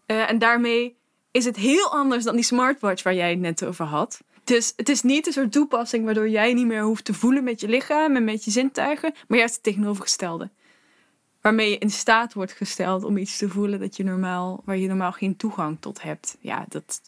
Uh, 0.07 0.29
en 0.29 0.39
daarmee 0.39 0.97
is 1.31 1.45
het 1.45 1.55
heel 1.55 1.91
anders 1.91 2.23
dan 2.23 2.35
die 2.35 2.43
smartwatch 2.43 3.03
waar 3.03 3.13
jij 3.13 3.29
het 3.29 3.39
net 3.39 3.65
over 3.65 3.85
had. 3.85 4.21
Dus 4.43 4.73
het 4.75 4.89
is 4.89 5.01
niet 5.01 5.27
een 5.27 5.33
soort 5.33 5.51
toepassing 5.51 6.05
waardoor 6.05 6.29
jij 6.29 6.53
niet 6.53 6.65
meer 6.65 6.83
hoeft 6.83 7.05
te 7.05 7.13
voelen 7.13 7.43
met 7.43 7.61
je 7.61 7.67
lichaam 7.67 8.15
en 8.15 8.23
met 8.23 8.45
je 8.45 8.51
zintuigen, 8.51 9.13
maar 9.27 9.37
juist 9.37 9.53
het 9.53 9.63
tegenovergestelde. 9.63 10.49
Waarmee 11.41 11.69
je 11.69 11.77
in 11.77 11.91
staat 11.91 12.33
wordt 12.33 12.51
gesteld 12.51 13.03
om 13.03 13.17
iets 13.17 13.37
te 13.37 13.49
voelen 13.49 13.79
dat 13.79 13.97
je 13.97 14.03
normaal, 14.03 14.61
waar 14.65 14.77
je 14.77 14.87
normaal 14.87 15.11
geen 15.11 15.35
toegang 15.35 15.77
tot 15.79 16.01
hebt. 16.01 16.37
Ja, 16.39 16.65
dat 16.69 17.01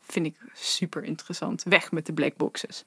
vind 0.00 0.26
ik 0.26 0.36
super 0.52 1.04
interessant. 1.04 1.62
Weg 1.62 1.92
met 1.92 2.06
de 2.06 2.12
blackboxes. 2.12 2.84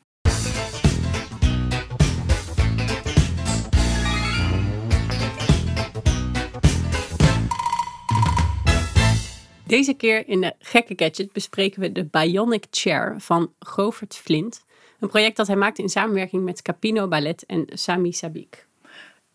Deze 9.69 9.93
keer 9.93 10.27
in 10.27 10.41
de 10.41 10.53
Gekke 10.60 10.93
Gadget 10.95 11.32
bespreken 11.32 11.82
we 11.82 11.91
de 11.91 12.05
Bionic 12.05 12.65
Chair 12.71 13.15
van 13.17 13.53
Govert 13.60 14.15
Flint. 14.15 14.65
Een 14.99 15.08
project 15.08 15.38
dat 15.38 15.47
hij 15.47 15.55
maakte 15.55 15.82
in 15.82 15.89
samenwerking 15.89 16.43
met 16.43 16.62
Capino 16.62 17.08
Ballet 17.08 17.45
en 17.45 17.65
Sami 17.73 18.12
Sabik. 18.12 18.67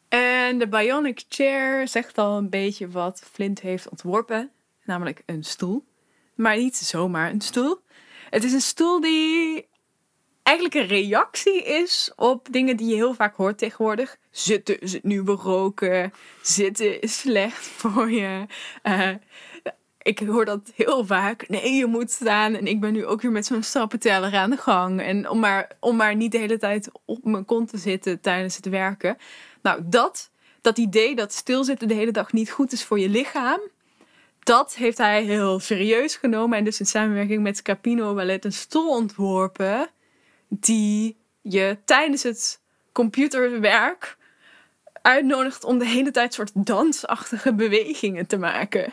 En 0.09 0.59
de 0.59 0.69
Bionic 0.69 1.25
Chair 1.29 1.89
zegt 1.89 2.19
al 2.19 2.37
een 2.37 2.51
beetje 2.51 2.89
wat 2.89 3.23
Flint 3.33 3.61
heeft 3.61 3.89
ontworpen, 3.89 4.51
namelijk 4.85 5.23
een 5.27 5.45
stoel. 5.45 5.85
Maar 6.35 6.57
niet 6.57 6.77
zomaar 6.77 7.31
een 7.31 7.41
stoel. 7.41 7.81
Het 8.31 8.45
is 8.45 8.53
een 8.53 8.61
stoel 8.61 9.01
die 9.01 9.67
eigenlijk 10.43 10.77
een 10.77 10.87
reactie 10.87 11.65
is 11.65 12.13
op 12.17 12.49
dingen 12.51 12.77
die 12.77 12.89
je 12.89 12.95
heel 12.95 13.15
vaak 13.15 13.37
hoort 13.37 13.59
tegenwoordig. 13.59 14.17
Zitten 14.31 14.81
is 14.81 14.93
het 14.93 15.05
nieuwe 15.05 15.33
roken. 15.33 16.13
Zitten 16.43 17.01
is 17.01 17.19
slecht 17.19 17.67
voor 17.67 18.11
je. 18.11 18.47
Uh, 18.83 19.11
ik 20.05 20.19
hoor 20.19 20.45
dat 20.45 20.73
heel 20.75 21.07
vaak. 21.07 21.49
Nee, 21.49 21.73
je 21.73 21.87
moet 21.87 22.11
staan. 22.11 22.55
En 22.55 22.67
ik 22.67 22.81
ben 22.81 22.93
nu 22.93 23.07
ook 23.07 23.23
weer 23.23 23.31
met 23.31 23.47
zo'n 23.47 23.63
stappenteller 23.63 24.35
aan 24.35 24.51
de 24.51 24.57
gang. 24.57 25.01
En 25.01 25.29
om 25.29 25.39
maar, 25.39 25.71
om 25.81 25.97
maar 25.97 26.17
niet 26.17 26.33
de 26.33 26.39
hele 26.39 26.59
tijd 26.59 26.91
op 27.05 27.25
mijn 27.25 27.45
kont 27.45 27.71
te 27.71 27.79
zitten 27.79 28.21
tijdens 28.21 28.57
het 28.57 28.69
werken. 28.69 29.17
Nou, 29.63 29.81
dat, 29.85 30.31
dat 30.61 30.79
idee 30.79 31.15
dat 31.15 31.33
stilzitten 31.33 31.89
de 31.89 31.95
hele 31.95 32.11
dag 32.11 32.33
niet 32.33 32.51
goed 32.51 32.73
is 32.73 32.85
voor 32.85 32.99
je 32.99 33.09
lichaam. 33.09 33.61
Dat 34.39 34.75
heeft 34.75 34.99
hij 34.99 35.23
heel 35.23 35.59
serieus 35.61 36.17
genomen. 36.17 36.59
En 36.59 36.65
dus 36.65 36.81
in 36.81 36.87
samenwerking 36.87 37.43
met 37.43 37.63
Capino 37.63 38.15
Ballet 38.15 38.45
een 38.45 38.53
stoel 38.53 38.91
ontworpen. 38.91 39.89
Die 40.49 41.17
je 41.43 41.79
tijdens 41.85 42.23
het 42.23 42.61
computerwerk 42.93 44.17
uitnodigt 45.03 45.65
om 45.65 45.79
de 45.79 45.87
hele 45.87 46.11
tijd 46.11 46.35
soort 46.35 46.51
dansachtige 46.55 47.55
bewegingen 47.55 48.27
te 48.27 48.39
maken. 48.39 48.93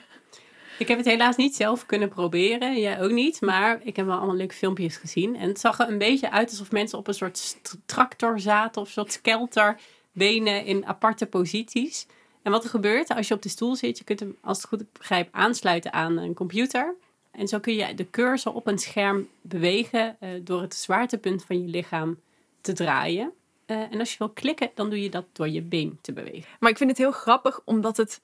Ik 0.82 0.88
heb 0.88 0.98
het 0.98 1.08
helaas 1.08 1.36
niet 1.36 1.56
zelf 1.56 1.86
kunnen 1.86 2.10
proberen. 2.10 2.80
Jij 2.80 3.02
ook 3.02 3.12
niet. 3.12 3.42
Maar 3.42 3.82
ik 3.84 3.96
heb 3.96 4.06
wel 4.06 4.18
allemaal 4.18 4.36
leuke 4.36 4.54
filmpjes 4.54 4.98
gezien. 4.98 5.36
En 5.36 5.48
het 5.48 5.60
zag 5.60 5.80
er 5.80 5.90
een 5.90 5.98
beetje 5.98 6.32
uit 6.32 6.50
alsof 6.50 6.72
mensen 6.72 6.98
op 6.98 7.08
een 7.08 7.14
soort 7.14 7.58
tractor 7.86 8.40
zaten. 8.40 8.82
Of 8.82 8.88
een 8.88 8.94
soort 8.94 9.12
skelter. 9.12 9.80
Benen 10.12 10.66
in 10.66 10.86
aparte 10.86 11.26
posities. 11.26 12.08
En 12.42 12.52
wat 12.52 12.64
er 12.64 12.70
gebeurt 12.70 13.10
als 13.10 13.28
je 13.28 13.34
op 13.34 13.42
de 13.42 13.50
stoel 13.50 13.76
zit. 13.76 13.98
Je 13.98 14.04
kunt 14.04 14.20
hem, 14.20 14.38
als 14.42 14.58
het 14.58 14.68
goed 14.68 14.92
begrijp, 14.94 15.28
aansluiten 15.32 15.94
aan 15.94 16.18
een 16.18 16.34
computer. 16.34 16.96
En 17.32 17.48
zo 17.48 17.60
kun 17.60 17.74
je 17.74 17.94
de 17.94 18.10
cursor 18.10 18.54
op 18.54 18.68
een 18.68 18.80
scherm 18.80 19.28
bewegen. 19.42 20.18
Uh, 20.20 20.30
door 20.44 20.62
het 20.62 20.76
zwaartepunt 20.76 21.44
van 21.44 21.62
je 21.62 21.68
lichaam 21.68 22.20
te 22.62 22.74
draaien. 22.74 23.32
Uh, 23.68 23.78
en 23.92 24.00
als 24.00 24.12
je 24.12 24.18
wil 24.18 24.30
klikken, 24.30 24.72
dan 24.76 24.90
doe 24.90 25.02
je 25.02 25.10
dat 25.10 25.26
door 25.32 25.50
je 25.50 25.62
been 25.62 26.00
te 26.02 26.14
bewegen. 26.14 26.50
Maar 26.60 26.70
ik 26.70 26.78
vind 26.78 26.90
het 26.90 27.00
heel 27.00 27.12
grappig, 27.12 27.62
omdat 27.66 27.98
het 27.98 28.22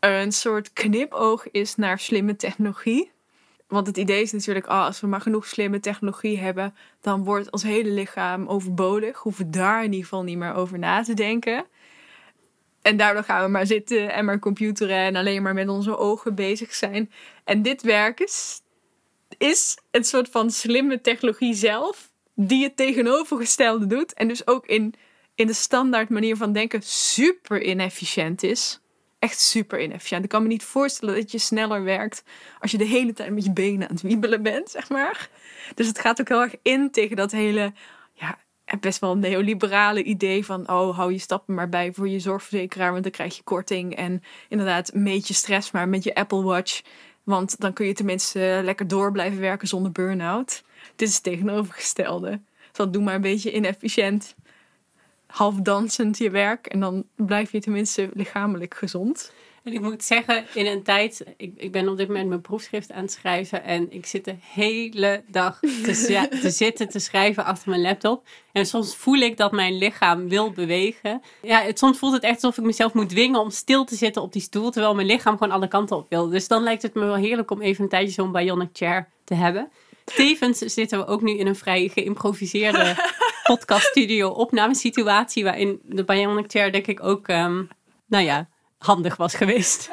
een 0.00 0.32
soort 0.32 0.72
knipoog 0.72 1.50
is 1.50 1.74
naar 1.74 1.98
slimme 1.98 2.36
technologie. 2.36 3.10
Want 3.68 3.86
het 3.86 3.96
idee 3.96 4.22
is 4.22 4.32
natuurlijk, 4.32 4.66
oh, 4.66 4.84
als 4.84 5.00
we 5.00 5.06
maar 5.06 5.20
genoeg 5.20 5.46
slimme 5.46 5.80
technologie 5.80 6.38
hebben, 6.38 6.74
dan 7.00 7.24
wordt 7.24 7.50
ons 7.50 7.62
hele 7.62 7.90
lichaam 7.90 8.46
overbodig. 8.46 9.18
Hoeven 9.18 9.44
we 9.44 9.50
daar 9.50 9.78
in 9.78 9.90
ieder 9.90 10.02
geval 10.02 10.22
niet 10.22 10.38
meer 10.38 10.54
over 10.54 10.78
na 10.78 11.02
te 11.02 11.14
denken. 11.14 11.66
En 12.82 12.96
daardoor 12.96 13.22
gaan 13.22 13.44
we 13.44 13.50
maar 13.50 13.66
zitten 13.66 14.12
en 14.12 14.24
maar 14.24 14.38
computeren 14.38 14.96
en 14.96 15.16
alleen 15.16 15.42
maar 15.42 15.54
met 15.54 15.68
onze 15.68 15.96
ogen 15.96 16.34
bezig 16.34 16.74
zijn. 16.74 17.12
En 17.44 17.62
dit 17.62 17.82
werk 17.82 18.20
is, 18.20 18.60
is 19.38 19.78
een 19.90 20.04
soort 20.04 20.28
van 20.28 20.50
slimme 20.50 21.00
technologie 21.00 21.54
zelf, 21.54 22.10
die 22.34 22.62
het 22.62 22.76
tegenovergestelde 22.76 23.86
doet. 23.86 24.14
En 24.14 24.28
dus 24.28 24.46
ook 24.46 24.66
in, 24.66 24.94
in 25.34 25.46
de 25.46 25.52
standaard 25.52 26.08
manier 26.08 26.36
van 26.36 26.52
denken 26.52 26.82
super 26.82 27.62
inefficiënt 27.62 28.42
is 28.42 28.80
echt 29.18 29.40
super 29.40 29.80
inefficiënt. 29.80 30.24
Ik 30.24 30.30
kan 30.30 30.42
me 30.42 30.48
niet 30.48 30.64
voorstellen 30.64 31.14
dat 31.14 31.30
je 31.30 31.38
sneller 31.38 31.82
werkt 31.82 32.24
als 32.60 32.70
je 32.70 32.78
de 32.78 32.84
hele 32.84 33.12
tijd 33.12 33.30
met 33.30 33.44
je 33.44 33.52
benen 33.52 33.88
aan 33.88 33.94
het 33.94 34.02
wiebelen 34.02 34.42
bent, 34.42 34.70
zeg 34.70 34.88
maar. 34.88 35.28
Dus 35.74 35.86
het 35.86 35.98
gaat 35.98 36.20
ook 36.20 36.28
heel 36.28 36.42
erg 36.42 36.54
in 36.62 36.90
tegen 36.90 37.16
dat 37.16 37.30
hele, 37.30 37.72
ja, 38.12 38.38
best 38.80 38.98
wel 38.98 39.16
neoliberale 39.16 40.02
idee 40.02 40.44
van, 40.44 40.70
oh, 40.70 40.96
hou 40.96 41.12
je 41.12 41.18
stappen 41.18 41.54
maar 41.54 41.68
bij 41.68 41.92
voor 41.92 42.08
je 42.08 42.18
zorgverzekeraar, 42.18 42.90
want 42.90 43.02
dan 43.02 43.12
krijg 43.12 43.36
je 43.36 43.42
korting. 43.42 43.96
En 43.96 44.22
inderdaad, 44.48 44.92
meet 44.94 45.28
je 45.28 45.34
stress 45.34 45.70
maar 45.70 45.88
met 45.88 46.04
je 46.04 46.14
Apple 46.14 46.42
Watch, 46.42 46.80
want 47.22 47.60
dan 47.60 47.72
kun 47.72 47.86
je 47.86 47.92
tenminste 47.92 48.60
lekker 48.64 48.88
door 48.88 49.12
blijven 49.12 49.40
werken 49.40 49.68
zonder 49.68 49.92
burn-out. 49.92 50.62
Dit 50.96 51.08
is 51.08 51.14
het 51.14 51.22
tegenovergestelde. 51.22 52.30
Dus 52.30 52.72
dat 52.72 52.92
doe 52.92 53.02
maar 53.02 53.14
een 53.14 53.20
beetje 53.20 53.52
inefficiënt 53.54 54.34
half 55.28 55.54
dansend 55.54 56.18
je 56.18 56.30
werk. 56.30 56.66
En 56.66 56.80
dan 56.80 57.04
blijf 57.14 57.52
je 57.52 57.60
tenminste 57.60 58.08
lichamelijk 58.12 58.74
gezond. 58.74 59.32
En 59.68 59.72
ik 59.72 59.80
moet 59.80 60.04
zeggen, 60.04 60.44
in 60.54 60.66
een 60.66 60.82
tijd, 60.82 61.24
ik, 61.36 61.52
ik 61.56 61.72
ben 61.72 61.88
op 61.88 61.96
dit 61.96 62.06
moment 62.06 62.28
mijn 62.28 62.40
proefschrift 62.40 62.92
aan 62.92 63.02
het 63.02 63.12
schrijven 63.12 63.64
en 63.64 63.92
ik 63.92 64.06
zit 64.06 64.24
de 64.24 64.34
hele 64.40 65.22
dag 65.26 65.58
te, 65.60 66.28
te, 66.40 66.50
zitten 66.50 66.88
te 66.88 66.98
schrijven 66.98 67.44
achter 67.44 67.68
mijn 67.68 67.82
laptop. 67.82 68.26
En 68.52 68.66
soms 68.66 68.96
voel 68.96 69.18
ik 69.18 69.36
dat 69.36 69.52
mijn 69.52 69.78
lichaam 69.78 70.28
wil 70.28 70.50
bewegen. 70.50 71.22
Ja, 71.42 71.60
het, 71.62 71.78
soms 71.78 71.98
voelt 71.98 72.12
het 72.12 72.22
echt 72.22 72.34
alsof 72.34 72.58
ik 72.58 72.64
mezelf 72.64 72.92
moet 72.92 73.08
dwingen 73.08 73.40
om 73.40 73.50
stil 73.50 73.84
te 73.84 73.94
zitten 73.94 74.22
op 74.22 74.32
die 74.32 74.42
stoel, 74.42 74.70
terwijl 74.70 74.94
mijn 74.94 75.06
lichaam 75.06 75.38
gewoon 75.38 75.52
alle 75.52 75.68
kanten 75.68 75.96
op 75.96 76.06
wil. 76.08 76.28
Dus 76.28 76.48
dan 76.48 76.62
lijkt 76.62 76.82
het 76.82 76.94
me 76.94 77.04
wel 77.04 77.16
heerlijk 77.16 77.50
om 77.50 77.60
even 77.60 77.82
een 77.82 77.90
tijdje 77.90 78.12
zo'n 78.12 78.32
bionic 78.32 78.70
chair 78.72 79.08
te 79.24 79.34
hebben. 79.34 79.70
Tevens 80.04 80.58
zitten 80.58 80.98
we 80.98 81.06
ook 81.06 81.22
nu 81.22 81.38
in 81.38 81.46
een 81.46 81.56
vrij 81.56 81.88
geïmproviseerde 81.88 82.94
podcaststudio 83.48 84.28
opnamesituatie. 84.28 85.44
Waarin 85.44 85.80
de 85.82 86.04
Bionic 86.04 86.50
Chair 86.50 86.72
denk 86.72 86.86
ik 86.86 87.02
ook, 87.02 87.28
ehm, 87.28 87.64
nou 88.06 88.24
ja, 88.24 88.48
handig 88.78 89.16
was 89.16 89.34
geweest. 89.34 89.90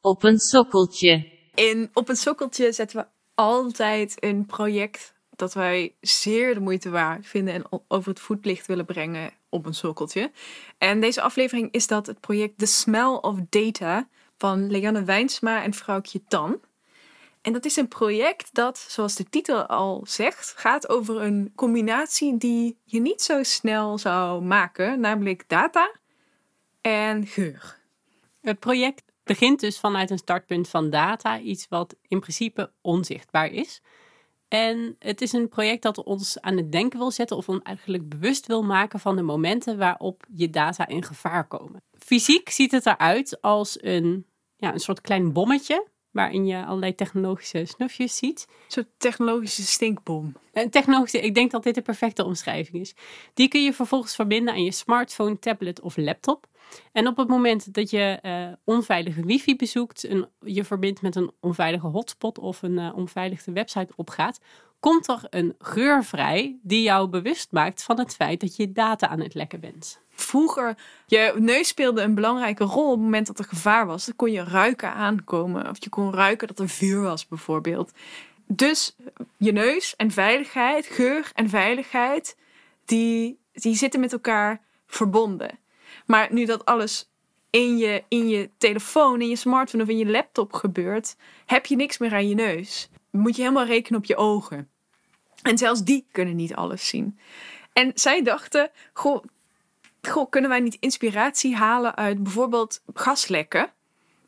Op 0.00 0.22
een 0.22 0.38
sokkeltje. 0.38 1.28
In 1.54 1.90
Op 1.92 2.08
een 2.08 2.16
sokkeltje 2.16 2.72
zetten 2.72 2.98
we 2.98 3.06
altijd 3.34 4.24
een 4.24 4.46
project 4.46 5.14
dat 5.36 5.54
wij 5.54 5.94
zeer 6.00 6.54
de 6.54 6.60
moeite 6.60 6.90
waard 6.90 7.26
vinden 7.26 7.54
en 7.54 7.64
over 7.88 8.10
het 8.10 8.20
voetlicht 8.20 8.66
willen 8.66 8.84
brengen 8.84 9.30
op 9.48 9.66
een 9.66 9.74
sokkeltje. 9.74 10.30
En 10.78 11.00
deze 11.00 11.22
aflevering 11.22 11.72
is 11.72 11.86
dat 11.86 12.06
het 12.06 12.20
project 12.20 12.58
The 12.58 12.66
Smell 12.66 13.18
of 13.20 13.36
Data 13.48 14.08
van 14.36 14.70
Leanne 14.70 15.04
Wijnsma 15.04 15.62
en 15.62 15.74
vrouwtje 15.74 16.20
Tan. 16.28 16.60
En 17.48 17.54
dat 17.54 17.64
is 17.64 17.76
een 17.76 17.88
project 17.88 18.54
dat, 18.54 18.78
zoals 18.78 19.14
de 19.14 19.28
titel 19.28 19.66
al 19.66 20.04
zegt, 20.06 20.52
gaat 20.56 20.88
over 20.88 21.22
een 21.22 21.52
combinatie 21.54 22.36
die 22.36 22.78
je 22.84 23.00
niet 23.00 23.22
zo 23.22 23.42
snel 23.42 23.98
zou 23.98 24.42
maken, 24.42 25.00
namelijk 25.00 25.44
data 25.46 25.94
en 26.80 27.26
geur. 27.26 27.78
Het 28.40 28.58
project 28.58 29.02
begint 29.24 29.60
dus 29.60 29.78
vanuit 29.78 30.10
een 30.10 30.18
startpunt 30.18 30.68
van 30.68 30.90
data, 30.90 31.40
iets 31.40 31.66
wat 31.68 31.96
in 32.08 32.20
principe 32.20 32.72
onzichtbaar 32.80 33.50
is. 33.50 33.82
En 34.48 34.96
het 34.98 35.20
is 35.20 35.32
een 35.32 35.48
project 35.48 35.82
dat 35.82 36.04
ons 36.04 36.40
aan 36.40 36.56
het 36.56 36.72
denken 36.72 36.98
wil 36.98 37.10
zetten 37.10 37.36
of 37.36 37.48
ons 37.48 37.62
eigenlijk 37.62 38.08
bewust 38.08 38.46
wil 38.46 38.62
maken 38.62 39.00
van 39.00 39.16
de 39.16 39.22
momenten 39.22 39.78
waarop 39.78 40.24
je 40.34 40.50
data 40.50 40.86
in 40.86 41.04
gevaar 41.04 41.46
komen. 41.46 41.82
Fysiek 41.98 42.50
ziet 42.50 42.70
het 42.70 42.86
eruit 42.86 43.40
als 43.40 43.82
een, 43.82 44.26
ja, 44.56 44.72
een 44.72 44.80
soort 44.80 45.00
klein 45.00 45.32
bommetje 45.32 45.86
waarin 46.18 46.46
je 46.46 46.64
allerlei 46.64 46.94
technologische 46.94 47.64
snufjes 47.64 48.16
ziet. 48.16 48.46
Een 48.48 48.72
soort 48.72 48.86
technologische 48.96 49.62
stinkbom. 49.62 50.36
Een 50.52 50.70
technologische, 50.70 51.20
ik 51.20 51.34
denk 51.34 51.50
dat 51.50 51.62
dit 51.62 51.74
de 51.74 51.82
perfecte 51.82 52.24
omschrijving 52.24 52.82
is. 52.82 52.94
Die 53.34 53.48
kun 53.48 53.64
je 53.64 53.72
vervolgens 53.72 54.14
verbinden 54.14 54.54
aan 54.54 54.64
je 54.64 54.72
smartphone, 54.72 55.38
tablet 55.38 55.80
of 55.80 55.96
laptop. 55.96 56.46
En 56.92 57.06
op 57.06 57.16
het 57.16 57.28
moment 57.28 57.74
dat 57.74 57.90
je 57.90 58.18
eh, 58.22 58.48
onveilige 58.64 59.24
wifi 59.24 59.56
bezoekt, 59.56 60.08
een, 60.08 60.26
je 60.40 60.64
verbindt 60.64 61.02
met 61.02 61.16
een 61.16 61.32
onveilige 61.40 61.86
hotspot 61.86 62.38
of 62.38 62.62
een 62.62 62.78
uh, 62.78 62.96
onveilige 62.96 63.52
website 63.52 63.92
opgaat, 63.96 64.40
komt 64.80 65.08
er 65.08 65.20
een 65.30 65.54
geur 65.58 66.04
vrij 66.04 66.58
die 66.62 66.82
jou 66.82 67.08
bewust 67.08 67.52
maakt 67.52 67.82
van 67.82 67.98
het 67.98 68.14
feit 68.14 68.40
dat 68.40 68.56
je 68.56 68.72
data 68.72 69.08
aan 69.08 69.20
het 69.20 69.34
lekken 69.34 69.60
bent. 69.60 70.00
Vroeger, 70.10 70.76
je 71.06 71.34
neus 71.36 71.68
speelde 71.68 72.02
een 72.02 72.14
belangrijke 72.14 72.64
rol 72.64 72.84
op 72.84 72.90
het 72.90 73.00
moment 73.00 73.26
dat 73.26 73.38
er 73.38 73.44
gevaar 73.44 73.86
was. 73.86 74.06
Dan 74.06 74.16
kon 74.16 74.32
je 74.32 74.44
ruiken 74.44 74.92
aankomen. 74.92 75.68
Of 75.68 75.84
je 75.84 75.88
kon 75.88 76.14
ruiken 76.14 76.48
dat 76.48 76.58
er 76.58 76.68
vuur 76.68 77.00
was, 77.00 77.28
bijvoorbeeld. 77.28 77.92
Dus 78.46 78.96
je 79.36 79.52
neus 79.52 79.96
en 79.96 80.10
veiligheid, 80.10 80.86
geur 80.86 81.30
en 81.34 81.48
veiligheid, 81.48 82.36
die, 82.84 83.38
die 83.52 83.76
zitten 83.76 84.00
met 84.00 84.12
elkaar 84.12 84.60
verbonden. 84.86 85.58
Maar 86.06 86.28
nu 86.30 86.44
dat 86.44 86.64
alles 86.64 87.10
in 87.50 87.76
je, 87.78 88.04
in 88.08 88.28
je 88.28 88.50
telefoon, 88.58 89.20
in 89.20 89.28
je 89.28 89.36
smartphone 89.36 89.82
of 89.82 89.88
in 89.88 89.98
je 89.98 90.06
laptop 90.06 90.52
gebeurt, 90.52 91.16
heb 91.46 91.66
je 91.66 91.76
niks 91.76 91.98
meer 91.98 92.14
aan 92.14 92.28
je 92.28 92.34
neus. 92.34 92.88
Moet 93.10 93.36
je 93.36 93.42
helemaal 93.42 93.66
rekenen 93.66 94.00
op 94.00 94.06
je 94.06 94.16
ogen. 94.16 94.70
En 95.42 95.58
zelfs 95.58 95.84
die 95.84 96.06
kunnen 96.12 96.36
niet 96.36 96.54
alles 96.54 96.88
zien. 96.88 97.18
En 97.72 97.90
zij 97.94 98.22
dachten, 98.22 98.70
goh, 98.92 99.24
goh 100.02 100.30
kunnen 100.30 100.50
wij 100.50 100.60
niet 100.60 100.76
inspiratie 100.80 101.56
halen 101.56 101.96
uit 101.96 102.22
bijvoorbeeld 102.22 102.82
gaslekken? 102.94 103.72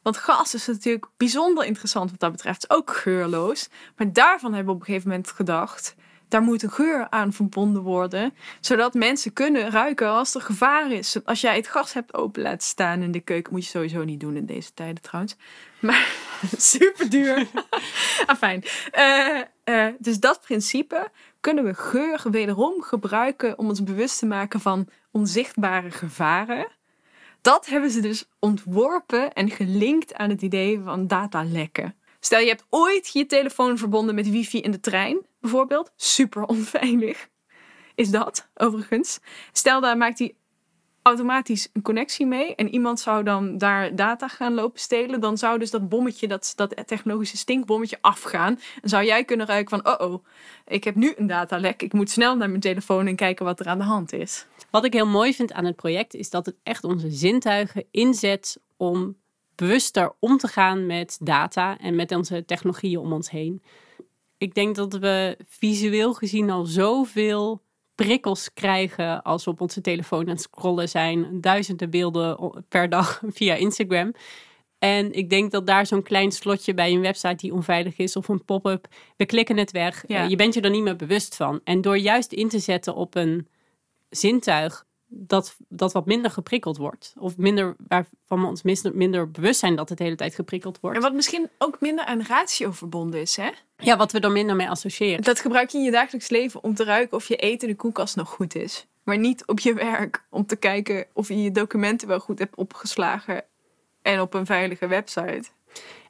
Want 0.02 0.16
gas 0.16 0.54
is 0.54 0.66
natuurlijk 0.66 1.06
bijzonder 1.16 1.64
interessant 1.64 2.10
wat 2.10 2.20
dat 2.20 2.32
betreft. 2.32 2.70
Ook 2.70 2.90
geurloos. 2.96 3.68
Maar 3.96 4.12
daarvan 4.12 4.52
hebben 4.52 4.72
we 4.72 4.74
op 4.74 4.80
een 4.80 4.86
gegeven 4.86 5.08
moment 5.08 5.30
gedacht. 5.30 5.94
Daar 6.28 6.42
moet 6.42 6.62
een 6.62 6.70
geur 6.70 7.06
aan 7.10 7.32
verbonden 7.32 7.82
worden. 7.82 8.34
Zodat 8.60 8.94
mensen 8.94 9.32
kunnen 9.32 9.70
ruiken 9.70 10.08
als 10.08 10.34
er 10.34 10.40
gevaar 10.40 10.92
is. 10.92 11.16
Als 11.24 11.40
jij 11.40 11.56
het 11.56 11.68
gas 11.68 11.92
hebt 11.92 12.14
open 12.14 12.42
laten 12.42 12.68
staan 12.68 13.02
in 13.02 13.10
de 13.10 13.20
keuken. 13.20 13.52
Moet 13.52 13.64
je 13.64 13.70
sowieso 13.70 14.04
niet 14.04 14.20
doen 14.20 14.36
in 14.36 14.46
deze 14.46 14.74
tijden 14.74 15.02
trouwens. 15.02 15.36
Maar 15.80 16.12
super 16.74 17.10
duur. 17.10 17.46
Afijn. 18.26 18.64
Uh, 18.98 19.40
uh, 19.64 19.94
dus 19.98 20.20
dat 20.20 20.40
principe 20.40 21.10
kunnen 21.40 21.64
we 21.64 21.74
geur 21.74 22.22
wederom 22.30 22.82
gebruiken 22.82 23.58
om 23.58 23.68
ons 23.68 23.82
bewust 23.82 24.18
te 24.18 24.26
maken 24.26 24.60
van 24.60 24.88
onzichtbare 25.10 25.90
gevaren. 25.90 26.68
Dat 27.40 27.66
hebben 27.66 27.90
ze 27.90 28.00
dus 28.00 28.28
ontworpen 28.38 29.32
en 29.32 29.50
gelinkt 29.50 30.14
aan 30.14 30.30
het 30.30 30.42
idee 30.42 30.80
van 30.84 31.06
datalekken. 31.06 31.94
Stel 32.20 32.40
je 32.40 32.48
hebt 32.48 32.66
ooit 32.68 33.12
je 33.12 33.26
telefoon 33.26 33.78
verbonden 33.78 34.14
met 34.14 34.30
wifi 34.30 34.60
in 34.60 34.70
de 34.70 34.80
trein, 34.80 35.26
bijvoorbeeld. 35.40 35.92
Super 35.96 36.42
onveilig 36.44 37.28
is 38.00 38.10
dat, 38.10 38.48
overigens. 38.54 39.20
Stel 39.52 39.80
daar 39.80 39.96
maakt 39.96 40.18
hij 40.18 40.34
automatisch 41.02 41.68
een 41.72 41.82
connectie 41.82 42.26
mee 42.26 42.54
en 42.54 42.68
iemand 42.68 43.00
zou 43.00 43.24
dan 43.24 43.58
daar 43.58 43.94
data 43.96 44.28
gaan 44.28 44.54
lopen 44.54 44.80
stelen, 44.80 45.20
dan 45.20 45.38
zou 45.38 45.58
dus 45.58 45.70
dat 45.70 45.88
bommetje, 45.88 46.28
dat, 46.28 46.52
dat 46.56 46.86
technologische 46.86 47.36
stinkbommetje 47.36 47.98
afgaan. 48.00 48.58
En 48.82 48.88
zou 48.88 49.04
jij 49.04 49.24
kunnen 49.24 49.46
ruiken 49.46 49.82
van, 49.82 49.94
oh 49.94 50.10
oh, 50.10 50.24
ik 50.66 50.84
heb 50.84 50.94
nu 50.94 51.12
een 51.16 51.26
datalek, 51.26 51.82
ik 51.82 51.92
moet 51.92 52.10
snel 52.10 52.36
naar 52.36 52.48
mijn 52.48 52.60
telefoon 52.60 53.06
en 53.06 53.16
kijken 53.16 53.44
wat 53.44 53.60
er 53.60 53.66
aan 53.66 53.78
de 53.78 53.84
hand 53.84 54.12
is. 54.12 54.46
Wat 54.70 54.84
ik 54.84 54.92
heel 54.92 55.06
mooi 55.06 55.34
vind 55.34 55.52
aan 55.52 55.64
het 55.64 55.76
project 55.76 56.14
is 56.14 56.30
dat 56.30 56.46
het 56.46 56.56
echt 56.62 56.84
onze 56.84 57.10
zintuigen 57.10 57.84
inzet 57.90 58.60
om 58.76 59.16
bewuster 59.54 60.12
om 60.18 60.36
te 60.36 60.48
gaan 60.48 60.86
met 60.86 61.18
data 61.22 61.78
en 61.78 61.96
met 61.96 62.12
onze 62.12 62.44
technologieën 62.44 62.98
om 62.98 63.12
ons 63.12 63.30
heen. 63.30 63.62
Ik 64.38 64.54
denk 64.54 64.76
dat 64.76 64.94
we 64.94 65.36
visueel 65.48 66.14
gezien 66.14 66.50
al 66.50 66.64
zoveel 66.64 67.62
prikkels 68.04 68.52
krijgen 68.52 69.22
als 69.22 69.44
we 69.44 69.50
op 69.50 69.60
onze 69.60 69.80
telefoon 69.80 70.20
aan 70.20 70.28
het 70.28 70.40
scrollen 70.40 70.88
zijn. 70.88 71.40
Duizenden 71.40 71.90
beelden 71.90 72.52
per 72.68 72.88
dag 72.88 73.22
via 73.38 73.54
Instagram. 73.54 74.12
En 74.78 75.12
ik 75.12 75.30
denk 75.30 75.50
dat 75.50 75.66
daar 75.66 75.86
zo'n 75.86 76.02
klein 76.02 76.32
slotje 76.32 76.74
bij 76.74 76.92
een 76.92 77.00
website 77.00 77.34
die 77.34 77.52
onveilig 77.52 77.96
is 77.96 78.16
of 78.16 78.28
een 78.28 78.44
pop-up, 78.44 78.88
we 79.16 79.26
klikken 79.26 79.56
het 79.56 79.70
weg. 79.70 80.04
Ja. 80.06 80.22
Je 80.22 80.36
bent 80.36 80.54
je 80.54 80.60
er 80.60 80.70
niet 80.70 80.82
meer 80.82 80.96
bewust 80.96 81.36
van. 81.36 81.60
En 81.64 81.80
door 81.80 81.98
juist 81.98 82.32
in 82.32 82.48
te 82.48 82.58
zetten 82.58 82.94
op 82.94 83.14
een 83.14 83.48
zintuig 84.10 84.84
dat, 85.06 85.56
dat 85.68 85.92
wat 85.92 86.06
minder 86.06 86.30
geprikkeld 86.30 86.76
wordt. 86.76 87.14
Of 87.18 87.36
minder, 87.36 87.76
waarvan 87.88 88.40
we 88.40 88.46
ons 88.46 88.62
minder, 88.62 88.96
minder 88.96 89.30
bewust 89.30 89.60
zijn 89.60 89.76
dat 89.76 89.88
het 89.88 89.98
de 89.98 90.04
hele 90.04 90.16
tijd 90.16 90.34
geprikkeld 90.34 90.80
wordt. 90.80 90.96
En 90.96 91.02
wat 91.02 91.14
misschien 91.14 91.48
ook 91.58 91.80
minder 91.80 92.04
aan 92.04 92.22
ratio 92.22 92.70
verbonden 92.70 93.20
is, 93.20 93.36
hè? 93.36 93.50
Ja, 93.80 93.96
wat 93.96 94.12
we 94.12 94.20
er 94.20 94.30
minder 94.30 94.56
mee 94.56 94.68
associëren. 94.68 95.22
Dat 95.22 95.40
gebruik 95.40 95.70
je 95.70 95.78
in 95.78 95.84
je 95.84 95.90
dagelijks 95.90 96.28
leven 96.28 96.62
om 96.62 96.74
te 96.74 96.84
ruiken 96.84 97.16
of 97.16 97.28
je 97.28 97.36
eten 97.36 97.68
in 97.68 97.74
de 97.74 97.80
koelkast 97.80 98.16
nog 98.16 98.28
goed 98.28 98.54
is. 98.54 98.86
Maar 99.04 99.18
niet 99.18 99.46
op 99.46 99.60
je 99.60 99.74
werk 99.74 100.24
om 100.30 100.46
te 100.46 100.56
kijken 100.56 101.06
of 101.12 101.28
je 101.28 101.42
je 101.42 101.50
documenten 101.50 102.08
wel 102.08 102.20
goed 102.20 102.38
hebt 102.38 102.56
opgeslagen 102.56 103.44
en 104.02 104.20
op 104.20 104.34
een 104.34 104.46
veilige 104.46 104.86
website. 104.86 105.44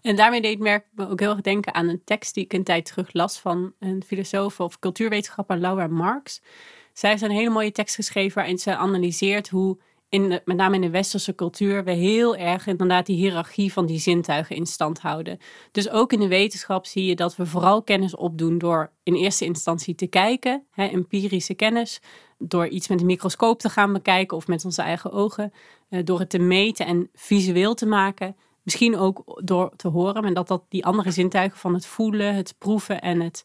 En 0.03 0.17
daarmee 0.17 0.41
deed 0.41 0.59
merk 0.59 0.85
me 0.91 1.09
ook 1.09 1.21
heel 1.21 1.31
erg 1.31 1.41
denken 1.41 1.75
aan 1.75 1.89
een 1.89 2.05
tekst 2.05 2.35
die 2.35 2.45
ik 2.45 2.53
een 2.53 2.65
tijd 2.65 2.85
terug 2.85 3.13
las 3.13 3.39
van 3.39 3.73
een 3.79 4.03
filosoof 4.07 4.61
of 4.61 4.79
cultuurwetenschapper 4.79 5.59
Laura 5.59 5.87
Marx. 5.87 6.43
Zij 6.93 7.11
heeft 7.11 7.23
een 7.23 7.31
hele 7.31 7.51
mooie 7.51 7.73
tekst 7.73 7.95
geschreven 7.95 8.35
waarin 8.39 8.59
ze 8.59 8.77
analyseert 8.77 9.49
hoe 9.49 9.79
in 10.11 10.41
met 10.45 10.57
name 10.57 10.75
in 10.75 10.81
de 10.81 10.91
westerse 10.91 11.35
cultuur 11.35 11.85
we 11.85 11.91
heel 11.91 12.37
erg 12.37 12.67
inderdaad 12.67 13.07
die 13.07 13.17
hiërarchie 13.17 13.73
van 13.73 13.87
die 13.87 13.99
zintuigen 13.99 14.57
in 14.57 14.67
stand 14.67 15.01
houden. 15.01 15.39
Dus 15.71 15.91
ook 15.91 16.13
in 16.13 16.21
de 16.21 16.29
wetenschap 16.29 16.87
zie 16.87 17.05
je 17.05 17.17
dat 17.17 17.37
we 17.37 17.47
vooral 17.47 17.83
kennis 17.83 18.17
opdoen 18.17 18.59
door 18.59 18.91
in 19.03 19.15
eerste 19.15 19.45
instantie 19.45 19.95
te 19.95 20.07
kijken, 20.07 20.65
hè, 20.71 20.87
empirische 20.87 21.55
kennis, 21.55 22.01
door 22.39 22.69
iets 22.69 22.89
met 22.89 23.01
een 23.01 23.07
microscoop 23.07 23.59
te 23.59 23.69
gaan 23.69 23.93
bekijken 23.93 24.37
of 24.37 24.47
met 24.47 24.65
onze 24.65 24.83
eigen 24.83 25.13
ogen, 25.13 25.53
eh, 25.89 26.05
door 26.05 26.19
het 26.19 26.31
te 26.31 26.39
meten 26.39 26.87
en 26.87 27.11
visueel 27.15 27.75
te 27.75 27.87
maken. 27.87 28.37
Misschien 28.63 28.97
ook 28.97 29.41
door 29.45 29.73
te 29.77 29.89
horen, 29.89 30.25
en 30.25 30.35
dat 30.35 30.49
dat 30.49 30.65
die 30.69 30.85
andere 30.85 31.11
zintuigen 31.11 31.59
van 31.59 31.75
het 31.75 31.87
voelen, 31.87 32.35
het 32.35 32.55
proeven 32.59 33.01
en 33.01 33.21
het 33.21 33.45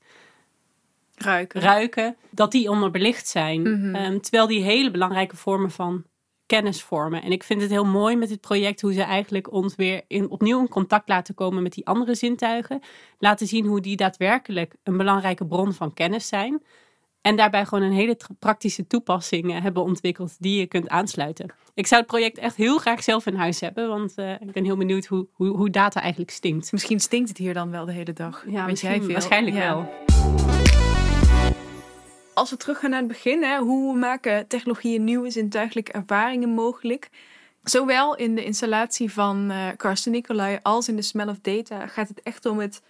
ruiken, 1.15 1.61
ruiken 1.61 2.15
dat 2.29 2.51
die 2.51 2.69
onderbelicht 2.69 3.27
zijn. 3.27 3.61
Mhm. 3.61 3.95
Ehm, 3.95 4.19
terwijl 4.19 4.47
die 4.47 4.63
hele 4.63 4.91
belangrijke 4.91 5.35
vormen 5.35 5.71
van 5.71 6.03
kennis 6.45 6.83
vormen. 6.83 7.21
En 7.21 7.31
ik 7.31 7.43
vind 7.43 7.61
het 7.61 7.69
heel 7.69 7.85
mooi 7.85 8.15
met 8.15 8.29
dit 8.29 8.41
project 8.41 8.81
hoe 8.81 8.93
ze 8.93 9.01
eigenlijk 9.01 9.51
ons 9.51 9.75
weer 9.75 10.01
in, 10.07 10.29
opnieuw 10.29 10.59
in 10.59 10.67
contact 10.67 11.09
laten 11.09 11.35
komen 11.35 11.63
met 11.63 11.73
die 11.73 11.85
andere 11.85 12.15
zintuigen. 12.15 12.81
Laten 13.19 13.47
zien 13.47 13.65
hoe 13.65 13.81
die 13.81 13.95
daadwerkelijk 13.95 14.75
een 14.83 14.97
belangrijke 14.97 15.45
bron 15.45 15.73
van 15.73 15.93
kennis 15.93 16.27
zijn. 16.27 16.63
En 17.21 17.35
daarbij 17.35 17.65
gewoon 17.65 17.83
een 17.83 17.91
hele 17.91 18.17
praktische 18.39 18.87
toepassing 18.87 19.53
eh, 19.53 19.61
hebben 19.61 19.83
ontwikkeld 19.83 20.35
die 20.39 20.59
je 20.59 20.65
kunt 20.65 20.89
aansluiten. 20.89 21.53
Ik 21.73 21.87
zou 21.87 22.01
het 22.01 22.09
project 22.09 22.37
echt 22.37 22.55
heel 22.55 22.77
graag 22.77 23.03
zelf 23.03 23.25
in 23.25 23.35
huis 23.35 23.59
hebben, 23.59 23.87
want 23.87 24.13
uh, 24.15 24.31
ik 24.31 24.51
ben 24.51 24.63
heel 24.63 24.77
benieuwd 24.77 25.05
hoe, 25.05 25.27
hoe, 25.31 25.47
hoe, 25.47 25.69
data 25.69 26.01
eigenlijk 26.01 26.31
stinkt. 26.31 26.71
Misschien 26.71 26.99
stinkt 26.99 27.29
het 27.29 27.37
hier 27.37 27.53
dan 27.53 27.71
wel 27.71 27.85
de 27.85 27.91
hele 27.91 28.13
dag. 28.13 28.45
Ja, 28.47 28.65
Weet 28.65 28.79
jij 28.79 29.01
veel? 29.01 29.11
waarschijnlijk 29.11 29.55
ja. 29.55 29.75
wel 29.75 30.54
als 32.35 32.49
we 32.49 32.57
teruggaan 32.57 32.89
naar 32.89 32.99
het 32.99 33.07
begin, 33.07 33.43
hè, 33.43 33.57
hoe 33.57 33.97
maken 33.97 34.47
technologieën 34.47 35.03
nieuwe 35.03 35.29
zintuigelijke 35.29 35.91
ervaringen 35.91 36.49
mogelijk? 36.49 37.09
Zowel 37.63 38.15
in 38.15 38.35
de 38.35 38.43
installatie 38.43 39.11
van 39.11 39.51
uh, 39.51 39.67
Karsten 39.77 40.11
Nicolai 40.11 40.59
als 40.61 40.87
in 40.87 40.95
de 40.95 41.01
Smell 41.01 41.27
of 41.27 41.39
Data 41.41 41.87
gaat 41.87 42.07
het 42.07 42.21
echt 42.21 42.45
om 42.45 42.59
het 42.59 42.81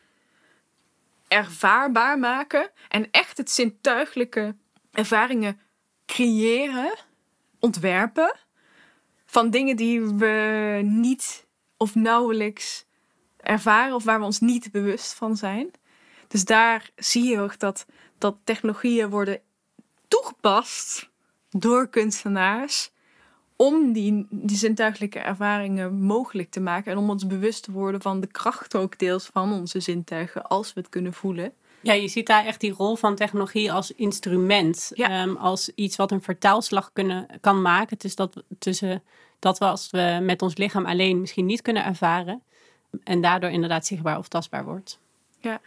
ervaarbaar 1.28 2.20
maken 2.20 2.72
en 2.88 3.12
echt 3.12 3.38
het 3.38 3.52
zintuigelijke 3.52 4.56
ervaringen 4.92 5.60
creëren, 6.06 6.96
ontwerpen 7.60 8.36
van 9.26 9.50
dingen 9.50 9.76
die 9.76 10.02
we 10.02 10.80
niet 10.84 11.46
of 11.78 11.96
nauwelijks 11.96 12.86
ervaren 13.38 13.96
of 13.96 14.04
waar 14.04 14.20
we 14.20 14.26
ons 14.26 14.40
niet 14.40 14.72
bewust 14.72 15.14
van 15.14 15.38
zijn. 15.38 15.72
Dus 16.28 16.46
daar 16.46 16.90
zie 16.96 17.24
je 17.24 17.40
ook 17.40 17.60
dat 17.60 17.86
dat 18.18 18.36
technologieën 18.44 19.10
worden 19.10 19.40
toegepast 20.08 21.10
door 21.50 21.88
kunstenaars 21.88 22.92
om 23.56 23.94
die, 23.94 24.28
die 24.30 24.58
zintuigelijke 24.58 25.20
ervaringen 25.20 26.02
mogelijk 26.02 26.52
te 26.52 26.60
maken 26.60 26.92
en 26.92 26.98
om 26.98 27.10
ons 27.10 27.28
bewust 27.28 27.64
te 27.64 27.72
worden 27.72 28.02
van 28.02 28.20
de 28.20 28.28
kracht 28.28 28.76
ook 28.76 29.00
deels 29.00 29.26
van 29.26 29.54
onze 29.54 29.80
zintuigen 29.80 30.48
als 30.48 30.74
we 30.74 30.80
het 30.80 30.90
kunnen 30.90 31.14
voelen. 31.14 31.54
Ja, 31.82 31.94
je 31.94 32.08
ziet 32.08 32.28
daar 32.28 32.46
echt 32.46 32.60
die 32.60 32.72
rol 32.72 32.96
van 32.96 33.16
technologie 33.16 33.72
als 33.72 33.92
instrument. 33.92 34.92
Ehm, 34.94 35.36
als 35.36 35.72
iets 35.76 35.96
wat 35.96 36.12
een 36.12 36.22
vertaalslag 36.22 36.90
kunnen, 36.94 37.28
kan 37.42 37.62
maken 37.62 37.98
tussen 37.98 38.30
dat, 38.32 38.44
tussen 38.60 39.04
dat 39.40 39.58
we 39.58 39.66
als 39.66 39.92
we 39.92 40.20
met 40.22 40.42
ons 40.42 40.58
lichaam 40.58 40.86
alleen 40.86 41.20
misschien 41.20 41.46
niet 41.46 41.62
kunnen 41.62 41.86
ervaren. 41.86 42.42
En 43.04 43.22
daardoor 43.22 43.50
inderdaad 43.50 43.86
zichtbaar 43.86 44.18
of 44.18 44.28
tastbaar 44.28 44.66
wordt. 44.66 45.00
Ja. 45.40 45.62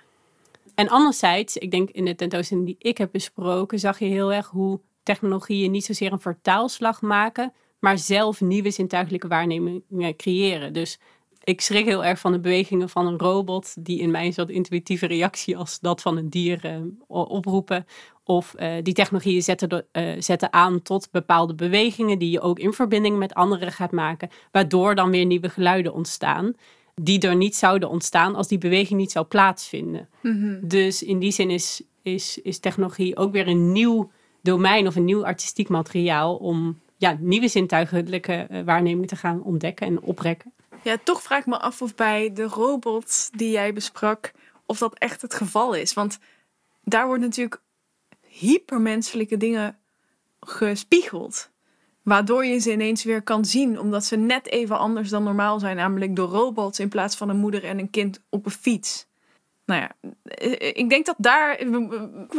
En 0.78 0.88
anderzijds, 0.88 1.56
ik 1.56 1.70
denk 1.70 1.90
in 1.90 2.04
de 2.04 2.14
tentoonstelling 2.14 2.66
die 2.66 2.76
ik 2.78 2.98
heb 2.98 3.12
besproken, 3.12 3.78
zag 3.78 3.98
je 3.98 4.04
heel 4.04 4.32
erg 4.32 4.48
hoe 4.48 4.80
technologieën 5.02 5.70
niet 5.70 5.84
zozeer 5.84 6.12
een 6.12 6.20
vertaalslag 6.20 7.02
maken, 7.02 7.52
maar 7.78 7.98
zelf 7.98 8.40
nieuwe 8.40 8.70
zintuigelijke 8.70 9.28
waarnemingen 9.28 10.16
creëren. 10.16 10.72
Dus 10.72 10.98
ik 11.44 11.60
schrik 11.60 11.84
heel 11.84 12.04
erg 12.04 12.18
van 12.18 12.32
de 12.32 12.40
bewegingen 12.40 12.88
van 12.88 13.06
een 13.06 13.18
robot, 13.18 13.84
die 13.84 14.00
in 14.00 14.10
mij 14.10 14.32
een 14.36 14.48
intuïtieve 14.48 15.06
reactie 15.06 15.56
als 15.56 15.80
dat 15.80 16.02
van 16.02 16.16
een 16.16 16.30
dier 16.30 16.64
eh, 16.64 16.76
oproepen. 17.06 17.86
Of 18.24 18.54
eh, 18.54 18.72
die 18.82 18.94
technologieën 18.94 19.42
zetten, 19.42 19.86
eh, 19.92 20.14
zetten 20.18 20.52
aan 20.52 20.82
tot 20.82 21.10
bepaalde 21.10 21.54
bewegingen 21.54 22.18
die 22.18 22.30
je 22.30 22.40
ook 22.40 22.58
in 22.58 22.72
verbinding 22.72 23.18
met 23.18 23.34
anderen 23.34 23.72
gaat 23.72 23.92
maken, 23.92 24.28
waardoor 24.50 24.94
dan 24.94 25.10
weer 25.10 25.26
nieuwe 25.26 25.48
geluiden 25.48 25.94
ontstaan, 25.94 26.54
die 27.00 27.20
er 27.20 27.36
niet 27.36 27.56
zouden 27.56 27.88
ontstaan 27.88 28.34
als 28.34 28.48
die 28.48 28.58
beweging 28.58 29.00
niet 29.00 29.12
zou 29.12 29.26
plaatsvinden. 29.26 30.08
Dus 30.62 31.02
in 31.02 31.18
die 31.18 31.32
zin 31.32 31.50
is, 31.50 31.82
is, 32.02 32.38
is 32.42 32.58
technologie 32.58 33.16
ook 33.16 33.32
weer 33.32 33.48
een 33.48 33.72
nieuw 33.72 34.10
domein 34.42 34.86
of 34.86 34.96
een 34.96 35.04
nieuw 35.04 35.24
artistiek 35.24 35.68
materiaal 35.68 36.36
om 36.36 36.80
ja, 36.96 37.16
nieuwe 37.20 37.48
zintuigelijke 37.48 38.32
eh, 38.32 38.62
waarnemingen 38.64 39.08
te 39.08 39.16
gaan 39.16 39.42
ontdekken 39.42 39.86
en 39.86 40.00
oprekken. 40.00 40.52
Ja, 40.82 40.96
toch 41.04 41.22
vraag 41.22 41.38
ik 41.38 41.46
me 41.46 41.58
af 41.58 41.82
of 41.82 41.94
bij 41.94 42.32
de 42.32 42.42
robot 42.42 43.30
die 43.36 43.50
jij 43.50 43.72
besprak, 43.72 44.32
of 44.66 44.78
dat 44.78 44.98
echt 44.98 45.22
het 45.22 45.34
geval 45.34 45.74
is. 45.74 45.94
Want 45.94 46.18
daar 46.84 47.06
wordt 47.06 47.22
natuurlijk 47.22 47.60
hypermenselijke 48.26 49.36
dingen 49.36 49.78
gespiegeld. 50.40 51.50
Waardoor 52.08 52.44
je 52.44 52.58
ze 52.58 52.72
ineens 52.72 53.04
weer 53.04 53.22
kan 53.22 53.44
zien, 53.44 53.80
omdat 53.80 54.04
ze 54.04 54.16
net 54.16 54.46
even 54.46 54.78
anders 54.78 55.08
dan 55.08 55.22
normaal 55.22 55.58
zijn. 55.58 55.76
Namelijk 55.76 56.16
door 56.16 56.28
robots 56.28 56.78
in 56.78 56.88
plaats 56.88 57.16
van 57.16 57.28
een 57.28 57.36
moeder 57.36 57.64
en 57.64 57.78
een 57.78 57.90
kind 57.90 58.20
op 58.30 58.44
een 58.44 58.50
fiets. 58.50 59.06
Nou 59.64 59.80
ja, 59.80 60.10
eh, 60.22 60.70
ik 60.74 60.88
denk 60.88 61.06
dat 61.06 61.14
daar, 61.18 61.60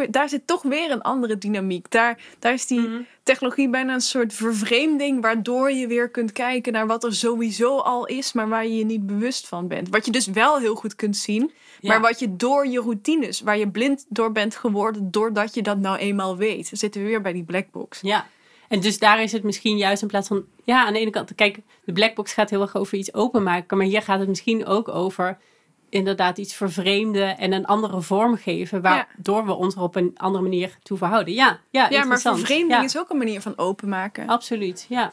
daar 0.10 0.30
zit 0.30 0.48
toch 0.48 0.62
weer 0.62 0.92
een 0.92 1.02
andere 1.02 1.38
dynamiek. 1.38 1.92
Daar, 1.92 2.22
daar 2.40 2.54
is 2.54 2.68
die 2.68 3.08
technologie 3.24 3.70
bijna 3.70 3.94
een 3.94 4.02
soort 4.02 4.34
vervreemding, 4.34 5.22
waardoor 5.22 5.72
je 5.72 5.88
weer 5.88 6.10
kunt 6.10 6.32
kijken 6.32 6.74
naar 6.74 6.88
wat 6.88 7.04
er 7.04 7.16
sowieso 7.16 7.78
al 7.78 8.06
is, 8.06 8.34
maar 8.34 8.50
waar 8.50 8.68
je 8.68 8.76
je 8.76 8.86
niet 8.86 9.06
bewust 9.06 9.48
van 9.48 9.68
bent. 9.68 9.90
Wat 9.90 10.06
je 10.06 10.12
dus 10.12 10.28
wel 10.28 10.58
heel 10.60 10.76
goed 10.76 10.96
kunt 10.96 11.18
zien, 11.18 11.52
Ja. 11.80 11.90
maar 11.90 12.02
wat 12.02 12.20
je 12.20 12.36
door 12.36 12.68
je 12.68 12.80
routines, 12.80 13.42
waar 13.42 13.58
je 13.58 13.70
blind 13.70 14.06
door 14.10 14.32
bent 14.32 14.56
geworden, 14.56 15.12
doordat 15.12 15.54
je 15.54 15.62
dat 15.62 15.78
nou 15.78 15.98
eenmaal 15.98 16.38
weet. 16.38 16.70
Dan 16.70 16.80
zitten 16.80 17.02
we 17.02 17.08
weer 17.08 17.22
bij 17.22 17.34
die 17.34 17.44
blackbox. 17.44 18.02
Ja, 18.02 18.26
en 18.70 18.80
dus 18.80 19.00
daar 19.00 19.22
is 19.22 19.32
het 19.32 19.44
misschien 19.44 19.78
juist 19.78 20.02
in 20.02 20.08
plaats 20.08 20.28
van... 20.28 20.46
Ja, 20.64 20.86
aan 20.86 20.94
de 20.94 21.00
ene 21.00 21.10
kant, 21.10 21.36
kijk, 21.36 21.60
de 21.84 21.94
blackbox 21.94 22.34
gaat 22.34 22.50
heel 22.50 22.62
erg 22.62 22.76
over 22.76 22.98
iets 22.98 23.14
openmaken. 23.14 23.78
Maar 23.78 23.86
hier 23.86 24.02
gaat 24.02 24.20
het 24.20 24.28
misschien 24.28 24.66
ook 24.66 24.88
over 24.88 25.38
inderdaad 25.90 26.38
iets 26.38 26.54
vervreemden 26.54 27.38
en 27.38 27.52
een 27.54 27.66
andere 27.66 28.02
vorm 28.02 28.38
geven. 28.38 28.82
Waardoor 28.82 29.46
we 29.46 29.54
ons 29.54 29.76
er 29.76 29.82
op 29.82 29.96
een 29.96 30.12
andere 30.16 30.44
manier 30.44 30.78
toe 30.84 30.98
verhouden. 30.98 31.34
Ja, 31.34 31.60
ja, 31.70 31.88
Ja, 31.90 32.04
maar 32.06 32.20
vervreemding 32.20 32.72
Ja. 32.72 32.84
is 32.84 32.98
ook 32.98 33.10
een 33.10 33.18
manier 33.18 33.42
van 33.42 33.58
openmaken. 33.58 34.28
Absoluut, 34.28 34.86
ja. 34.90 35.12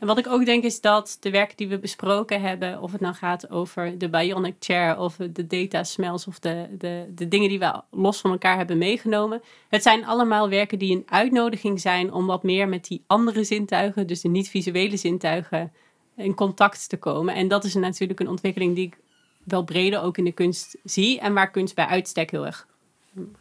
En 0.00 0.06
wat 0.06 0.18
ik 0.18 0.26
ook 0.26 0.44
denk 0.44 0.64
is 0.64 0.80
dat 0.80 1.16
de 1.20 1.30
werken 1.30 1.56
die 1.56 1.68
we 1.68 1.78
besproken 1.78 2.40
hebben, 2.40 2.80
of 2.80 2.92
het 2.92 3.00
nou 3.00 3.14
gaat 3.14 3.50
over 3.50 3.98
de 3.98 4.08
Bionic 4.08 4.54
Chair 4.58 4.98
of 4.98 5.16
de 5.16 5.46
data 5.46 5.84
smells 5.84 6.26
of 6.26 6.38
de, 6.38 6.66
de, 6.78 7.06
de 7.14 7.28
dingen 7.28 7.48
die 7.48 7.58
we 7.58 7.82
los 7.90 8.20
van 8.20 8.30
elkaar 8.30 8.56
hebben 8.56 8.78
meegenomen, 8.78 9.42
het 9.68 9.82
zijn 9.82 10.06
allemaal 10.06 10.48
werken 10.48 10.78
die 10.78 10.96
een 10.96 11.06
uitnodiging 11.06 11.80
zijn 11.80 12.12
om 12.12 12.26
wat 12.26 12.42
meer 12.42 12.68
met 12.68 12.84
die 12.84 13.02
andere 13.06 13.44
zintuigen, 13.44 14.06
dus 14.06 14.20
de 14.20 14.28
niet-visuele 14.28 14.96
zintuigen, 14.96 15.72
in 16.16 16.34
contact 16.34 16.88
te 16.88 16.96
komen. 16.96 17.34
En 17.34 17.48
dat 17.48 17.64
is 17.64 17.74
natuurlijk 17.74 18.20
een 18.20 18.28
ontwikkeling 18.28 18.74
die 18.74 18.86
ik 18.86 18.98
wel 19.44 19.64
breder 19.64 20.02
ook 20.02 20.18
in 20.18 20.24
de 20.24 20.32
kunst 20.32 20.76
zie 20.84 21.20
en 21.20 21.34
waar 21.34 21.50
kunst 21.50 21.74
bij 21.74 21.86
uitstek 21.86 22.30
heel 22.30 22.46
erg 22.46 22.66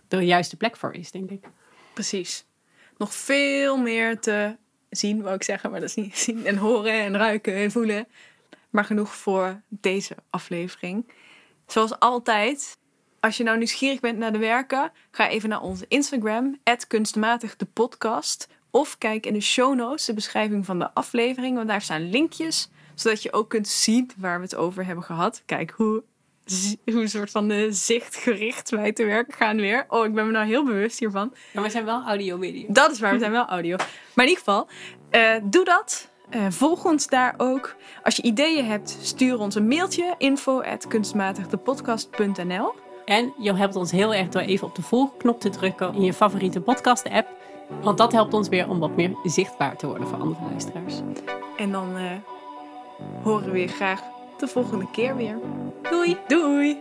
de 0.08 0.26
juiste 0.26 0.58
plek 0.58 0.78
voor 0.78 0.94
is, 0.94 1.12
denk 1.12 1.30
ik. 1.30 1.46
Precies. 1.94 2.46
Nog 2.98 3.14
veel 3.14 3.78
meer 3.78 4.20
te 4.20 4.56
zien, 4.92 5.22
wou 5.22 5.36
ik 5.36 5.44
zeggen, 5.44 5.72
maar 5.72 5.80
dat 5.80 5.90
is 5.90 5.96
niet 5.96 6.18
zien 6.28 6.46
en 6.46 6.58
horen 6.58 6.94
en 6.94 7.18
ruiken 7.18 7.56
en 7.56 7.72
voelen. 7.72 8.08
Maar 8.70 8.86
genoeg 8.86 9.16
voor 9.16 9.62
deze 9.68 10.16
aflevering. 10.30 11.12
Zoals 11.68 12.00
altijd, 12.00 12.78
als 13.20 13.38
je 13.38 13.44
nou 13.44 13.58
nieuwsgierig 13.58 14.00
bent 14.00 14.18
naar 14.18 14.32
de 14.32 14.38
werken, 14.38 14.92
ga 15.12 15.30
even 15.30 15.50
naar 15.50 15.62
onze 15.62 15.86
Instagram, 15.88 16.60
kunstmatig 16.88 17.56
de 17.56 17.66
podcast. 17.66 18.48
Of 18.70 18.98
kijk 18.98 19.26
in 19.26 19.34
de 19.34 19.42
show 19.42 19.76
notes, 19.76 20.06
de 20.06 20.14
beschrijving 20.14 20.66
van 20.66 20.80
de 20.80 20.94
aflevering, 20.94 21.56
want 21.56 21.68
daar 21.68 21.82
staan 21.82 22.10
linkjes, 22.10 22.70
zodat 22.96 23.24
je 23.24 23.34
ook 23.34 23.50
kunt 23.50 23.68
zien 23.68 24.12
waar 24.18 24.38
we 24.38 24.44
het 24.44 24.56
over 24.56 24.86
hebben 24.86 25.04
gehad. 25.04 25.44
Kijk 25.46 25.72
hoe, 25.72 26.04
hoe 26.86 27.02
een 27.02 27.10
soort 27.10 27.32
van 27.32 27.48
de 27.48 27.68
zichtgericht 27.72 28.70
wij 28.70 28.92
te 28.92 29.06
werk 29.06 29.34
gaan 29.34 29.58
weer. 29.58 29.86
Oh, 29.88 30.06
ik 30.06 30.14
ben 30.14 30.26
me 30.26 30.32
nou 30.32 30.46
heel 30.46 30.66
bewust 30.66 31.00
hiervan. 31.00 31.34
Maar 31.54 31.64
we 31.64 31.70
zijn 31.70 31.86
wel 31.86 32.04
audio-media. 32.04 32.66
Dat 32.68 32.92
is 32.92 33.00
waar, 33.00 33.14
we 33.14 33.20
zijn 33.20 33.32
wel 33.32 33.46
audio. 33.46 33.76
Maar 34.14 34.26
in 34.26 34.32
ieder 34.32 34.44
geval, 34.44 34.68
eh, 35.10 35.36
doe 35.44 35.66
dat. 35.66 36.10
Eh, 36.30 36.46
volg 36.50 36.86
ons 36.86 37.08
daar 37.08 37.34
ook. 37.38 37.76
Als 38.04 38.16
je 38.16 38.22
ideeën 38.22 38.66
hebt, 38.66 38.98
stuur 39.02 39.40
ons 39.40 39.56
een 39.56 39.68
mailtje. 39.68 40.16
info 40.18 40.62
En 43.06 43.34
je 43.38 43.54
helpt 43.54 43.76
ons 43.76 43.92
heel 43.92 44.14
erg 44.14 44.30
door 44.30 44.42
even 44.42 44.68
op 44.68 44.76
de 44.76 44.82
volgknop 44.82 45.40
te 45.40 45.50
drukken 45.50 45.94
in 45.94 46.02
je 46.02 46.14
favoriete 46.14 46.62
podcast-app. 46.62 47.28
Want 47.82 47.98
dat 47.98 48.12
helpt 48.12 48.34
ons 48.34 48.48
weer 48.50 48.70
om 48.70 48.80
wat 48.80 48.96
meer 48.96 49.16
zichtbaar 49.24 49.78
te 49.78 49.88
worden 49.88 50.08
voor 50.08 50.20
andere 50.20 50.46
luisteraars. 50.50 50.94
En 51.58 51.72
dan 51.72 51.98
eh, 51.98 52.04
horen 53.24 53.52
we 53.52 53.60
je 53.60 53.68
graag 53.68 54.02
de 54.42 54.48
volgende 54.48 54.88
keer 54.92 55.16
weer. 55.16 55.40
Doei! 55.90 56.18
Doei! 56.28 56.80